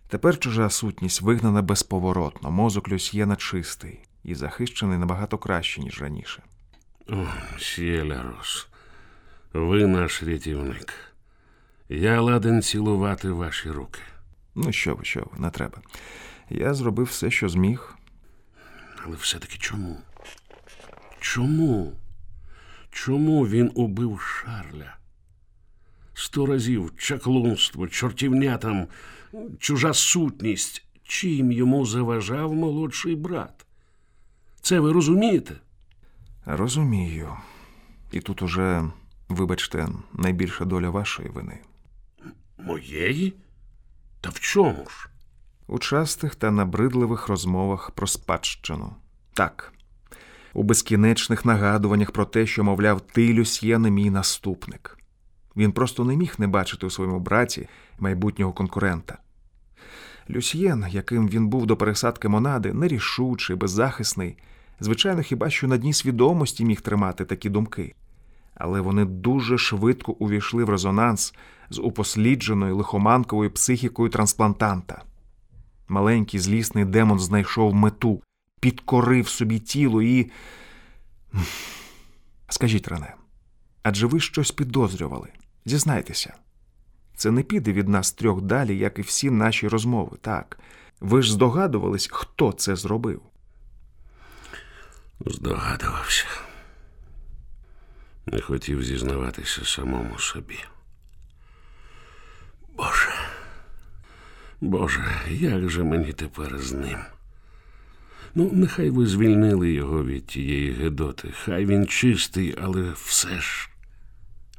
Тепер 0.07 0.39
чужа 0.39 0.69
сутність 0.69 1.21
вигнана 1.21 1.61
безповоротно, 1.61 2.51
мозок 2.51 2.89
Люсьєна 2.89 3.35
чистий 3.35 3.99
і 4.23 4.35
захищений 4.35 4.97
набагато 4.97 5.37
краще, 5.37 5.81
ніж 5.81 6.01
раніше. 6.01 6.43
Лярус, 7.77 8.67
ви 9.53 9.87
наш 9.87 10.23
рятівник. 10.23 10.93
Я 11.89 12.21
ладен 12.21 12.61
цілувати 12.61 13.29
ваші 13.29 13.71
руки. 13.71 13.99
Ну, 14.55 14.71
що 14.71 14.95
ви, 14.95 15.05
що 15.05 15.19
ви, 15.19 15.39
не 15.39 15.49
треба. 15.49 15.77
Я 16.49 16.73
зробив 16.73 17.05
все, 17.05 17.31
що 17.31 17.49
зміг. 17.49 17.95
Але 19.05 19.15
все-таки 19.15 19.57
чому? 19.57 19.97
Чому? 21.19 21.93
Чому 22.91 23.47
він 23.47 23.71
убив 23.75 24.21
Шарля? 24.21 24.95
Сто 26.13 26.45
разів 26.45 26.93
чаклунство, 26.97 27.87
чортівня 27.87 28.57
там, 28.57 28.87
чужа 29.59 29.93
сутність. 29.93 30.83
Чим 31.03 31.51
йому 31.51 31.85
заважав 31.85 32.53
молодший 32.53 33.15
брат? 33.15 33.65
Це 34.61 34.79
ви 34.79 34.91
розумієте? 34.91 35.55
Розумію. 36.45 37.33
І 38.11 38.19
тут 38.19 38.41
уже, 38.41 38.83
вибачте, 39.29 39.87
найбільша 40.13 40.65
доля 40.65 40.89
вашої 40.89 41.29
вини. 41.29 41.59
Моєї? 42.57 43.33
Та 44.21 44.29
в 44.29 44.39
чому 44.39 44.85
ж? 44.89 45.09
У 45.67 45.79
частих 45.79 46.35
та 46.35 46.51
набридливих 46.51 47.27
розмовах 47.27 47.91
про 47.91 48.07
спадщину. 48.07 48.95
Так, 49.33 49.73
у 50.53 50.63
безкінечних 50.63 51.45
нагадуваннях 51.45 52.11
про 52.11 52.25
те, 52.25 52.45
що, 52.47 52.63
мовляв, 52.63 53.01
ти, 53.01 53.33
Люсьєне, 53.33 53.91
мій 53.91 54.09
наступник. 54.09 54.97
Він 55.55 55.71
просто 55.71 56.05
не 56.05 56.15
міг 56.15 56.35
не 56.37 56.47
бачити 56.47 56.85
у 56.85 56.89
своєму 56.89 57.19
браті 57.19 57.67
майбутнього 57.99 58.53
конкурента. 58.53 59.17
Люсьєн, 60.29 60.85
яким 60.89 61.27
він 61.27 61.47
був 61.47 61.65
до 61.65 61.77
пересадки 61.77 62.27
монади, 62.27 62.73
нерішучий, 62.73 63.55
беззахисний, 63.55 64.37
звичайно, 64.79 65.21
хіба 65.21 65.49
що 65.49 65.67
на 65.67 65.77
дні 65.77 65.93
свідомості 65.93 66.65
міг 66.65 66.81
тримати 66.81 67.25
такі 67.25 67.49
думки. 67.49 67.95
Але 68.55 68.81
вони 68.81 69.05
дуже 69.05 69.57
швидко 69.57 70.11
увійшли 70.11 70.63
в 70.63 70.69
резонанс 70.69 71.33
з 71.69 71.79
упослідженою 71.79 72.75
лихоманковою 72.77 73.51
психікою 73.51 74.09
трансплантанта. 74.09 75.03
Маленький 75.87 76.39
злісний 76.39 76.85
демон 76.85 77.19
знайшов 77.19 77.75
мету, 77.75 78.21
підкорив 78.59 79.27
собі 79.27 79.59
тіло 79.59 80.01
і. 80.01 80.31
Скажіть, 82.49 82.87
Рене, 82.87 83.15
адже 83.83 84.07
ви 84.07 84.19
щось 84.19 84.51
підозрювали? 84.51 85.29
Зізнайтеся. 85.65 86.33
Це 87.17 87.31
не 87.31 87.43
піде 87.43 87.73
від 87.73 87.89
нас 87.89 88.11
трьох 88.11 88.41
далі, 88.41 88.77
як 88.77 88.99
і 88.99 89.01
всі 89.01 89.31
наші 89.31 89.67
розмови, 89.67 90.17
так. 90.21 90.59
Ви 90.99 91.21
ж 91.21 91.31
здогадувались, 91.31 92.09
хто 92.11 92.51
це 92.51 92.75
зробив? 92.75 93.21
Здогадувався. 95.25 96.25
Не 98.25 98.41
хотів 98.41 98.83
зізнаватися 98.83 99.65
самому 99.65 100.19
собі. 100.19 100.59
Боже. 102.77 103.13
Боже, 104.61 105.21
як 105.29 105.69
же 105.69 105.83
мені 105.83 106.13
тепер 106.13 106.59
з 106.59 106.71
ним? 106.71 106.99
Ну, 108.35 108.49
нехай 108.53 108.89
ви 108.89 109.07
звільнили 109.07 109.71
його 109.71 110.03
від 110.03 110.25
тієї 110.27 110.71
Гедоти. 110.71 111.33
Хай 111.43 111.65
він 111.65 111.87
чистий, 111.87 112.55
але 112.61 112.91
все 112.91 113.41
ж 113.41 113.69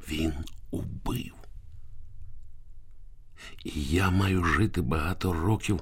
він 0.09 0.33
убив. 0.71 1.38
І 3.63 3.83
я 3.83 4.09
маю 4.09 4.43
жити 4.43 4.81
багато 4.81 5.33
років 5.33 5.81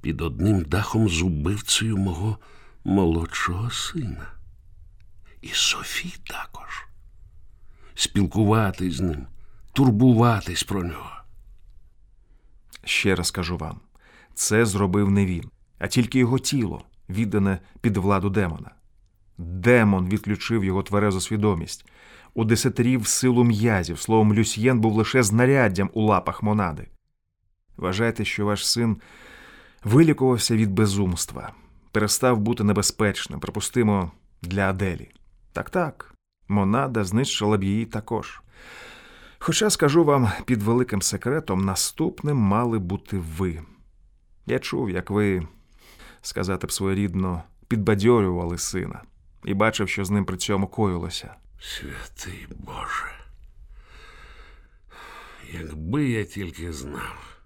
під 0.00 0.20
одним 0.20 0.62
дахом 0.62 1.08
з 1.08 1.22
убивцею 1.22 1.96
мого 1.96 2.38
молодшого 2.84 3.70
сина. 3.70 4.26
І 5.40 5.48
Софі 5.48 6.14
також. 6.26 6.86
Спілкуватись 7.94 8.94
з 8.94 9.00
ним, 9.00 9.26
турбуватись 9.72 10.62
про 10.62 10.82
нього. 10.82 11.10
Ще 12.84 13.14
раз 13.14 13.30
кажу 13.30 13.56
вам: 13.56 13.80
це 14.34 14.66
зробив 14.66 15.10
не 15.10 15.26
він, 15.26 15.50
а 15.78 15.86
тільки 15.86 16.18
його 16.18 16.38
тіло, 16.38 16.84
віддане 17.08 17.58
під 17.80 17.96
владу 17.96 18.30
демона. 18.30 18.70
Демон 19.38 20.08
відключив 20.08 20.64
його 20.64 20.82
тверезу 20.82 21.20
свідомість, 21.20 21.84
удесятерів 22.34 23.06
силу 23.06 23.44
м'язів, 23.44 23.98
словом, 23.98 24.34
Люсьєн 24.34 24.80
був 24.80 24.92
лише 24.92 25.22
знаряддям 25.22 25.90
у 25.92 26.02
лапах 26.02 26.42
монади. 26.42 26.86
Вважайте, 27.76 28.24
що 28.24 28.46
ваш 28.46 28.68
син 28.68 28.96
вилікувався 29.84 30.56
від 30.56 30.72
безумства, 30.72 31.52
перестав 31.92 32.38
бути 32.38 32.64
небезпечним, 32.64 33.40
припустимо, 33.40 34.12
для 34.42 34.70
Аделі. 34.70 35.08
Так 35.52 35.70
так, 35.70 36.14
монада 36.48 37.04
знищила 37.04 37.56
б 37.56 37.64
її 37.64 37.86
також. 37.86 38.42
Хоча, 39.38 39.70
скажу 39.70 40.04
вам, 40.04 40.30
під 40.44 40.62
великим 40.62 41.02
секретом 41.02 41.64
наступним 41.64 42.36
мали 42.36 42.78
бути 42.78 43.18
ви. 43.18 43.62
Я 44.46 44.58
чув, 44.58 44.90
як 44.90 45.10
ви, 45.10 45.46
сказати 46.22 46.66
б 46.66 46.72
своєрідно, 46.72 47.42
підбадьорювали 47.68 48.58
сина 48.58 49.02
і 49.44 49.54
бачив, 49.54 49.88
що 49.88 50.04
з 50.04 50.10
ним 50.10 50.24
при 50.24 50.36
цьому 50.36 50.66
коїлося. 50.66 51.34
Святий 51.60 52.46
Боже. 52.50 53.12
Якби 55.52 56.08
я 56.08 56.24
тільки 56.24 56.72
знав. 56.72 57.36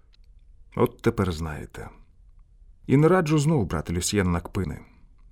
От 0.75 1.01
тепер 1.01 1.31
знаєте. 1.31 1.89
І 2.87 2.97
не 2.97 3.07
раджу 3.07 3.37
знову 3.37 3.65
брати 3.65 3.93
Люсьєна 3.93 4.29
на 4.29 4.41
кпини. 4.41 4.79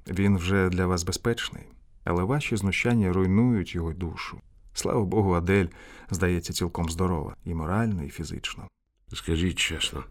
Він 0.07 0.37
вже 0.37 0.69
для 0.69 0.85
вас 0.85 1.03
безпечний, 1.03 1.63
але 2.03 2.23
ваші 2.23 2.57
знущання 2.57 3.13
руйнують 3.13 3.75
його 3.75 3.93
душу. 3.93 4.41
Слава 4.73 5.05
Богу, 5.05 5.33
Адель, 5.33 5.67
здається, 6.09 6.53
цілком 6.53 6.89
здорова 6.89 7.35
і 7.45 7.53
морально, 7.53 8.03
і 8.03 8.09
фізично. 8.09 8.67
Скажіть 9.13 9.59
чесно, 9.59 10.03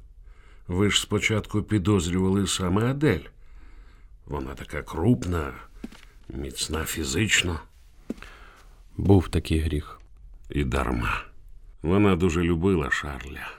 ви 0.69 0.91
ж 0.91 1.01
спочатку 1.01 1.63
підозрювали 1.63 2.47
саме 2.47 2.91
Адель. 2.91 3.25
Вона 4.27 4.55
така 4.55 4.83
крупна, 4.83 5.53
міцна 6.29 6.85
фізично 6.85 7.61
Був 9.01 9.29
такий 9.29 9.59
гріх. 9.59 10.01
і 10.51 10.65
дарма. 10.65 11.25
Вона 11.83 12.17
дуже 12.17 12.43
любила 12.43 12.91
Шарля. 12.91 13.51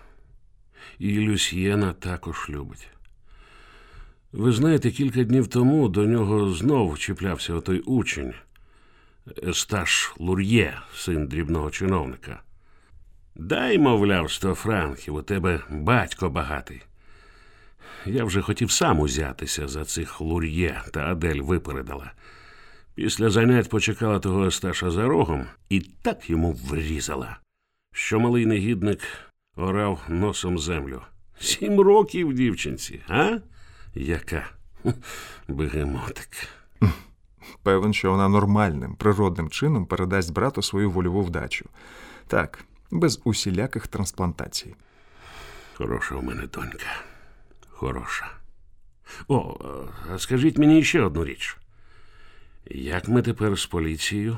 І 1.00 1.20
Люсьєна 1.20 1.94
також 1.94 2.50
любить. 2.50 2.88
Ви 4.32 4.52
знаєте, 4.52 4.92
кілька 4.92 5.24
днів 5.24 5.48
тому 5.48 5.90
до 5.90 6.06
нього 6.06 6.54
знов 6.54 7.00
чіплявся 7.00 7.54
отой 7.54 7.80
учень 7.80 8.34
Есташ 9.48 10.14
Лур'є, 10.18 10.78
син 10.96 11.28
дрібного 11.28 11.72
чиновника. 11.72 12.42
Дай, 13.36 13.78
мовляв, 13.78 14.32
сто 14.32 14.54
франків, 14.54 15.16
у 15.16 15.22
тебе 15.22 15.60
батько 15.70 16.30
багатий. 16.30 16.82
Я 18.06 18.24
вже 18.24 18.42
хотів 18.42 18.72
сам 18.72 19.00
узятися 19.00 19.68
за 19.68 19.86
цих 19.86 20.22
лур'є, 20.22 20.82
та 20.94 21.12
Адель 21.12 21.42
випередила. 21.42 22.12
Після 23.02 23.30
занять 23.30 23.70
почекала 23.70 24.20
того 24.20 24.46
Есташа 24.46 24.92
за 24.92 25.08
рогом 25.08 25.46
і 25.70 25.80
так 25.80 26.30
йому 26.30 26.52
врізала, 26.54 27.40
що 27.94 28.20
малий 28.20 28.46
негідник 28.46 29.00
орав 29.56 30.02
носом 30.08 30.60
землю. 30.60 31.02
Сім 31.40 31.80
років 31.80 32.34
дівчинці, 32.34 33.02
а? 33.08 33.38
Яка? 33.96 34.50
Бегемотик. 35.48 36.30
Певен, 37.64 37.94
що 37.94 38.12
вона 38.12 38.30
нормальним, 38.30 38.96
природним 38.96 39.50
чином 39.50 39.86
передасть 39.86 40.34
брату 40.34 40.62
свою 40.62 40.92
вольову 40.92 41.22
вдачу. 41.22 41.66
Так, 42.28 42.66
без 42.92 43.22
усіляких 43.24 43.88
трансплантацій. 43.88 44.76
Хороша 45.74 46.16
у 46.16 46.22
мене 46.22 46.48
донька. 46.54 47.02
Хороша. 47.70 48.32
О, 49.28 49.58
скажіть 50.18 50.58
мені 50.58 50.84
ще 50.84 51.02
одну 51.02 51.26
річ. 51.26 51.58
Як 52.76 53.08
ми 53.08 53.22
тепер 53.22 53.60
з 53.60 53.66
поліцією? 53.66 54.38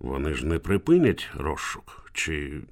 Вони 0.00 0.34
ж 0.34 0.46
не 0.46 0.58
припинять 0.58 1.28
розшук? 1.34 2.10
Чи 2.12 2.62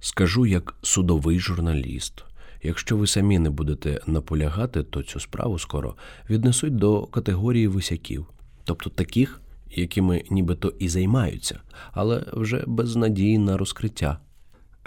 Скажу 0.00 0.46
як 0.46 0.74
судовий 0.82 1.38
журналіст. 1.38 2.24
Якщо 2.62 2.96
ви 2.96 3.06
самі 3.06 3.38
не 3.38 3.50
будете 3.50 4.00
наполягати, 4.06 4.82
то 4.82 5.02
цю 5.02 5.20
справу 5.20 5.58
скоро 5.58 5.96
віднесуть 6.30 6.76
до 6.76 7.06
категорії 7.06 7.68
висяків, 7.68 8.26
тобто 8.64 8.90
таких, 8.90 9.40
якими 9.70 10.24
нібито 10.30 10.68
і 10.78 10.88
займаються, 10.88 11.60
але 11.92 12.24
вже 12.32 12.64
без 12.66 12.96
надії 12.96 13.38
на 13.38 13.56
розкриття. 13.56 14.20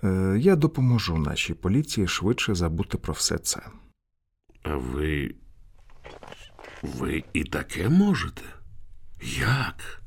Е, 0.04 0.38
я 0.40 0.56
допоможу 0.56 1.18
нашій 1.18 1.54
поліції 1.54 2.08
швидше 2.08 2.56
забути 2.56 2.98
про 2.98 3.14
все 3.14 3.38
це. 3.38 3.62
а 4.64 4.76
ви. 4.76 5.36
Ви 6.84 7.24
і 7.34 7.44
таке 7.44 7.90
можете? 7.90 8.42
Як? 9.22 10.04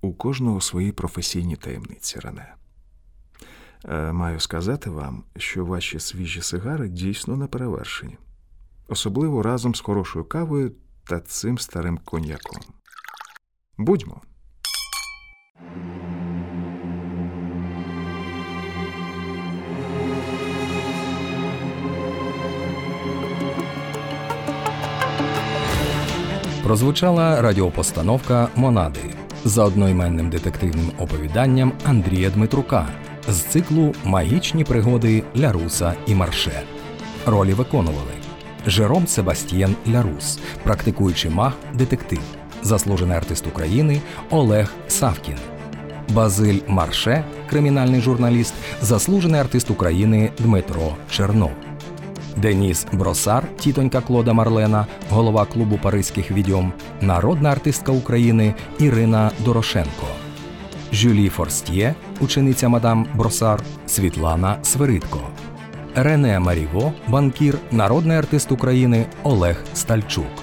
У 0.00 0.14
кожного 0.14 0.60
свої 0.60 0.92
професійні 0.92 1.56
таємниці, 1.56 2.20
Рене. 2.20 2.54
Е, 3.84 4.12
Маю 4.12 4.40
сказати 4.40 4.90
вам, 4.90 5.24
що 5.36 5.64
ваші 5.64 6.00
свіжі 6.00 6.42
сигари 6.42 6.88
дійсно 6.88 7.36
не 7.36 7.46
перевершені, 7.46 8.18
особливо 8.88 9.42
разом 9.42 9.74
з 9.74 9.80
хорошою 9.80 10.24
кавою 10.24 10.72
та 11.04 11.20
цим 11.20 11.58
старим 11.58 11.98
коньяком. 12.04 12.62
Будьмо. 13.78 14.22
Прозвучала 26.68 27.42
радіопостановка 27.42 28.48
Монади 28.56 29.00
за 29.44 29.64
одноіменним 29.64 30.30
детективним 30.30 30.90
оповіданням 30.98 31.72
Андрія 31.84 32.30
Дмитрука 32.30 32.86
з 33.28 33.36
циклу 33.40 33.94
Магічні 34.04 34.64
пригоди 34.64 35.22
Ляруса 35.38 35.94
і 36.06 36.14
Марше. 36.14 36.62
Ролі 37.26 37.52
виконували 37.52 38.12
Жером 38.66 39.06
Себастьєн 39.06 39.76
Лярус, 39.88 40.38
практикуючий 40.62 41.30
маг 41.30 41.52
детектив, 41.74 42.20
заслужений 42.62 43.16
артист 43.16 43.46
України 43.46 44.00
Олег 44.30 44.72
Савкін. 44.88 45.36
Базиль 46.08 46.60
Марше, 46.66 47.24
кримінальний 47.50 48.00
журналіст, 48.00 48.54
заслужений 48.82 49.40
артист 49.40 49.70
України 49.70 50.30
Дмитро 50.38 50.96
Чернов. 51.10 51.67
Деніс 52.42 52.86
Бросар, 52.92 53.44
тітонька 53.56 54.00
Клода 54.00 54.32
Марлена, 54.32 54.86
голова 55.10 55.44
клубу 55.44 55.78
паризьких 55.82 56.30
відьом, 56.30 56.72
народна 57.00 57.50
артистка 57.50 57.92
України 57.92 58.54
Ірина 58.78 59.30
Дорошенко, 59.44 60.06
Жюлі 60.92 61.28
Форстьє, 61.28 61.94
учениця 62.20 62.68
мадам 62.68 63.06
Бросар, 63.14 63.62
Світлана 63.86 64.58
Свиридко, 64.62 65.20
Рене 65.94 66.38
Маріво, 66.38 66.92
банкір, 67.08 67.58
народний 67.72 68.16
артист 68.16 68.52
України 68.52 69.06
Олег 69.22 69.64
Стальчук, 69.74 70.42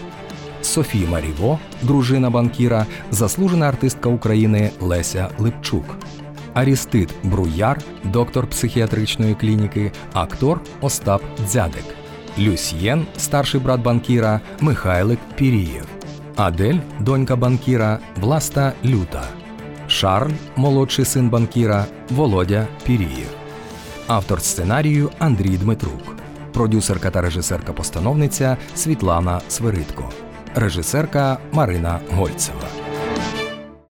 Софі 0.61 1.07
Маріво, 1.11 1.59
дружина 1.81 2.29
банкіра, 2.29 2.85
заслужена 3.11 3.67
артистка 3.67 4.09
України 4.09 4.71
Леся 4.81 5.29
Липчук. 5.39 5.97
Арістит 6.55 7.09
Бруяр, 7.23 7.81
доктор 8.03 8.47
психіатричної 8.47 9.35
клініки, 9.35 9.91
актор 10.13 10.61
Остап 10.81 11.21
Дзядик, 11.47 11.83
Люсьєн, 12.39 13.05
старший 13.17 13.61
брат 13.61 13.81
банкіра 13.81 14.41
Михайлик 14.59 15.19
Пірієв, 15.35 15.85
Адель, 16.35 16.77
донька 16.99 17.35
банкіра 17.35 17.99
Власта 18.21 18.73
Люта, 18.85 19.23
Шарль, 19.87 20.33
молодший 20.55 21.05
син 21.05 21.29
банкіра 21.29 21.85
Володя 22.09 22.67
Пірієв, 22.85 23.29
автор 24.07 24.41
сценарію 24.41 25.11
Андрій 25.19 25.57
Дмитрук, 25.57 26.15
продюсерка 26.53 27.11
та 27.11 27.21
режисерка-постановниця 27.21 28.57
Світлана 28.75 29.41
Свиридко, 29.47 30.09
режисерка 30.55 31.37
Марина 31.51 31.99
Гольцева. 32.11 32.84